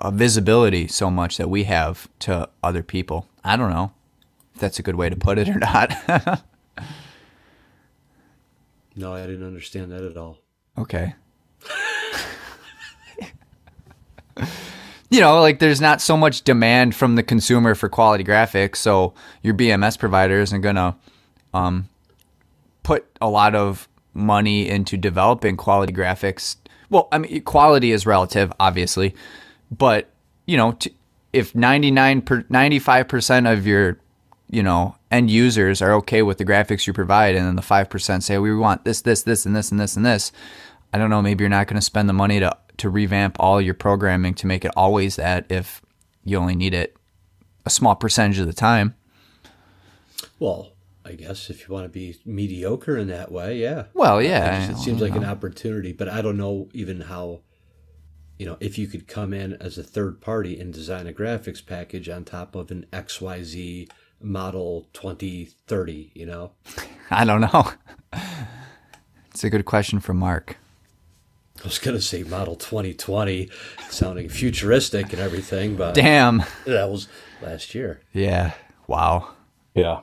uh, 0.00 0.10
visibility 0.10 0.86
so 0.88 1.10
much 1.10 1.36
that 1.36 1.48
we 1.48 1.64
have 1.64 2.08
to 2.20 2.48
other 2.62 2.82
people. 2.82 3.28
I 3.42 3.56
don't 3.56 3.70
know 3.70 3.92
if 4.54 4.60
that's 4.60 4.78
a 4.78 4.82
good 4.82 4.96
way 4.96 5.08
to 5.08 5.16
put 5.16 5.38
it 5.38 5.48
or 5.48 5.58
not. 5.58 6.44
No, 8.96 9.12
I 9.12 9.26
didn't 9.26 9.46
understand 9.46 9.90
that 9.92 10.04
at 10.04 10.16
all. 10.16 10.38
okay. 10.78 11.14
you 15.10 15.20
know, 15.20 15.40
like 15.40 15.58
there's 15.58 15.80
not 15.80 16.00
so 16.00 16.16
much 16.16 16.42
demand 16.42 16.94
from 16.94 17.16
the 17.16 17.22
consumer 17.22 17.74
for 17.74 17.88
quality 17.88 18.24
graphics, 18.24 18.76
so 18.76 19.14
your 19.42 19.54
BMS 19.54 19.98
provider 19.98 20.40
isn't 20.40 20.60
gonna 20.60 20.96
um, 21.52 21.88
put 22.82 23.04
a 23.20 23.28
lot 23.28 23.54
of 23.54 23.88
money 24.12 24.68
into 24.68 24.96
developing 24.96 25.56
quality 25.56 25.92
graphics. 25.92 26.56
Well, 26.88 27.08
I 27.10 27.18
mean, 27.18 27.42
quality 27.42 27.90
is 27.90 28.06
relative, 28.06 28.52
obviously, 28.60 29.14
but 29.70 30.10
you 30.46 30.56
know, 30.56 30.72
t- 30.72 30.94
if 31.32 31.54
99 31.54 32.22
per, 32.22 32.42
95% 32.42 33.52
of 33.52 33.66
your 33.66 33.98
you 34.50 34.62
know 34.62 34.94
end 35.10 35.30
users 35.30 35.80
are 35.80 35.92
okay 35.94 36.22
with 36.22 36.38
the 36.38 36.44
graphics 36.44 36.86
you 36.86 36.92
provide 36.92 37.34
and 37.34 37.46
then 37.46 37.56
the 37.56 37.62
5% 37.62 38.22
say 38.22 38.38
we 38.38 38.54
want 38.54 38.84
this 38.84 39.00
this 39.00 39.22
this 39.22 39.46
and 39.46 39.56
this 39.56 39.70
and 39.70 39.80
this 39.80 39.96
and 39.96 40.04
this 40.04 40.30
i 40.92 40.98
don't 40.98 41.08
know 41.08 41.22
maybe 41.22 41.42
you're 41.42 41.48
not 41.48 41.66
going 41.66 41.76
to 41.78 41.82
spend 41.82 42.10
the 42.10 42.12
money 42.12 42.38
to 42.40 42.54
to 42.76 42.90
revamp 42.90 43.36
all 43.40 43.58
your 43.60 43.72
programming 43.72 44.34
to 44.34 44.46
make 44.46 44.62
it 44.64 44.70
always 44.76 45.16
that 45.16 45.46
if 45.48 45.80
you 46.24 46.36
only 46.36 46.54
need 46.54 46.74
it 46.74 46.94
a 47.64 47.70
small 47.70 47.94
percentage 47.96 48.38
of 48.38 48.46
the 48.46 48.52
time 48.52 48.94
Well, 50.38 50.72
I 51.06 51.12
guess 51.12 51.48
if 51.50 51.66
you 51.66 51.74
want 51.74 51.84
to 51.86 51.88
be 51.88 52.16
mediocre 52.24 52.96
in 52.96 53.08
that 53.08 53.32
way, 53.32 53.56
yeah. 53.58 53.84
well 53.94 54.20
yeah 54.22 54.66
just- 54.68 54.80
it 54.80 54.84
seems 54.84 55.00
like 55.00 55.14
an 55.16 55.24
opportunity, 55.24 55.92
but 55.92 56.08
I 56.08 56.20
don't 56.22 56.36
know 56.36 56.68
even 56.74 57.00
how, 57.02 57.40
you 58.38 58.46
know, 58.46 58.56
if 58.60 58.78
you 58.78 58.86
could 58.86 59.06
come 59.06 59.32
in 59.32 59.54
as 59.54 59.78
a 59.78 59.82
third 59.82 60.20
party 60.20 60.58
and 60.58 60.72
design 60.72 61.06
a 61.06 61.12
graphics 61.12 61.64
package 61.64 62.08
on 62.08 62.24
top 62.24 62.54
of 62.54 62.70
an 62.70 62.86
XYZ 62.92 63.88
model 64.20 64.88
2030, 64.92 66.12
you 66.14 66.26
know? 66.26 66.52
i 67.10 67.24
don't 67.24 67.42
know 67.42 67.70
it's 69.30 69.44
a 69.44 69.50
good 69.50 69.64
question 69.66 70.00
for 70.00 70.14
mark 70.14 70.56
I 71.62 71.68
was 71.68 71.78
going 71.78 71.96
to 71.96 72.02
say 72.02 72.24
model 72.24 72.56
2020, 72.56 73.48
sounding 73.88 74.28
futuristic 74.28 75.12
and 75.12 75.22
everything, 75.22 75.76
but 75.76 75.94
damn 75.94 76.42
that 76.66 76.90
was 76.90 77.08
last 77.42 77.74
year. 77.74 78.00
yeah 78.12 78.54
wow 78.86 79.30
Yeah. 79.74 80.00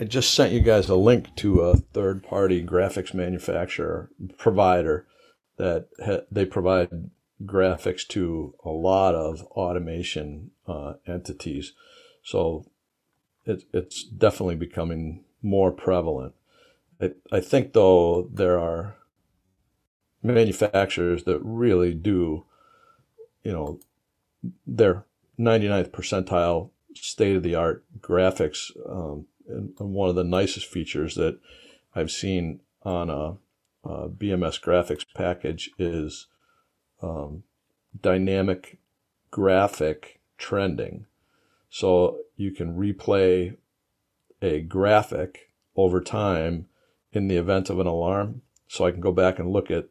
I 0.00 0.04
just 0.04 0.34
sent 0.34 0.52
you 0.52 0.60
guys 0.60 0.88
a 0.88 0.96
link 0.96 1.34
to 1.36 1.60
a 1.60 1.76
third 1.76 2.24
party 2.24 2.64
graphics 2.64 3.14
manufacturer 3.14 4.10
provider 4.36 5.06
that 5.56 5.88
ha- 6.04 6.26
they 6.30 6.44
provide 6.44 7.10
graphics 7.44 8.06
to 8.08 8.54
a 8.64 8.70
lot 8.70 9.14
of 9.14 9.42
automation 9.52 10.50
uh, 10.66 10.94
entities. 11.06 11.72
So 12.22 12.66
it, 13.44 13.64
it's 13.72 14.04
definitely 14.04 14.56
becoming 14.56 15.24
more 15.42 15.72
prevalent. 15.72 16.34
I, 17.00 17.12
I 17.30 17.40
think, 17.40 17.72
though, 17.72 18.28
there 18.32 18.58
are 18.58 18.96
manufacturers 20.22 21.24
that 21.24 21.40
really 21.42 21.94
do, 21.94 22.44
you 23.42 23.52
know, 23.52 23.80
their 24.66 25.04
99th 25.38 25.90
percentile 25.90 26.70
state 26.94 27.36
of 27.36 27.42
the 27.42 27.54
art 27.54 27.84
graphics. 28.00 28.70
Um, 28.88 29.26
and, 29.48 29.72
and 29.78 29.92
one 29.92 30.08
of 30.08 30.14
the 30.14 30.24
nicest 30.24 30.66
features 30.66 31.16
that 31.16 31.38
I've 31.94 32.10
seen 32.10 32.60
on 32.82 33.10
a, 33.10 33.36
a 33.84 34.08
BMS 34.08 34.60
graphics 34.60 35.04
package 35.14 35.70
is 35.78 36.28
um, 37.02 37.42
dynamic 38.00 38.78
graphic 39.30 40.20
trending. 40.38 41.06
So 41.70 42.18
you 42.36 42.52
can 42.52 42.76
replay 42.76 43.56
a 44.40 44.60
graphic 44.60 45.52
over 45.76 46.00
time 46.00 46.66
in 47.12 47.28
the 47.28 47.36
event 47.36 47.70
of 47.70 47.78
an 47.78 47.86
alarm. 47.86 48.42
So 48.68 48.86
I 48.86 48.90
can 48.90 49.00
go 49.00 49.12
back 49.12 49.38
and 49.38 49.50
look 49.50 49.70
at 49.70 49.86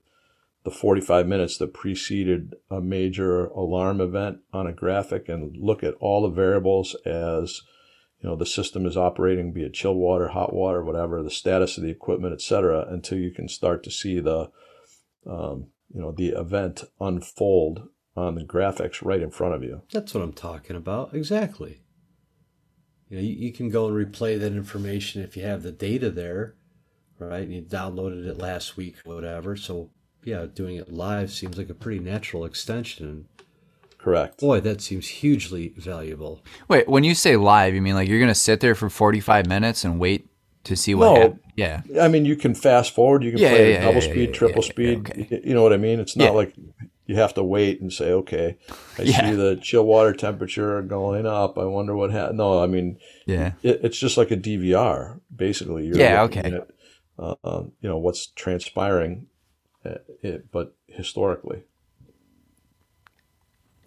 the 0.63 0.71
45 0.71 1.27
minutes 1.27 1.57
that 1.57 1.73
preceded 1.73 2.55
a 2.69 2.81
major 2.81 3.45
alarm 3.47 3.99
event 3.99 4.39
on 4.53 4.67
a 4.67 4.73
graphic 4.73 5.27
and 5.27 5.57
look 5.57 5.83
at 5.83 5.95
all 5.95 6.21
the 6.21 6.29
variables 6.29 6.95
as 7.05 7.61
you 8.21 8.29
know 8.29 8.35
the 8.35 8.45
system 8.45 8.85
is 8.85 8.95
operating 8.95 9.51
be 9.51 9.63
it 9.63 9.73
chill 9.73 9.95
water 9.95 10.29
hot 10.29 10.53
water 10.53 10.83
whatever 10.83 11.21
the 11.23 11.29
status 11.31 11.77
of 11.77 11.83
the 11.83 11.89
equipment 11.89 12.33
etc 12.33 12.85
until 12.89 13.17
you 13.17 13.31
can 13.31 13.47
start 13.47 13.83
to 13.83 13.91
see 13.91 14.19
the 14.19 14.49
um, 15.27 15.67
you 15.93 16.01
know 16.01 16.11
the 16.11 16.29
event 16.29 16.83
unfold 16.99 17.89
on 18.15 18.35
the 18.35 18.43
graphics 18.43 19.03
right 19.03 19.21
in 19.21 19.31
front 19.31 19.55
of 19.55 19.63
you 19.63 19.81
That's 19.91 20.13
what 20.13 20.23
I'm 20.23 20.33
talking 20.33 20.75
about. 20.75 21.13
Exactly. 21.13 21.81
You 23.09 23.17
know, 23.17 23.23
you, 23.23 23.33
you 23.33 23.53
can 23.53 23.69
go 23.69 23.87
and 23.87 23.95
replay 23.95 24.39
that 24.39 24.53
information 24.53 25.21
if 25.21 25.35
you 25.35 25.43
have 25.43 25.63
the 25.63 25.71
data 25.71 26.09
there, 26.09 26.55
right? 27.19 27.43
And 27.43 27.53
you 27.53 27.61
downloaded 27.61 28.25
it 28.25 28.37
last 28.37 28.77
week 28.77 28.97
whatever. 29.03 29.55
So 29.55 29.91
yeah, 30.23 30.45
doing 30.45 30.75
it 30.75 30.91
live 30.91 31.31
seems 31.31 31.57
like 31.57 31.69
a 31.69 31.73
pretty 31.73 31.99
natural 31.99 32.45
extension. 32.45 33.27
Correct. 34.01 34.39
Boy, 34.39 34.59
that 34.61 34.81
seems 34.81 35.07
hugely 35.07 35.73
valuable. 35.77 36.43
Wait, 36.67 36.87
when 36.87 37.03
you 37.03 37.13
say 37.13 37.35
live, 37.37 37.75
you 37.75 37.81
mean 37.81 37.93
like 37.95 38.07
you're 38.09 38.19
gonna 38.19 38.33
sit 38.33 38.59
there 38.59 38.73
for 38.75 38.89
45 38.89 39.45
minutes 39.47 39.83
and 39.83 39.99
wait 39.99 40.27
to 40.63 40.75
see 40.75 40.95
what? 40.95 41.13
No. 41.13 41.21
hap- 41.21 41.37
Yeah. 41.55 41.81
I 42.01 42.07
mean, 42.07 42.25
you 42.25 42.35
can 42.35 42.55
fast 42.55 42.93
forward. 42.95 43.23
You 43.23 43.31
can 43.31 43.39
Yeah, 43.39 43.49
play 43.49 43.71
yeah, 43.71 43.77
yeah, 43.79 43.81
double 43.85 44.01
yeah, 44.01 44.11
speed, 44.11 44.29
yeah, 44.29 44.35
triple 44.35 44.63
yeah, 44.63 44.67
yeah, 44.67 44.71
speed. 44.71 45.09
okay. 45.09 45.41
You 45.43 45.53
know 45.53 45.61
what 45.63 45.73
I 45.73 45.77
mean? 45.77 45.99
It's 45.99 46.15
not 46.15 46.25
Yeah. 46.25 46.29
like 46.31 46.53
you 47.05 47.15
have 47.15 47.33
to 47.35 47.43
wait 47.43 47.81
and 47.81 47.91
say, 47.91 48.11
okay, 48.11 48.57
I 48.97 49.01
Yeah. 49.03 49.29
see 49.29 49.35
the 49.35 49.55
chill 49.61 49.85
water 49.85 50.13
temperature 50.13 50.81
going 50.81 51.25
up. 51.27 51.57
I 51.57 51.65
wonder 51.65 51.95
what 51.95 52.09
happened. 52.11 52.37
No, 52.37 52.63
I 52.63 52.67
mean, 52.67 52.97
Yeah. 53.27 53.53
it, 53.63 53.81
it's 53.83 53.99
just 53.99 54.17
like 54.17 54.31
a 54.31 54.37
DVR, 54.37 55.19
basically. 55.35 55.85
You're 55.87 55.97
Yeah, 55.97 56.23
okay. 56.23 56.39
At, 56.39 56.67
uh, 57.19 57.35
uh, 57.43 57.63
you 57.81 57.89
know 57.89 57.97
what's 57.99 58.27
transpiring, 58.27 59.27
uh, 59.85 59.95
it, 60.23 60.51
but 60.51 60.75
historically, 60.87 61.63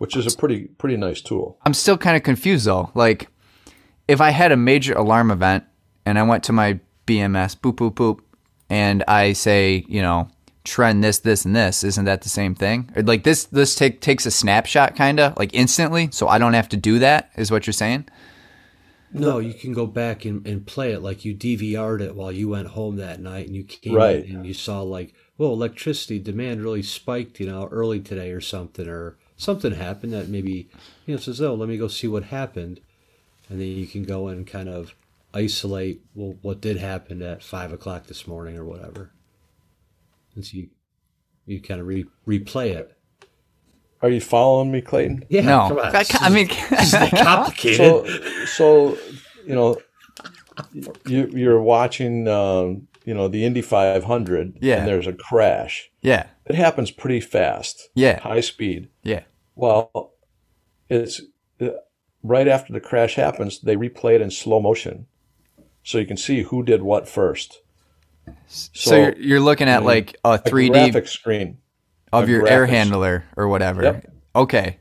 which 0.04 0.16
is 0.16 0.34
a 0.34 0.36
pretty 0.36 0.66
pretty 0.76 0.98
nice 0.98 1.22
tool. 1.22 1.56
I'm 1.64 1.72
still 1.72 1.96
kind 1.96 2.14
of 2.14 2.22
confused 2.22 2.66
though. 2.66 2.90
Like, 2.94 3.28
if 4.06 4.20
I 4.20 4.30
had 4.30 4.52
a 4.52 4.56
major 4.56 4.92
alarm 4.92 5.30
event 5.30 5.64
and 6.04 6.18
I 6.18 6.22
went 6.24 6.44
to 6.44 6.52
my 6.52 6.78
BMS, 7.06 7.56
boop, 7.58 7.76
boop, 7.76 7.94
boop, 7.94 8.20
and 8.68 9.02
I 9.08 9.32
say, 9.32 9.86
you 9.88 10.02
know, 10.02 10.28
trend 10.64 11.02
this, 11.02 11.20
this, 11.20 11.46
and 11.46 11.56
this, 11.56 11.82
isn't 11.82 12.04
that 12.04 12.20
the 12.20 12.28
same 12.28 12.54
thing? 12.54 12.90
Or 12.94 13.02
like 13.02 13.24
this, 13.24 13.44
this 13.44 13.74
take 13.74 14.02
takes 14.02 14.26
a 14.26 14.30
snapshot 14.30 14.94
kind 14.94 15.18
of 15.20 15.38
like 15.38 15.54
instantly, 15.54 16.10
so 16.12 16.28
I 16.28 16.36
don't 16.36 16.52
have 16.52 16.68
to 16.70 16.76
do 16.76 16.98
that. 16.98 17.30
Is 17.36 17.50
what 17.50 17.66
you're 17.66 17.72
saying? 17.72 18.04
No, 19.10 19.38
you 19.38 19.54
can 19.54 19.72
go 19.72 19.86
back 19.86 20.26
and, 20.26 20.46
and 20.46 20.66
play 20.66 20.92
it 20.92 21.00
like 21.00 21.24
you 21.24 21.34
DVR'd 21.34 22.02
it 22.02 22.14
while 22.14 22.32
you 22.32 22.50
went 22.50 22.68
home 22.68 22.96
that 22.96 23.20
night 23.20 23.46
and 23.46 23.56
you 23.56 23.64
came 23.64 23.94
Right. 23.94 24.22
in 24.22 24.36
and 24.36 24.46
you 24.46 24.52
saw 24.52 24.82
like, 24.82 25.14
well, 25.38 25.52
electricity 25.54 26.18
demand 26.18 26.62
really 26.62 26.82
spiked, 26.82 27.40
you 27.40 27.46
know, 27.46 27.68
early 27.70 28.00
today 28.00 28.32
or 28.32 28.42
something, 28.42 28.86
or 28.86 29.16
something 29.36 29.72
happened 29.72 30.12
that 30.12 30.28
maybe, 30.28 30.68
you 31.06 31.14
know, 31.14 31.20
says, 31.20 31.40
oh, 31.40 31.54
let 31.54 31.68
me 31.68 31.76
go 31.76 31.88
see 31.88 32.08
what 32.08 32.24
happened. 32.24 32.80
And 33.48 33.60
then 33.60 33.68
you 33.68 33.86
can 33.86 34.04
go 34.04 34.28
and 34.28 34.46
kind 34.46 34.68
of 34.68 34.94
isolate, 35.34 36.00
well, 36.14 36.36
what 36.42 36.60
did 36.60 36.76
happen 36.78 37.20
at 37.22 37.42
five 37.42 37.72
o'clock 37.72 38.06
this 38.06 38.26
morning 38.26 38.56
or 38.56 38.64
whatever. 38.64 39.10
And 40.34 40.44
so 40.44 40.56
you, 40.56 40.68
you 41.46 41.60
kind 41.60 41.80
of 41.80 41.86
re- 41.86 42.06
replay 42.26 42.74
it. 42.74 42.96
Are 44.02 44.10
you 44.10 44.20
following 44.20 44.70
me, 44.70 44.80
Clayton? 44.82 45.24
Yeah, 45.28 45.42
no, 45.42 45.68
come 45.68 45.78
on. 45.78 45.96
I, 45.96 46.04
I 46.20 46.28
mean, 46.28 46.48
This 46.70 46.94
is 46.94 47.10
complicated. 47.10 47.76
So, 47.76 48.06
so 48.46 48.98
you 49.46 49.54
know, 49.54 49.78
you, 51.06 51.26
you're 51.32 51.60
watching, 51.62 52.28
um, 52.28 52.88
you 53.04 53.14
know, 53.14 53.28
the 53.28 53.44
Indy 53.44 53.62
500, 53.62 54.58
Yeah. 54.60 54.78
and 54.78 54.88
there's 54.88 55.06
a 55.06 55.12
crash. 55.12 55.90
yeah, 56.02 56.26
It 56.46 56.54
happens 56.54 56.90
pretty 56.90 57.20
fast, 57.20 57.88
yeah, 57.94 58.20
high 58.20 58.40
speed. 58.40 58.88
yeah. 59.02 59.22
Well, 59.54 60.12
it's 60.88 61.20
uh, 61.60 61.68
right 62.22 62.48
after 62.48 62.72
the 62.72 62.80
crash 62.80 63.14
happens, 63.14 63.60
they 63.60 63.76
replay 63.76 64.14
it 64.16 64.20
in 64.22 64.30
slow 64.30 64.60
motion, 64.60 65.06
so 65.82 65.98
you 65.98 66.06
can 66.06 66.16
see 66.16 66.42
who 66.42 66.62
did 66.62 66.82
what 66.82 67.08
first. 67.08 67.60
So, 68.46 68.96
you're, 68.96 69.16
you're 69.18 69.40
looking 69.40 69.68
at 69.68 69.82
like 69.84 70.16
a 70.24 70.30
a 70.32 70.38
3D 70.38 70.70
graphic 70.72 71.08
screen. 71.08 71.58
of 72.12 72.24
a 72.24 72.30
your 72.30 72.48
air 72.48 72.66
handler 72.66 73.24
or 73.36 73.48
whatever. 73.48 73.82
Yep. 73.82 74.12
Okay. 74.34 74.78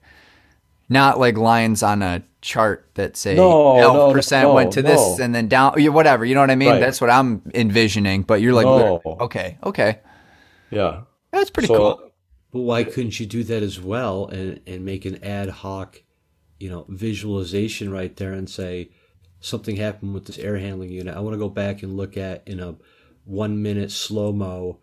Not 0.90 1.20
like 1.20 1.38
lines 1.38 1.82
on 1.82 2.02
a 2.02 2.24
chart 2.42 2.90
that 2.96 3.16
say 3.16 3.36
No, 3.36 3.80
L 3.80 3.94
no, 3.94 4.14
percent 4.14 4.50
no, 4.50 4.54
went 4.54 4.74
to 4.74 4.82
this 4.82 5.20
and 5.20 5.34
then 5.34 5.48
down 5.48 5.82
whatever. 5.94 6.26
You 6.26 6.36
know 6.36 6.42
what 6.42 6.52
I 6.52 6.56
mean? 6.56 6.70
Right. 6.70 6.80
That's 6.80 7.00
what 7.00 7.10
I'm 7.10 7.42
envisioning. 7.54 8.24
But 8.24 8.42
you're 8.42 8.54
like 8.54 8.66
No. 8.66 9.02
okay, 9.06 9.58
okay. 9.64 10.00
Yeah. 10.70 11.02
That's 11.32 11.50
pretty 11.50 11.68
so 11.68 11.76
cool. 11.76 12.12
But 12.52 12.60
why 12.62 12.84
couldn't 12.84 13.20
you 13.20 13.26
do 13.26 13.44
that 13.46 13.64
as 13.64 13.80
well 13.80 14.28
and, 14.28 14.60
and 14.68 14.86
make 14.86 15.06
an 15.06 15.24
ad 15.24 15.50
hoc, 15.50 16.04
you 16.60 16.70
know, 16.70 16.86
visualization 16.88 17.92
right 17.92 18.16
there 18.16 18.34
and 18.34 18.48
say 18.48 18.92
something 19.40 19.76
happened 19.76 20.14
with 20.14 20.26
this 20.26 20.38
air 20.38 20.58
handling 20.58 20.90
unit. 20.90 21.16
I 21.16 21.20
want 21.20 21.34
to 21.34 21.40
go 21.40 21.50
back 21.50 21.82
and 21.82 21.98
look 21.98 22.16
at 22.16 22.48
in 22.48 22.60
a 22.60 22.76
one 23.26 23.62
minute 23.62 23.92
slow 23.92 24.32
mo, 24.32 24.80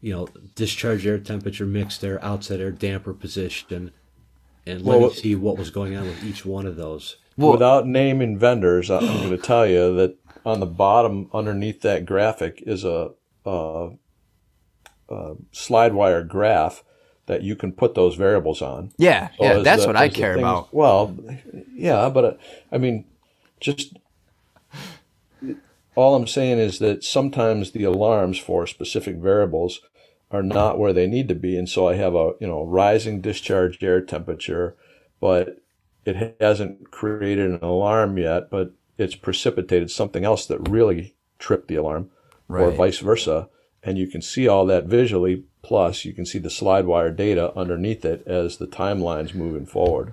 you 0.00 0.12
know, 0.12 0.28
discharge 0.54 1.06
air 1.06 1.18
temperature, 1.18 1.66
mixed 1.66 2.04
air, 2.04 2.22
outside 2.24 2.60
air, 2.60 2.70
damper 2.70 3.12
position, 3.12 3.92
and 4.66 4.82
let 4.82 4.98
Well, 5.00 5.08
me 5.10 5.14
see 5.14 5.34
what 5.34 5.58
was 5.58 5.70
going 5.70 5.96
on 5.96 6.04
with 6.06 6.22
each 6.24 6.44
one 6.44 6.66
of 6.66 6.76
those. 6.76 7.16
Well- 7.36 7.52
without 7.52 7.86
naming 7.86 8.38
vendors, 8.38 8.90
I- 8.90 8.98
I'm 8.98 9.18
going 9.18 9.30
to 9.30 9.36
tell 9.38 9.66
you 9.66 9.94
that 9.96 10.16
on 10.44 10.60
the 10.60 10.66
bottom 10.66 11.28
underneath 11.32 11.80
that 11.82 12.04
graphic 12.06 12.62
is 12.66 12.84
a, 12.84 13.10
a, 13.46 13.90
a 15.08 15.34
slide 15.52 15.94
wire 15.94 16.22
graph 16.22 16.84
that 17.26 17.42
you 17.42 17.54
can 17.56 17.72
put 17.72 17.94
those 17.94 18.16
variables 18.16 18.60
on. 18.60 18.90
Yeah, 18.98 19.28
So 19.38 19.44
yeah, 19.44 19.58
that's 19.58 19.82
the- 19.82 19.88
what 19.88 19.96
I 19.96 20.08
care 20.08 20.34
things- 20.34 20.42
about. 20.42 20.74
Well, 20.74 21.16
yeah, 21.74 22.08
but 22.08 22.24
uh, 22.24 22.32
I 22.72 22.78
mean, 22.78 23.04
just 23.60 23.94
all 25.94 26.14
I'm 26.14 26.26
saying 26.26 26.58
is 26.58 26.78
that 26.78 27.04
sometimes 27.04 27.72
the 27.72 27.84
alarms 27.84 28.38
for 28.38 28.66
specific 28.66 29.16
variables 29.16 29.80
are 30.32 30.42
not 30.42 30.78
where 30.78 30.92
they 30.92 31.06
need 31.06 31.28
to 31.28 31.34
be, 31.34 31.56
and 31.58 31.68
so 31.68 31.86
I 31.88 31.94
have 31.94 32.14
a 32.14 32.32
you 32.40 32.46
know 32.46 32.64
rising 32.64 33.20
discharge 33.20 33.82
air 33.82 34.00
temperature, 34.00 34.74
but 35.20 35.58
it 36.04 36.36
hasn't 36.40 36.90
created 36.90 37.50
an 37.50 37.58
alarm 37.62 38.18
yet, 38.18 38.50
but 38.50 38.72
it's 38.98 39.14
precipitated 39.14 39.90
something 39.90 40.24
else 40.24 40.46
that 40.46 40.68
really 40.68 41.14
tripped 41.38 41.68
the 41.68 41.76
alarm, 41.76 42.10
or 42.48 42.70
vice 42.70 42.98
versa, 42.98 43.48
and 43.82 43.98
you 43.98 44.06
can 44.06 44.22
see 44.22 44.48
all 44.48 44.66
that 44.66 44.84
visually. 44.86 45.44
Plus, 45.62 46.04
you 46.04 46.12
can 46.12 46.26
see 46.26 46.38
the 46.40 46.50
slide 46.50 46.86
wire 46.86 47.12
data 47.12 47.56
underneath 47.56 48.04
it 48.04 48.26
as 48.26 48.56
the 48.56 48.66
timeline's 48.66 49.32
moving 49.32 49.64
forward. 49.64 50.12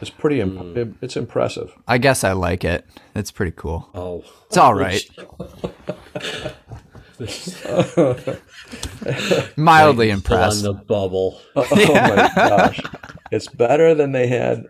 It's 0.00 0.10
pretty. 0.10 0.40
Imp- 0.40 0.58
hmm. 0.58 0.76
it- 0.76 0.94
it's 1.00 1.16
impressive. 1.16 1.72
I 1.86 1.98
guess 1.98 2.24
I 2.24 2.32
like 2.32 2.64
it. 2.64 2.84
It's 3.14 3.30
pretty 3.30 3.52
cool. 3.54 3.88
Oh, 3.94 4.24
It's 4.48 4.56
all 4.56 4.74
right. 4.74 5.08
Mildly 9.56 10.06
Still 10.08 10.16
impressed. 10.16 10.66
on 10.66 10.76
the 10.76 10.82
bubble. 10.84 11.40
Oh 11.56 11.66
my 11.72 12.30
gosh, 12.34 12.80
it's 13.30 13.46
better 13.48 13.94
than 13.94 14.12
they 14.12 14.26
had. 14.26 14.64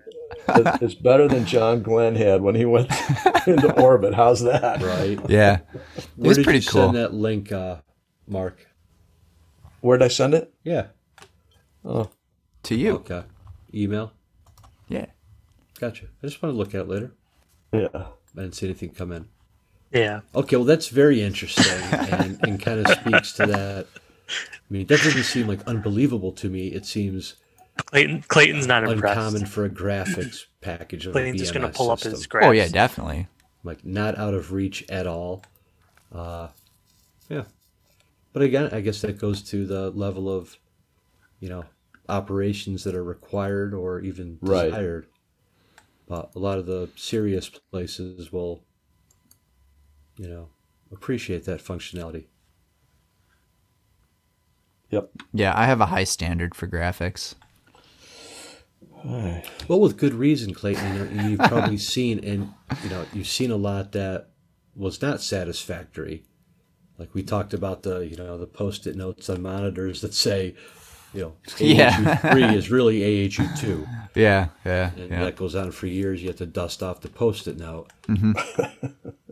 It's 0.49 0.95
better 0.95 1.27
than 1.29 1.47
John 1.47 1.83
Glenn 1.83 2.15
had 2.17 2.43
when 2.43 2.55
he 2.55 2.65
went 2.67 2.91
into 3.47 3.73
orbit. 3.81 4.15
How's 4.15 4.41
that? 4.43 4.83
Right. 4.83 5.19
Yeah. 5.31 5.61
Where 6.17 6.31
It's 6.31 6.39
did 6.39 6.45
pretty 6.45 6.59
you 6.61 6.67
cool. 6.69 6.83
send 6.87 6.97
that 6.97 7.15
link, 7.15 7.51
uh, 7.53 7.77
Mark? 8.27 8.67
Where'd 9.81 10.03
I 10.03 10.09
send 10.09 10.35
it? 10.35 10.53
Yeah. 10.65 10.87
Oh. 11.85 12.11
To 12.65 12.75
you. 12.75 12.95
Okay. 12.97 13.23
Email. 13.75 14.13
Yeah. 14.89 15.07
Gotcha. 15.81 16.07
I 16.23 16.27
just 16.27 16.43
want 16.43 16.53
to 16.55 16.59
look 16.59 16.75
at 16.75 16.83
it 16.83 16.89
later. 16.89 17.13
Yeah. 17.73 17.89
I 17.95 18.07
didn't 18.43 18.55
see 18.55 18.67
anything 18.67 18.91
come 18.91 19.13
in. 19.13 19.29
Yeah. 19.95 20.21
Okay, 20.35 20.57
well, 20.57 20.65
that's 20.65 20.89
very 20.89 21.23
interesting 21.23 21.73
and, 22.11 22.39
and 22.43 22.61
kind 22.61 22.81
of 22.81 22.89
speaks 23.01 23.33
to 23.35 23.47
that. 23.47 23.87
I 24.29 24.59
mean, 24.69 24.87
that 24.87 25.01
doesn't 25.01 25.23
seem 25.23 25.47
like 25.47 25.63
unbelievable 25.69 26.33
to 26.33 26.51
me. 26.51 26.69
It 26.69 26.85
seems 26.85 27.35
Clayton 27.87 28.25
Clayton's 28.29 28.67
not 28.67 28.85
impressed. 28.85 29.17
uncommon 29.19 29.47
for 29.47 29.65
a 29.65 29.71
graphics 29.71 30.45
package 30.61 31.07
of 31.07 31.13
Clayton's 31.13 31.37
a 31.37 31.45
just 31.45 31.55
gonna 31.55 31.69
BMS 31.69 31.75
pull 31.77 31.91
up 31.91 32.01
his 32.01 32.27
graphs. 32.27 32.47
Oh 32.47 32.51
yeah, 32.51 32.69
definitely. 32.69 33.29
like 33.63 33.85
not 33.85 34.19
out 34.19 34.35
of 34.35 34.53
reach 34.53 34.85
at 34.89 35.07
all. 35.07 35.43
Uh, 36.13 36.49
yeah, 37.29 37.45
but 38.33 38.43
again, 38.43 38.71
I 38.73 38.81
guess 38.81 39.01
that 39.03 39.19
goes 39.19 39.43
to 39.51 39.65
the 39.67 39.91
level 39.91 40.29
of, 40.29 40.59
you 41.41 41.49
know, 41.49 41.65
operations 42.09 42.85
that 42.85 42.95
are 42.95 43.05
required 43.05 43.75
or 43.75 44.01
even 44.01 44.39
Right. 44.41 44.67
desired. 44.67 45.07
But 46.09 46.31
a 46.35 46.39
lot 46.39 46.59
of 46.59 46.67
the 46.67 46.91
serious 46.97 47.49
places 47.49 48.31
will, 48.33 48.63
you 50.17 50.29
know, 50.29 50.49
appreciate 50.93 51.45
that 51.45 51.61
functionality. 51.63 52.27
Yep. 54.91 55.11
Yeah, 55.33 55.53
I 55.59 55.67
have 55.67 55.81
a 55.81 55.87
high 55.87 56.05
standard 56.05 56.55
for 56.55 56.69
graphics. 56.69 57.35
Well, 59.05 59.81
with 59.81 59.99
good 59.99 60.15
reason, 60.15 60.55
Clayton. 60.55 60.95
You 60.95 61.05
know, 61.05 61.29
you've 61.29 61.39
probably 61.41 61.77
seen, 61.95 62.25
and 62.25 62.53
you 62.83 62.91
know, 62.91 63.05
you've 63.13 63.27
seen 63.27 63.51
a 63.51 63.57
lot 63.57 63.93
that 63.93 64.29
was 64.75 65.03
not 65.03 65.21
satisfactory. 65.21 66.25
Like 66.99 67.13
we 67.15 67.23
talked 67.23 67.53
about 67.53 67.83
the, 67.83 67.99
you 68.07 68.17
know, 68.17 68.39
the 68.39 68.47
post-it 68.47 68.97
notes 68.97 69.29
on 69.29 69.43
monitors 69.43 70.01
that 70.01 70.15
say, 70.15 70.55
you 71.13 71.21
know, 71.23 71.33
Yeah. 71.59 72.19
AHU 72.23 72.31
three 72.31 72.57
is 72.57 72.71
really 72.71 73.03
AHU 73.27 73.47
two, 73.57 73.87
Yeah, 74.15 74.49
yeah, 74.65 74.91
and 74.97 75.11
yeah. 75.11 75.25
that 75.25 75.37
goes 75.37 75.55
on 75.55 75.73
for 75.73 75.87
years. 75.87 76.23
You 76.23 76.29
have 76.29 76.37
to 76.37 76.47
dust 76.47 76.83
off 76.83 77.01
the 77.01 77.09
post-it 77.09 77.59
note. 77.59 77.91
Mm-hmm. 78.09 78.89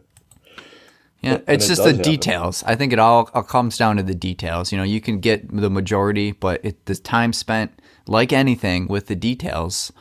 Yeah, 1.23 1.35
And 1.35 1.43
it's 1.47 1.67
it 1.67 1.69
just 1.69 1.83
does 1.83 1.93
the 1.93 1.97
happen. 1.99 2.11
details. 2.11 2.65
I 2.67 2.75
think 2.75 2.93
it 2.93 2.99
all, 2.99 3.31
all 3.33 3.43
comes 3.43 3.79
down 3.79 3.97
to 3.97 4.03
the 4.03 4.15
details. 4.15 4.73
You 4.73 4.79
know, 4.79 4.85
you 4.85 5.01
can 5.01 5.21
get 5.21 5.55
the 5.55 5.71
majority, 5.71 6.33
but 6.33 6.61
it, 6.65 6.85
the 6.87 6.97
time 6.97 7.33
spent, 7.33 7.81
like 8.07 8.33
anything, 8.33 8.89
with 8.89 9.07
the 9.07 9.15
details 9.15 9.93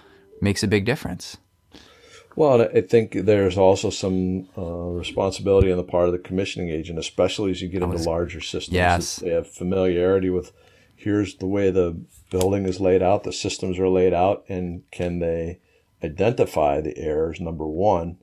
makes 0.41 0.63
a 0.63 0.67
big 0.67 0.86
difference. 0.86 1.38
Well, 2.36 2.61
I 2.61 2.82
think 2.82 3.11
there's 3.13 3.57
also 3.57 3.89
some 3.89 4.47
uh, 4.57 4.61
responsibility 4.63 5.69
on 5.69 5.78
the 5.78 5.84
part 5.84 6.07
of 6.07 6.13
the 6.13 6.17
commissioning 6.19 6.69
agent, 6.69 6.97
especially 6.97 7.51
as 7.51 7.61
you 7.61 7.67
get 7.67 7.84
into 7.84 7.97
larger 7.97 8.39
systems. 8.39 8.74
Yes. 8.74 9.17
They 9.17 9.30
have 9.30 9.47
familiarity 9.47 10.30
with 10.30 10.53
here's 10.95 11.36
the 11.36 11.47
way 11.47 11.72
the 11.72 11.99
building 12.30 12.65
is 12.65 12.80
laid 12.80 13.01
out, 13.01 13.24
the 13.24 13.34
systems 13.34 13.78
are 13.80 13.89
laid 13.89 14.13
out, 14.13 14.45
and 14.47 14.84
can 14.91 15.19
they 15.19 15.59
identify 16.03 16.80
the 16.80 16.97
errors, 16.97 17.39
number 17.39 17.67
one, 17.67 18.17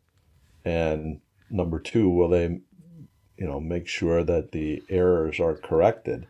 and 0.64 1.20
number 1.50 1.78
two, 1.78 2.08
will 2.08 2.28
they, 2.28 2.60
you 3.38 3.46
know, 3.46 3.60
make 3.60 3.86
sure 3.86 4.24
that 4.24 4.52
the 4.52 4.82
errors 4.88 5.40
are 5.40 5.54
corrected? 5.54 6.26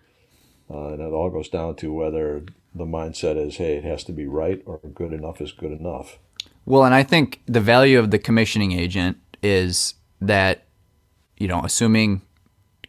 Uh, 0.70 0.88
and 0.88 1.00
it 1.00 1.12
all 1.12 1.30
goes 1.30 1.48
down 1.48 1.74
to 1.76 1.92
whether 1.92 2.44
the 2.74 2.84
mindset 2.84 3.36
is, 3.36 3.56
hey, 3.56 3.76
it 3.76 3.84
has 3.84 4.04
to 4.04 4.12
be 4.12 4.26
right 4.26 4.62
or 4.66 4.78
good 4.94 5.12
enough 5.12 5.40
is 5.40 5.52
good 5.52 5.72
enough. 5.72 6.18
Well, 6.66 6.84
and 6.84 6.94
I 6.94 7.02
think 7.02 7.40
the 7.46 7.60
value 7.60 7.98
of 7.98 8.10
the 8.10 8.18
commissioning 8.18 8.72
agent 8.72 9.16
is 9.42 9.94
that, 10.20 10.64
you 11.38 11.48
know, 11.48 11.62
assuming 11.64 12.20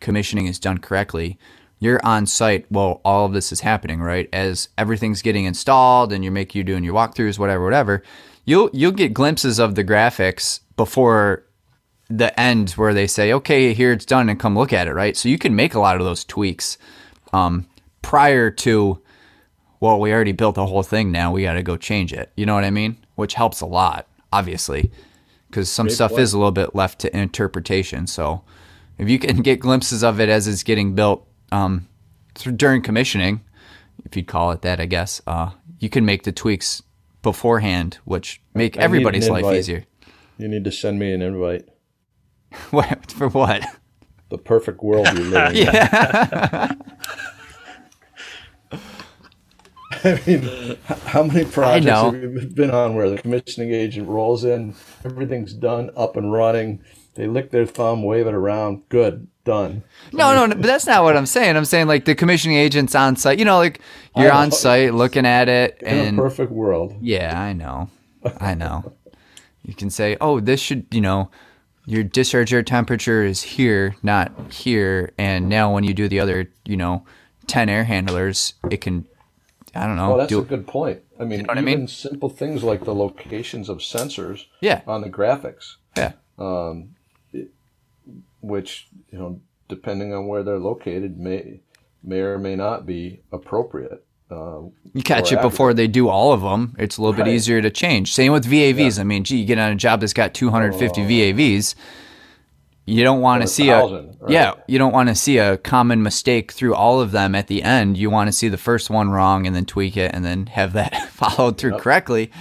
commissioning 0.02 0.48
is 0.48 0.60
done 0.60 0.80
correctly, 0.80 1.40
you're 1.80 2.06
on 2.06 2.26
site 2.26 2.66
while 2.70 3.00
all 3.06 3.26
of 3.26 3.34
this 3.34 3.54
is 3.54 3.62
happening, 3.62 4.02
right? 4.02 4.28
As 4.34 4.68
everything's 4.78 5.22
getting 5.22 5.46
installed 5.46 6.12
and 6.12 6.26
you 6.26 6.32
make 6.32 6.54
you 6.54 6.64
doing 6.64 6.84
your 6.84 6.94
walkthroughs, 6.94 7.40
whatever, 7.40 7.64
whatever. 7.64 8.04
You'll 8.44 8.70
you'll 8.74 8.92
get 8.92 9.14
glimpses 9.14 9.60
of 9.60 9.76
the 9.76 9.84
graphics 9.84 10.60
before 10.76 11.46
the 12.10 12.38
end 12.40 12.72
where 12.72 12.94
they 12.94 13.08
say, 13.08 13.32
okay, 13.34 13.74
here 13.74 13.92
it's 13.92 14.06
done 14.06 14.30
and 14.30 14.40
come 14.40 14.58
look 14.58 14.74
at 14.74 14.88
it, 14.88 14.94
right? 14.94 15.16
So 15.16 15.30
you 15.30 15.38
can 15.38 15.56
make 15.56 15.76
a 15.76 15.80
lot 15.80 15.96
of 15.98 16.04
those 16.04 16.26
tweaks 16.26 16.78
um, 17.34 17.68
prior 18.02 18.50
to, 18.50 19.02
well, 19.80 20.00
we 20.00 20.12
already 20.12 20.32
built 20.32 20.56
the 20.56 20.66
whole 20.66 20.84
thing 20.84 21.12
now. 21.12 21.32
We 21.32 21.44
got 21.44 21.54
to 21.54 21.64
go 21.64 21.78
change 21.78 22.12
it. 22.12 22.32
You 22.36 22.46
know 22.46 22.56
what 22.56 22.64
I 22.64 22.72
mean? 22.72 22.98
Which 23.16 23.36
helps 23.36 23.62
a 23.62 23.68
lot, 23.68 24.08
obviously, 24.34 24.92
because 25.50 25.70
some 25.70 25.86
Great 25.86 25.96
stuff 25.96 26.12
point. 26.12 26.22
is 26.22 26.34
a 26.34 26.38
little 26.38 26.52
bit 26.52 26.74
left 26.74 27.00
to 27.00 27.16
interpretation. 27.16 28.08
So 28.08 28.44
if 28.98 29.08
you 29.08 29.20
can 29.20 29.38
get 29.44 29.60
glimpses 29.60 30.04
of 30.04 30.20
it 30.20 30.30
as 30.30 30.48
it's 30.48 30.64
getting 30.64 30.96
built 30.96 31.28
um, 31.52 31.88
during 32.34 32.82
commissioning, 32.82 33.42
if 34.04 34.16
you'd 34.16 34.28
call 34.28 34.52
it 34.52 34.64
that, 34.64 34.80
I 34.80 34.88
guess, 34.88 35.22
uh, 35.28 35.52
you 35.78 35.90
can 35.90 36.06
make 36.06 36.24
the 36.24 36.32
tweaks 36.32 36.82
beforehand, 37.22 38.00
which 38.06 38.42
make 38.56 38.78
I 38.78 38.82
everybody's 38.82 39.30
life 39.30 39.46
easier. 39.46 39.86
You 40.40 40.48
need 40.48 40.64
to 40.64 40.72
send 40.72 40.98
me 40.98 41.14
an 41.14 41.22
invite. 41.22 41.68
What 42.72 43.12
for? 43.12 43.30
What? 43.30 43.64
The 44.30 44.38
perfect 44.38 44.84
world 44.84 45.08
you 45.08 45.24
live 45.26 45.56
in. 45.56 45.56
Yeah. 45.66 46.74
I 50.04 50.22
mean, 50.26 50.78
how 51.08 51.24
many 51.24 51.46
projects 51.46 51.86
have 51.90 52.14
you 52.14 52.50
been 52.54 52.72
on 52.72 52.96
where 52.96 53.10
the 53.10 53.18
commissioning 53.18 53.74
agent 53.74 54.08
rolls 54.08 54.46
in, 54.46 54.76
everything's 55.04 55.54
done, 55.54 55.90
up 55.98 56.16
and 56.16 56.32
running, 56.32 56.82
they 57.16 57.28
lick 57.28 57.50
their 57.52 57.66
thumb, 57.66 58.04
wave 58.04 58.28
it 58.28 58.34
around, 58.34 58.88
good, 58.90 59.28
done. 59.44 59.84
No, 60.14 60.34
no, 60.34 60.46
no, 60.46 60.56
but 60.56 60.64
that's 60.68 60.86
not 60.86 61.04
what 61.04 61.18
I'm 61.18 61.26
saying. 61.26 61.58
I'm 61.58 61.66
saying 61.66 61.88
like 61.88 62.06
the 62.06 62.16
commissioning 62.16 62.56
agent's 62.58 62.96
on 62.96 63.16
site. 63.16 63.40
You 63.40 63.46
know, 63.46 63.58
like 63.58 63.82
you're 64.16 64.32
on 64.32 64.52
site 64.52 64.94
looking 64.94 65.26
at 65.26 65.50
it, 65.50 65.80
In 65.82 65.98
and 65.98 66.20
a 66.20 66.22
perfect 66.22 66.52
world. 66.52 66.96
yeah, 67.02 67.38
I 67.42 67.52
know, 67.54 67.90
I 68.40 68.54
know. 68.54 68.94
You 69.64 69.74
can 69.74 69.90
say, 69.90 70.16
oh, 70.22 70.40
this 70.40 70.62
should, 70.62 70.86
you 70.92 71.02
know, 71.02 71.30
your 71.90 72.04
discharge 72.04 72.54
air 72.54 72.62
temperature 72.62 73.24
is 73.24 73.42
here, 73.42 73.96
not 74.04 74.32
here, 74.54 75.12
and 75.18 75.50
now 75.50 75.74
when 75.74 75.84
you 75.84 75.96
do 75.96 76.08
the 76.08 76.20
other, 76.20 76.48
you 76.64 76.78
know, 76.78 77.04
ten 77.48 77.68
air 77.68 77.84
handlers, 77.84 78.54
it 78.70 78.80
can, 78.80 79.08
I 79.74 79.88
don't 79.88 79.96
know, 79.96 80.10
Well, 80.10 80.18
that's 80.20 80.30
do 80.30 80.38
a 80.40 80.46
good 80.46 80.68
point. 80.68 81.02
I 81.20 81.24
mean, 81.24 81.46
what 81.46 81.58
I 81.58 81.62
even 81.62 81.80
mean? 81.80 81.88
simple 81.88 82.30
things 82.30 82.64
like 82.64 82.86
the 82.86 82.94
locations 82.94 83.70
of 83.70 83.80
sensors 83.80 84.46
yeah, 84.62 84.82
on 84.86 85.02
the 85.02 85.10
graphics, 85.10 85.78
yeah, 85.98 86.12
Um, 86.38 86.90
which, 88.42 88.88
you 89.12 89.18
know, 89.18 89.42
depending 89.68 90.14
on 90.14 90.28
where 90.28 90.44
they're 90.44 90.60
located, 90.60 91.18
may 91.18 91.62
may 92.04 92.20
or 92.20 92.38
may 92.38 92.56
not 92.56 92.86
be 92.86 93.24
appropriate. 93.32 94.06
Uh, 94.32 94.70
You 94.94 95.02
catch 95.04 95.32
it 95.32 95.42
before 95.42 95.74
they 95.74 95.88
do 95.88 96.08
all 96.08 96.32
of 96.34 96.42
them. 96.42 96.76
It's 96.78 96.98
a 96.98 97.02
little 97.02 97.16
bit 97.16 97.28
easier 97.28 97.62
to 97.62 97.70
change. 97.70 98.14
Same 98.14 98.32
with 98.32 98.46
VAVs. 98.46 99.00
I 99.00 99.04
mean, 99.04 99.24
gee, 99.24 99.38
you 99.38 99.46
get 99.46 99.58
on 99.58 99.72
a 99.72 99.76
job 99.76 100.02
that's 100.02 100.14
got 100.14 100.34
250 100.34 101.02
VAVs. 101.02 101.76
You 102.86 103.04
don't 103.04 103.22
want 103.22 103.44
to 103.44 103.48
see 103.48 103.70
a 103.70 103.86
right. 103.86 104.32
yeah. 104.32 104.54
You 104.68 104.80
don't 104.80 104.92
want 104.94 105.10
to 105.10 105.16
see 105.16 105.38
a 105.38 105.58
common 105.58 106.02
mistake 106.02 106.52
through 106.52 106.74
all 106.74 107.02
of 107.02 107.12
them 107.12 107.36
at 107.36 107.48
the 107.48 107.62
end. 107.62 107.98
You 107.98 108.10
want 108.10 108.28
to 108.30 108.32
see 108.32 108.50
the 108.50 108.58
first 108.58 108.90
one 108.90 109.10
wrong 109.12 109.46
and 109.46 109.56
then 109.56 109.66
tweak 109.66 109.96
it 109.96 110.12
and 110.14 110.26
then 110.26 110.48
have 110.48 110.74
that 110.74 111.10
followed 111.12 111.58
through 111.60 111.78
correctly 111.78 112.32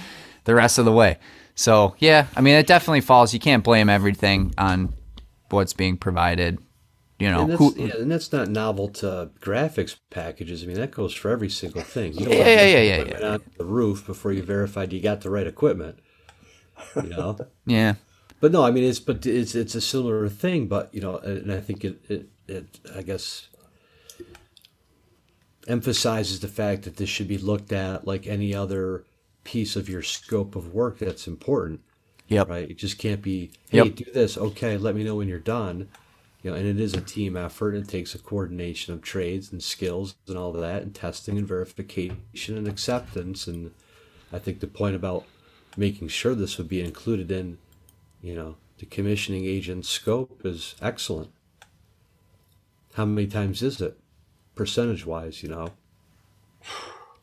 the 0.45 0.55
rest 0.55 0.79
of 0.79 0.85
the 0.85 0.91
way. 0.91 1.17
So 1.53 1.93
yeah, 1.99 2.25
I 2.35 2.41
mean, 2.41 2.55
it 2.55 2.65
definitely 2.65 3.01
falls. 3.01 3.31
You 3.33 3.39
can't 3.39 3.63
blame 3.63 3.89
everything 3.89 4.53
on 4.57 4.93
what's 5.49 5.73
being 5.73 5.97
provided. 5.97 6.57
You 7.19 7.29
know, 7.31 7.41
And 7.41 7.51
that's, 7.51 7.59
who, 7.59 7.75
yeah, 7.77 7.95
and 7.97 8.11
that's 8.11 8.31
not 8.31 8.49
novel 8.49 8.87
to 8.89 9.31
graphics 9.41 9.97
packages. 10.09 10.63
I 10.63 10.67
mean, 10.67 10.77
that 10.77 10.91
goes 10.91 11.13
for 11.13 11.29
every 11.31 11.49
single 11.49 11.81
thing. 11.81 12.13
You 12.13 12.25
don't 12.25 12.37
Yeah, 12.37 12.45
to 12.45 12.67
yeah, 12.67 12.81
yeah, 12.81 13.03
yeah, 13.19 13.27
on 13.27 13.41
the 13.57 13.65
roof 13.65 14.05
before 14.05 14.31
you 14.31 14.43
verified 14.43 14.93
you 14.93 15.01
got 15.01 15.21
the 15.21 15.29
right 15.29 15.47
equipment. 15.47 15.99
You 16.95 17.09
know, 17.09 17.37
yeah, 17.65 17.95
but 18.39 18.51
no, 18.51 18.63
I 18.63 18.71
mean 18.71 18.83
it's 18.83 18.99
but 18.99 19.25
it's 19.25 19.55
it's 19.55 19.75
a 19.75 19.81
similar 19.81 20.27
thing. 20.29 20.67
But 20.67 20.93
you 20.93 21.01
know, 21.01 21.17
and 21.17 21.51
I 21.51 21.59
think 21.59 21.83
it 21.85 22.01
it, 22.09 22.29
it 22.47 22.79
I 22.95 23.01
guess 23.01 23.47
emphasizes 25.67 26.39
the 26.39 26.47
fact 26.47 26.83
that 26.83 26.97
this 26.97 27.09
should 27.09 27.27
be 27.27 27.37
looked 27.37 27.71
at 27.71 28.07
like 28.07 28.27
any 28.27 28.53
other 28.55 29.05
piece 29.43 29.75
of 29.75 29.89
your 29.89 30.01
scope 30.01 30.55
of 30.55 30.73
work 30.73 30.99
that's 30.99 31.27
important 31.27 31.81
yep, 32.27 32.47
right? 32.47 32.69
It 32.69 32.77
just 32.77 32.97
can't 32.97 33.21
be, 33.21 33.51
hey, 33.69 33.77
Yep. 33.77 33.89
do 33.89 34.05
this. 34.13 34.37
Okay, 34.37 34.77
let 34.77 34.95
me 34.95 35.03
know 35.03 35.15
when 35.15 35.27
you're 35.27 35.39
done. 35.39 35.89
You 36.41 36.51
know, 36.51 36.57
and 36.57 36.65
it 36.65 36.79
is 36.79 36.93
a 36.93 37.01
team 37.01 37.35
effort. 37.35 37.75
It 37.75 37.87
takes 37.87 38.15
a 38.15 38.19
coordination 38.19 38.93
of 38.93 39.01
trades 39.01 39.51
and 39.51 39.61
skills 39.61 40.15
and 40.27 40.37
all 40.37 40.55
of 40.55 40.61
that, 40.61 40.83
and 40.83 40.95
testing 40.95 41.37
and 41.37 41.47
verification 41.47 42.57
and 42.57 42.67
acceptance. 42.67 43.45
And 43.45 43.71
I 44.31 44.39
think 44.39 44.59
the 44.59 44.67
point 44.67 44.95
about 44.95 45.25
making 45.75 46.07
sure 46.07 46.35
this 46.35 46.57
would 46.57 46.69
be 46.69 46.81
included 46.81 47.29
in, 47.29 47.57
you 48.21 48.35
know, 48.35 48.55
the 48.77 48.85
commissioning 48.85 49.45
agent's 49.45 49.89
scope 49.89 50.41
is 50.45 50.75
excellent. 50.81 51.31
How 52.93 53.05
many 53.05 53.27
times 53.27 53.61
is 53.61 53.81
it, 53.81 53.97
percentage 54.55 55.05
wise? 55.05 55.43
You 55.43 55.49
know, 55.49 55.73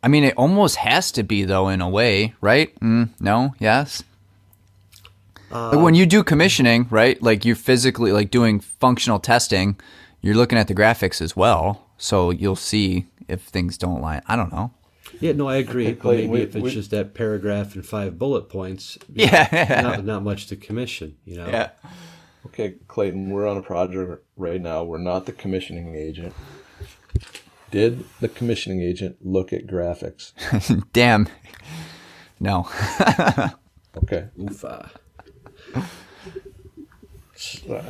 I 0.03 0.09
mean, 0.09 0.25
it 0.25 0.35
almost 0.37 0.77
has 0.77 1.11
to 1.13 1.23
be 1.23 1.45
though, 1.45 1.69
in 1.69 1.81
a 1.81 1.89
way, 1.89 2.35
right? 2.41 2.79
Mm, 2.81 3.11
no, 3.19 3.55
yes. 3.59 4.05
Like 5.51 5.73
when 5.73 5.95
um, 5.95 5.95
you 5.95 6.07
do 6.07 6.23
commissioning, 6.25 6.87
right? 6.91 7.21
Like 7.23 7.45
you're 7.45 7.57
physically 7.57 8.13
like 8.13 8.31
doing 8.31 8.61
functional 8.61 9.19
testing, 9.21 9.79
you're 10.21 10.35
looking 10.35 10.59
at 10.59 10.69
the 10.69 10.75
graphics 10.75 11.21
as 11.21 11.37
well, 11.37 11.87
so 11.99 12.31
you'll 12.31 12.57
see 12.57 13.07
if 13.29 13.43
things 13.43 13.79
don't 13.79 14.01
line. 14.01 14.23
I 14.27 14.37
don't 14.37 14.53
know. 14.53 14.73
yeah, 15.21 15.33
no, 15.33 15.49
I 15.49 15.57
agree. 15.57 15.93
But 15.93 16.17
maybe 16.17 16.27
we- 16.29 16.41
if 16.43 16.57
it's 16.57 16.63
we- 16.65 16.71
just 16.73 16.91
that 16.91 17.15
paragraph 17.15 17.75
and 17.75 17.85
five 17.87 18.19
bullet 18.19 18.49
points, 18.49 18.99
you 19.15 19.27
know, 19.27 19.33
Yeah. 19.33 19.81
not 19.83 20.05
not 20.05 20.23
much 20.23 20.47
to 20.49 20.57
commission. 20.57 21.17
You 21.25 21.37
know, 21.39 21.49
Yeah. 21.49 21.71
Okay, 22.47 22.75
Clayton, 22.87 23.31
we're 23.31 23.47
on 23.47 23.57
a 23.57 23.63
project 23.63 24.23
right 24.37 24.61
now. 24.61 24.85
We're 24.85 24.99
not 24.99 25.27
the 25.27 25.33
commissioning 25.33 25.95
agent. 25.97 26.33
Did 27.73 28.05
the 28.21 28.29
commissioning 28.29 28.81
agent 28.83 29.17
look 29.21 29.53
at 29.53 29.67
graphics? 29.67 30.33
Damn. 30.93 31.29
No. 32.41 32.69
Okay, 33.97 34.27
Oofa. 34.39 34.91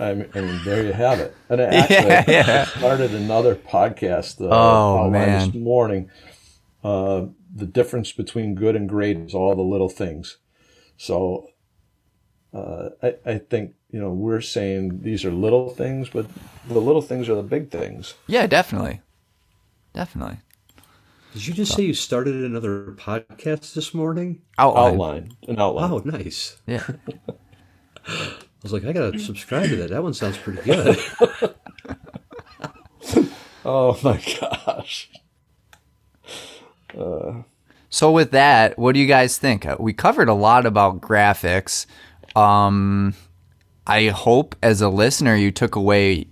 I 0.01 0.14
mean, 0.14 0.28
I 0.34 0.41
mean 0.41 0.61
there 0.64 0.84
you 0.84 0.93
have 0.93 1.20
it. 1.20 1.34
And 1.49 1.61
I 1.61 1.64
actually 1.76 2.37
I 2.37 2.64
started 2.64 3.14
another 3.14 3.55
podcast 3.55 4.41
uh, 4.41 4.49
Oh, 4.51 5.11
man. 5.11 5.47
this 5.51 5.55
morning. 5.55 6.11
Uh, 6.82 7.26
the 7.55 7.66
difference 7.66 8.12
between 8.12 8.55
good 8.55 8.76
and 8.76 8.89
great 8.89 9.16
is 9.16 9.34
all 9.34 9.55
the 9.55 9.62
little 9.62 9.89
things. 9.89 10.39
So 10.97 11.49
uh, 12.53 12.91
I, 13.03 13.14
I 13.24 13.39
think 13.39 13.74
you 13.91 14.01
know 14.01 14.11
we're 14.11 14.41
saying 14.41 15.03
these 15.03 15.24
are 15.24 15.32
little 15.32 15.70
things, 15.70 16.09
but 16.11 16.26
the 16.68 16.80
little 16.80 17.03
things 17.03 17.28
are 17.28 17.34
the 17.34 17.43
big 17.43 17.70
things. 17.70 18.14
yeah, 18.26 18.47
definitely. 18.47 19.01
Definitely. 19.95 20.39
Did 21.32 21.47
you 21.47 21.55
just 21.55 21.74
say 21.74 21.82
you 21.84 21.95
started 21.95 22.34
another 22.34 22.93
podcast 22.99 23.74
this 23.74 23.93
morning? 23.95 24.43
Outline. 24.59 24.93
Outline, 24.95 25.37
an 25.49 25.59
outline. 25.61 25.91
Oh, 25.93 25.99
nice. 26.05 26.57
Yeah. 26.66 26.87
I 28.09 28.37
was 28.63 28.73
like, 28.73 28.85
I 28.85 28.93
gotta 28.93 29.19
subscribe 29.19 29.69
to 29.69 29.77
that. 29.77 29.91
That 29.91 30.03
one 30.03 30.15
sounds 30.15 30.39
pretty 30.39 30.63
good. 30.63 30.99
Oh 33.69 33.99
my 34.05 34.23
gosh. 34.41 35.11
So 37.91 38.13
with 38.13 38.31
that, 38.31 38.79
what 38.79 38.93
do 38.95 39.01
you 39.01 39.07
guys 39.09 39.39
think? 39.39 39.67
Uh, 39.67 39.77
We 39.81 39.93
covered 39.93 40.29
a 40.29 40.35
lot 40.35 40.67
about 40.67 41.01
graphics. 41.01 41.87
Um, 42.37 43.15
I 43.87 44.07
hope 44.09 44.55
as 44.63 44.81
a 44.81 44.89
listener 44.89 45.35
you 45.35 45.51
took 45.51 45.75
away 45.75 46.27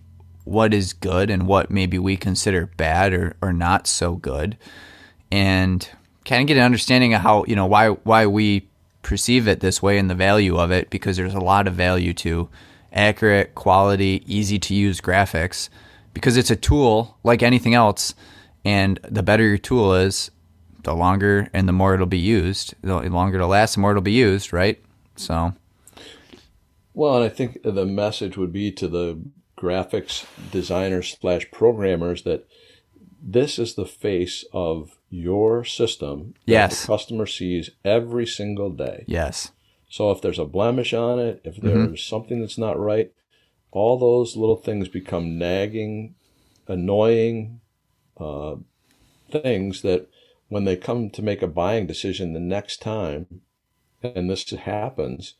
what 0.44 0.72
is 0.72 0.92
good 0.92 1.28
and 1.28 1.46
what 1.48 1.70
maybe 1.72 1.98
we 1.98 2.16
consider 2.16 2.66
bad 2.76 3.12
or, 3.12 3.36
or 3.42 3.52
not 3.52 3.86
so 3.88 4.14
good, 4.14 4.56
and 5.32 5.88
kind 6.24 6.42
of 6.42 6.46
get 6.46 6.56
an 6.56 6.62
understanding 6.62 7.14
of 7.14 7.22
how 7.22 7.44
you 7.48 7.56
know 7.56 7.66
why 7.66 7.88
why 7.88 8.26
we 8.26 8.68
perceive 9.04 9.46
it 9.46 9.60
this 9.60 9.80
way 9.80 9.98
and 9.98 10.10
the 10.10 10.14
value 10.14 10.56
of 10.56 10.72
it 10.72 10.90
because 10.90 11.16
there's 11.16 11.34
a 11.34 11.40
lot 11.40 11.68
of 11.68 11.74
value 11.74 12.12
to 12.14 12.48
accurate, 12.92 13.54
quality, 13.54 14.24
easy 14.26 14.58
to 14.58 14.74
use 14.74 15.00
graphics 15.00 15.68
because 16.12 16.36
it's 16.36 16.50
a 16.50 16.56
tool 16.56 17.18
like 17.22 17.42
anything 17.42 17.74
else. 17.74 18.14
And 18.64 18.98
the 19.02 19.22
better 19.22 19.44
your 19.44 19.58
tool 19.58 19.94
is, 19.94 20.30
the 20.84 20.94
longer 20.94 21.48
and 21.52 21.68
the 21.68 21.72
more 21.72 21.94
it'll 21.94 22.06
be 22.06 22.18
used. 22.18 22.74
The 22.82 23.08
longer 23.08 23.36
it'll 23.36 23.48
last, 23.48 23.74
the 23.74 23.80
more 23.80 23.90
it'll 23.90 24.02
be 24.02 24.12
used, 24.12 24.52
right? 24.52 24.82
So, 25.16 25.54
Well, 26.92 27.16
and 27.16 27.24
I 27.24 27.28
think 27.28 27.58
the 27.62 27.86
message 27.86 28.36
would 28.36 28.52
be 28.52 28.70
to 28.72 28.88
the 28.88 29.20
graphics 29.58 30.26
designers 30.50 31.16
slash 31.20 31.50
programmers 31.50 32.22
that 32.22 32.46
this 33.26 33.58
is 33.58 33.74
the 33.74 33.86
face 33.86 34.44
of 34.52 34.98
your 35.08 35.64
system 35.64 36.34
that 36.46 36.52
Yes. 36.52 36.82
the 36.82 36.86
customer 36.86 37.26
sees 37.26 37.70
every 37.84 38.26
single 38.26 38.70
day. 38.70 39.04
yes. 39.06 39.50
So 39.88 40.10
if 40.10 40.20
there's 40.20 40.40
a 40.40 40.44
blemish 40.44 40.92
on 40.92 41.18
it, 41.20 41.40
if 41.44 41.56
there's 41.56 42.02
something 42.04 42.40
that's 42.40 42.58
not 42.58 42.78
right, 42.78 43.12
all 43.70 43.96
those 43.96 44.36
little 44.36 44.56
things 44.56 44.88
become 44.88 45.38
nagging, 45.38 46.16
annoying 46.66 47.60
uh, 48.18 48.56
things 49.30 49.82
that 49.82 50.08
when 50.48 50.64
they 50.64 50.76
come 50.76 51.10
to 51.10 51.22
make 51.22 51.42
a 51.42 51.46
buying 51.46 51.86
decision 51.86 52.32
the 52.32 52.40
next 52.40 52.82
time, 52.82 53.40
and 54.02 54.28
this 54.28 54.50
happens, 54.50 55.34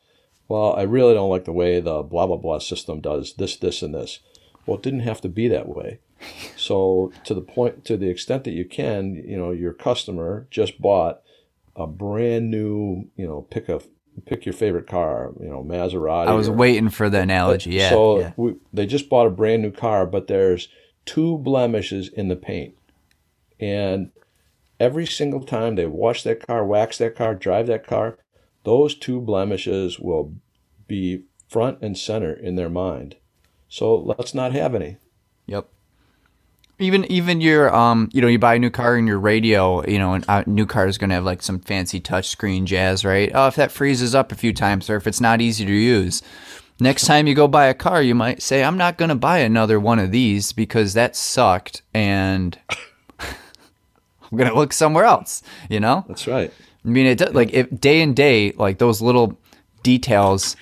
well, 0.49 0.75
I 0.75 0.83
really 0.83 1.15
don't 1.15 1.31
like 1.31 1.45
the 1.45 1.53
way 1.53 1.81
the 1.81 2.03
blah 2.03 2.27
blah 2.27 2.37
blah 2.37 2.59
system 2.59 3.01
does 3.01 3.35
this, 3.35 3.57
this, 3.57 3.83
and 3.83 3.95
this. 3.95 4.21
Well, 4.67 4.77
it 4.77 4.83
didn't 4.83 5.01
have 5.01 5.21
to 5.23 5.29
be 5.29 5.49
that 5.49 5.69
way. 5.69 5.99
So 6.57 7.13
to 7.25 7.35
the 7.35 7.41
point, 7.41 7.85
to 7.87 7.97
the 7.97 8.09
extent 8.09 8.45
that 8.45 8.53
you 8.53 8.65
can, 8.65 9.15
you 9.15 9.37
know, 9.37 9.51
your 9.51 9.73
customer 9.73 10.47
just 10.51 10.81
bought 10.81 11.21
a 11.77 11.87
brand 11.87 12.51
new, 12.51 13.09
you 13.17 13.27
know, 13.27 13.43
pick 13.43 13.69
a 13.69 13.81
pick 14.27 14.47
your 14.47 14.53
favorite 14.53 14.87
car, 14.87 15.33
you 15.41 15.49
know, 15.49 15.63
Maserati. 15.63 16.29
I 16.29 16.35
was 16.35 16.49
or- 16.49 16.53
waiting 16.55 16.89
for 16.89 17.11
the 17.11 17.21
analogy. 17.21 17.71
Yeah. 17.71 17.91
so 17.91 18.21
yeah. 18.21 18.33
We, 18.37 18.55
they 18.73 18.87
just 18.87 19.09
bought 19.09 19.27
a 19.27 19.31
brand 19.31 19.63
new 19.63 19.73
car, 19.73 20.07
but 20.07 20.27
there's 20.27 20.69
two 21.05 21.39
blemishes 21.39 22.09
in 22.09 22.29
the 22.29 22.37
paint, 22.37 22.75
and 23.61 24.11
every 24.81 25.07
single 25.07 25.45
time 25.45 25.75
they 25.75 25.87
wash 25.87 26.23
that 26.23 26.47
car, 26.47 26.65
wax 26.65 26.99
that 26.99 27.17
car, 27.17 27.35
drive 27.35 27.67
that 27.67 27.87
car, 27.87 28.19
those 28.65 28.95
two 28.95 29.21
blemishes 29.21 29.99
will 29.99 30.35
be 30.87 31.25
front 31.49 31.79
and 31.83 31.97
center 31.97 32.33
in 32.33 32.57
their 32.57 32.71
mind. 32.71 33.17
So 33.69 33.97
let's 33.97 34.35
not 34.35 34.53
have 34.53 34.75
any. 34.75 34.99
Yep. 35.47 35.69
Even 36.79 37.05
even 37.05 37.41
your 37.41 37.75
um 37.75 38.09
you 38.13 38.21
know 38.21 38.27
you 38.27 38.39
buy 38.39 38.55
a 38.55 38.59
new 38.59 38.71
car 38.71 38.97
and 38.97 39.07
your 39.07 39.19
radio 39.19 39.87
you 39.89 39.99
know 39.99 40.21
a 40.29 40.45
new 40.49 40.67
car 40.67 40.87
is 40.87 40.99
gonna 40.99 41.15
have 41.15 41.25
like 41.25 41.43
some 41.43 41.61
fancy 41.61 42.01
touchscreen 42.01 42.65
jazz 42.65 43.05
right 43.05 43.31
oh 43.33 43.47
if 43.47 43.55
that 43.55 43.71
freezes 43.71 44.15
up 44.15 44.33
a 44.33 44.35
few 44.35 44.53
times 44.53 44.91
or 44.91 44.97
if 44.97 45.07
it's 45.07 45.21
not 45.21 45.41
easy 45.41 45.65
to 45.65 45.73
use 45.73 46.21
next 46.81 47.07
time 47.07 47.29
you 47.29 47.35
go 47.35 47.47
buy 47.47 47.67
a 47.67 47.75
car 47.75 48.03
you 48.03 48.15
might 48.15 48.43
say 48.43 48.65
I'm 48.65 48.77
not 48.77 48.99
gonna 48.99 49.15
buy 49.15 49.39
another 49.39 49.79
one 49.79 50.01
of 50.01 50.11
these 50.11 50.53
because 50.53 50.95
that 50.95 51.15
sucked 51.15 51.83
and 51.95 52.59
I'm 53.21 54.37
gonna 54.37 54.55
look 54.55 54.73
somewhere 54.73 55.05
else 55.05 55.43
you 55.69 55.79
know 55.79 56.05
That's 56.09 56.27
right. 56.27 56.53
I 56.85 56.89
mean, 56.89 57.07
it 57.07 57.19
does, 57.19 57.35
like 57.35 57.53
if 57.53 57.69
day 57.81 58.03
and 58.03 58.15
day, 58.15 58.53
like 58.53 58.79
those 58.79 59.01
little 59.01 59.39
details, 59.83 60.55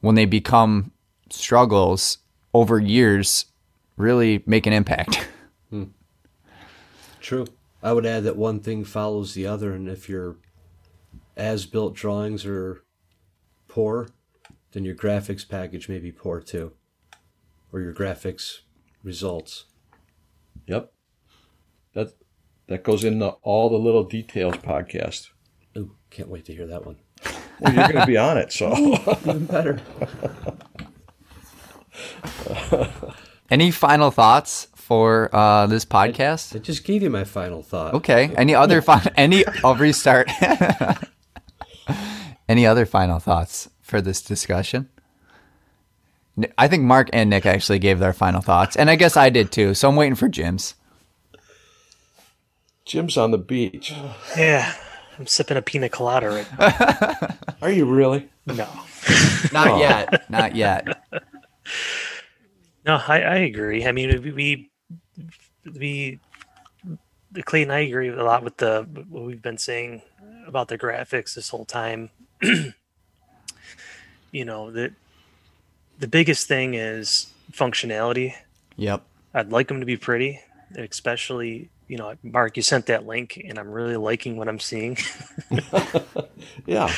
when 0.00 0.14
they 0.16 0.24
become 0.24 0.90
struggles 1.30 2.18
over 2.52 2.78
years, 2.80 3.46
really 3.96 4.42
make 4.46 4.66
an 4.66 4.72
impact. 4.72 5.28
True. 7.28 7.46
I 7.82 7.92
would 7.92 8.06
add 8.06 8.24
that 8.24 8.38
one 8.38 8.60
thing 8.60 8.84
follows 8.84 9.34
the 9.34 9.46
other, 9.46 9.74
and 9.74 9.86
if 9.86 10.08
your 10.08 10.38
as 11.36 11.66
built 11.66 11.94
drawings 11.94 12.46
are 12.46 12.82
poor, 13.68 14.08
then 14.72 14.86
your 14.86 14.94
graphics 14.94 15.46
package 15.46 15.90
may 15.90 15.98
be 15.98 16.10
poor 16.10 16.40
too. 16.40 16.72
Or 17.70 17.80
your 17.80 17.92
graphics 17.92 18.60
results. 19.02 19.66
Yep. 20.68 20.90
That 21.92 22.14
that 22.66 22.82
goes 22.82 23.04
into 23.04 23.28
all 23.42 23.68
the 23.68 23.76
little 23.76 24.04
details 24.04 24.54
podcast. 24.54 25.28
Ooh, 25.76 25.96
can't 26.08 26.30
wait 26.30 26.46
to 26.46 26.54
hear 26.54 26.66
that 26.66 26.86
one. 26.86 26.96
Well, 27.60 27.74
you're 27.74 27.88
going 27.88 28.00
to 28.00 28.06
be 28.06 28.16
on 28.16 28.38
it, 28.38 28.52
so 28.52 28.72
Even 29.22 29.44
better. 29.44 29.80
Any 33.50 33.72
final 33.72 34.12
thoughts 34.12 34.68
for 34.88 35.28
uh, 35.36 35.66
this 35.66 35.84
podcast? 35.84 36.56
I 36.56 36.60
just 36.60 36.82
gave 36.82 37.02
you 37.02 37.10
my 37.10 37.24
final 37.24 37.62
thought. 37.62 37.92
Okay. 37.92 38.32
Any 38.38 38.54
other 38.54 38.80
final? 38.80 39.12
Any? 39.18 39.44
I'll 39.62 39.74
restart. 39.74 40.30
any 42.48 42.64
other 42.64 42.86
final 42.86 43.18
thoughts 43.18 43.68
for 43.82 44.00
this 44.00 44.22
discussion? 44.22 44.88
I 46.56 46.68
think 46.68 46.84
Mark 46.84 47.10
and 47.12 47.28
Nick 47.28 47.44
actually 47.44 47.80
gave 47.80 47.98
their 47.98 48.14
final 48.14 48.40
thoughts, 48.40 48.76
and 48.76 48.88
I 48.88 48.96
guess 48.96 49.14
I 49.14 49.28
did 49.28 49.52
too. 49.52 49.74
So 49.74 49.90
I'm 49.90 49.96
waiting 49.96 50.14
for 50.14 50.26
Jim's. 50.26 50.74
Jim's 52.86 53.18
on 53.18 53.30
the 53.30 53.38
beach. 53.38 53.92
Yeah, 54.38 54.72
I'm 55.18 55.26
sipping 55.26 55.58
a 55.58 55.62
pina 55.62 55.90
colada 55.90 56.30
right 56.30 56.48
now. 56.58 57.36
Are 57.62 57.70
you 57.70 57.84
really? 57.84 58.30
No, 58.46 58.66
Not 59.52 59.80
yet. 59.80 60.30
Not 60.30 60.56
yet. 60.56 60.86
no, 62.86 63.02
I, 63.06 63.20
I 63.20 63.34
agree. 63.36 63.84
I 63.84 63.92
mean, 63.92 64.22
we 64.22 64.32
we, 64.32 64.70
we 65.64 66.20
the 67.30 67.42
Clay 67.42 67.62
and 67.62 67.72
I 67.72 67.80
agree 67.80 68.08
a 68.08 68.24
lot 68.24 68.42
with 68.42 68.56
the 68.56 68.86
what 69.08 69.24
we've 69.24 69.42
been 69.42 69.58
saying 69.58 70.02
about 70.46 70.68
the 70.68 70.78
graphics 70.78 71.34
this 71.34 71.50
whole 71.50 71.64
time. 71.64 72.10
you 72.42 72.74
know 74.44 74.70
that 74.70 74.92
the 75.98 76.08
biggest 76.08 76.48
thing 76.48 76.74
is 76.74 77.32
functionality. 77.52 78.34
Yep. 78.76 79.02
I'd 79.34 79.50
like 79.50 79.68
them 79.68 79.80
to 79.80 79.86
be 79.86 79.96
pretty, 79.96 80.40
especially 80.76 81.68
you 81.88 81.96
know, 81.96 82.14
Mark. 82.22 82.56
You 82.56 82.62
sent 82.62 82.86
that 82.86 83.06
link, 83.06 83.42
and 83.44 83.58
I'm 83.58 83.70
really 83.70 83.96
liking 83.96 84.36
what 84.36 84.48
I'm 84.48 84.60
seeing. 84.60 84.96
Yeah. 86.66 86.92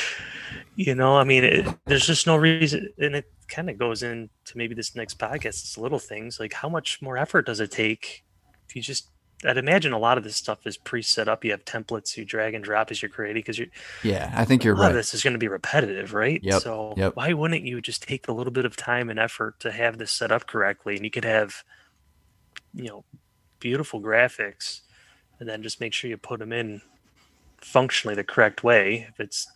you 0.74 0.94
know, 0.94 1.16
I 1.16 1.24
mean, 1.24 1.44
it, 1.44 1.66
there's 1.86 2.06
just 2.06 2.26
no 2.26 2.36
reason, 2.36 2.88
and 2.98 3.16
it 3.16 3.30
kind 3.50 3.68
of 3.68 3.78
goes 3.78 4.02
into 4.02 4.30
maybe 4.54 4.74
this 4.74 4.94
next 4.94 5.18
podcast. 5.18 5.46
It's 5.46 5.76
little 5.76 5.98
things 5.98 6.40
like 6.40 6.52
how 6.54 6.68
much 6.68 7.02
more 7.02 7.18
effort 7.18 7.46
does 7.46 7.60
it 7.60 7.70
take 7.70 8.24
if 8.68 8.76
you 8.76 8.82
just. 8.82 9.08
I'd 9.42 9.56
imagine 9.56 9.94
a 9.94 9.98
lot 9.98 10.18
of 10.18 10.24
this 10.24 10.36
stuff 10.36 10.66
is 10.66 10.76
pre-set 10.76 11.26
up. 11.26 11.46
You 11.46 11.52
have 11.52 11.64
templates 11.64 12.14
you 12.14 12.26
drag 12.26 12.52
and 12.52 12.62
drop 12.62 12.90
as 12.90 13.00
you're 13.00 13.08
creating 13.08 13.40
because 13.40 13.58
you're 13.58 13.68
Yeah, 14.02 14.30
I 14.34 14.44
think 14.44 14.64
you're 14.64 14.74
a 14.74 14.76
lot 14.76 14.88
of 14.88 14.90
right. 14.90 14.96
this 14.96 15.14
is 15.14 15.22
going 15.22 15.32
to 15.32 15.38
be 15.38 15.48
repetitive, 15.48 16.12
right? 16.12 16.40
Yep, 16.42 16.60
So 16.60 16.92
yep. 16.98 17.16
why 17.16 17.32
wouldn't 17.32 17.64
you 17.64 17.80
just 17.80 18.02
take 18.02 18.28
a 18.28 18.32
little 18.32 18.52
bit 18.52 18.66
of 18.66 18.76
time 18.76 19.08
and 19.08 19.18
effort 19.18 19.58
to 19.60 19.72
have 19.72 19.96
this 19.96 20.12
set 20.12 20.30
up 20.30 20.46
correctly, 20.46 20.94
and 20.94 21.06
you 21.06 21.10
could 21.10 21.24
have, 21.24 21.64
you 22.74 22.88
know, 22.88 23.04
beautiful 23.60 23.98
graphics, 24.02 24.80
and 25.38 25.48
then 25.48 25.62
just 25.62 25.80
make 25.80 25.94
sure 25.94 26.10
you 26.10 26.18
put 26.18 26.38
them 26.38 26.52
in 26.52 26.82
functionally 27.62 28.14
the 28.14 28.24
correct 28.24 28.62
way. 28.62 29.06
If 29.08 29.20
it's, 29.20 29.50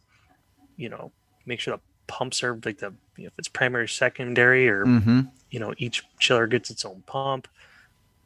you 0.78 0.88
know, 0.88 1.12
make 1.45 1.61
sure 1.61 1.76
the 1.76 1.82
pumps 2.07 2.42
are 2.42 2.59
like 2.64 2.78
the 2.78 2.94
you 3.16 3.24
know, 3.24 3.28
if 3.28 3.38
it's 3.38 3.48
primary, 3.48 3.88
secondary, 3.88 4.68
or 4.68 4.84
Mm-hmm. 4.84 5.20
you 5.50 5.61
know 5.61 5.74
each 5.78 6.02
chiller 6.18 6.46
gets 6.46 6.70
its 6.70 6.84
own 6.84 7.02
pump 7.07 7.48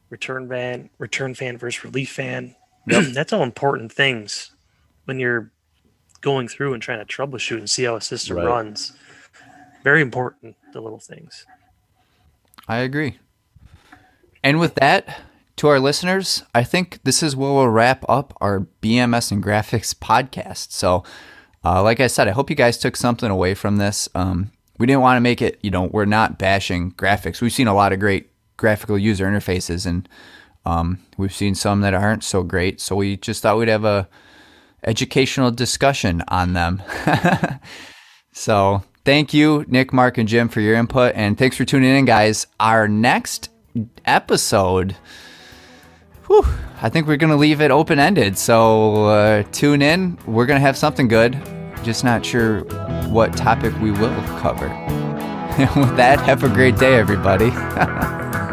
return 0.09 0.49
fan 0.49 0.89
return 0.97 1.35
fan 1.35 1.57
versus 1.57 1.83
relief 1.83 2.09
fan 2.11 2.55
that's 2.87 3.31
all 3.31 3.43
important 3.43 3.91
things 3.91 4.51
when 5.05 5.19
you're 5.19 5.51
going 6.21 6.47
through 6.47 6.73
and 6.73 6.81
trying 6.81 6.99
to 6.99 7.05
troubleshoot 7.05 7.57
and 7.57 7.69
see 7.69 7.83
how 7.83 7.95
a 7.95 8.01
system 8.01 8.35
Right. 8.37 8.45
runs 8.45 8.93
very 9.83 10.01
important 10.01 10.55
the 10.73 10.81
little 10.81 10.99
things 10.99 11.45
I 12.67 12.77
agree. 12.77 13.17
And 14.43 14.59
with 14.59 14.75
that, 14.75 15.21
to 15.57 15.67
our 15.67 15.79
listeners, 15.79 16.43
I 16.53 16.63
think 16.63 16.99
this 17.03 17.21
is 17.23 17.35
where 17.35 17.51
we'll 17.51 17.67
wrap 17.67 18.05
up 18.07 18.35
our 18.39 18.67
BMS 18.81 19.31
and 19.31 19.43
graphics 19.43 19.93
podcast. 19.93 20.71
So, 20.71 21.03
uh, 21.63 21.83
like 21.83 21.99
I 21.99 22.07
said, 22.07 22.27
I 22.27 22.31
hope 22.31 22.49
you 22.49 22.55
guys 22.55 22.77
took 22.77 22.95
something 22.95 23.29
away 23.29 23.53
from 23.53 23.77
this. 23.77 24.07
Um, 24.15 24.51
we 24.77 24.87
didn't 24.87 25.01
want 25.01 25.17
to 25.17 25.21
make 25.21 25.41
it, 25.41 25.59
you 25.61 25.71
know, 25.71 25.83
we're 25.83 26.05
not 26.05 26.37
bashing 26.39 26.91
graphics. 26.93 27.41
We've 27.41 27.51
seen 27.51 27.67
a 27.67 27.73
lot 27.75 27.91
of 27.91 27.99
great 27.99 28.29
graphical 28.57 28.97
user 28.97 29.25
interfaces, 29.25 29.85
and 29.85 30.07
um, 30.65 30.99
we've 31.17 31.33
seen 31.33 31.55
some 31.55 31.81
that 31.81 31.93
aren't 31.93 32.23
so 32.23 32.43
great. 32.43 32.79
So 32.79 32.95
we 32.95 33.17
just 33.17 33.41
thought 33.41 33.57
we'd 33.57 33.67
have 33.67 33.85
a 33.85 34.07
educational 34.83 35.51
discussion 35.51 36.23
on 36.29 36.53
them. 36.53 36.81
So 38.31 38.83
thank 39.03 39.33
you, 39.33 39.65
Nick, 39.67 39.91
Mark, 39.91 40.17
and 40.17 40.27
Jim, 40.27 40.47
for 40.49 40.61
your 40.61 40.75
input, 40.75 41.13
and 41.15 41.37
thanks 41.37 41.57
for 41.57 41.65
tuning 41.65 41.93
in, 41.93 42.05
guys. 42.05 42.47
Our 42.59 42.87
next 42.87 43.49
episode, 44.05 44.95
whew, 46.29 46.45
I 46.81 46.89
think 46.89 47.07
we're 47.07 47.17
gonna 47.17 47.35
leave 47.35 47.59
it 47.59 47.71
open 47.71 47.99
ended. 47.99 48.37
So 48.37 49.05
uh, 49.07 49.43
tune 49.51 49.81
in. 49.81 50.17
We're 50.25 50.45
gonna 50.45 50.59
have 50.59 50.77
something 50.77 51.07
good. 51.07 51.37
Just 51.83 52.03
not 52.03 52.25
sure 52.25 52.61
what 53.09 53.35
topic 53.35 53.73
we 53.81 53.91
will 53.91 54.15
cover. 54.39 54.67
And 54.67 55.75
with 55.75 55.97
that, 55.97 56.19
have 56.21 56.43
a 56.43 56.49
great 56.49 56.77
day, 56.77 56.95
everybody. 56.95 57.49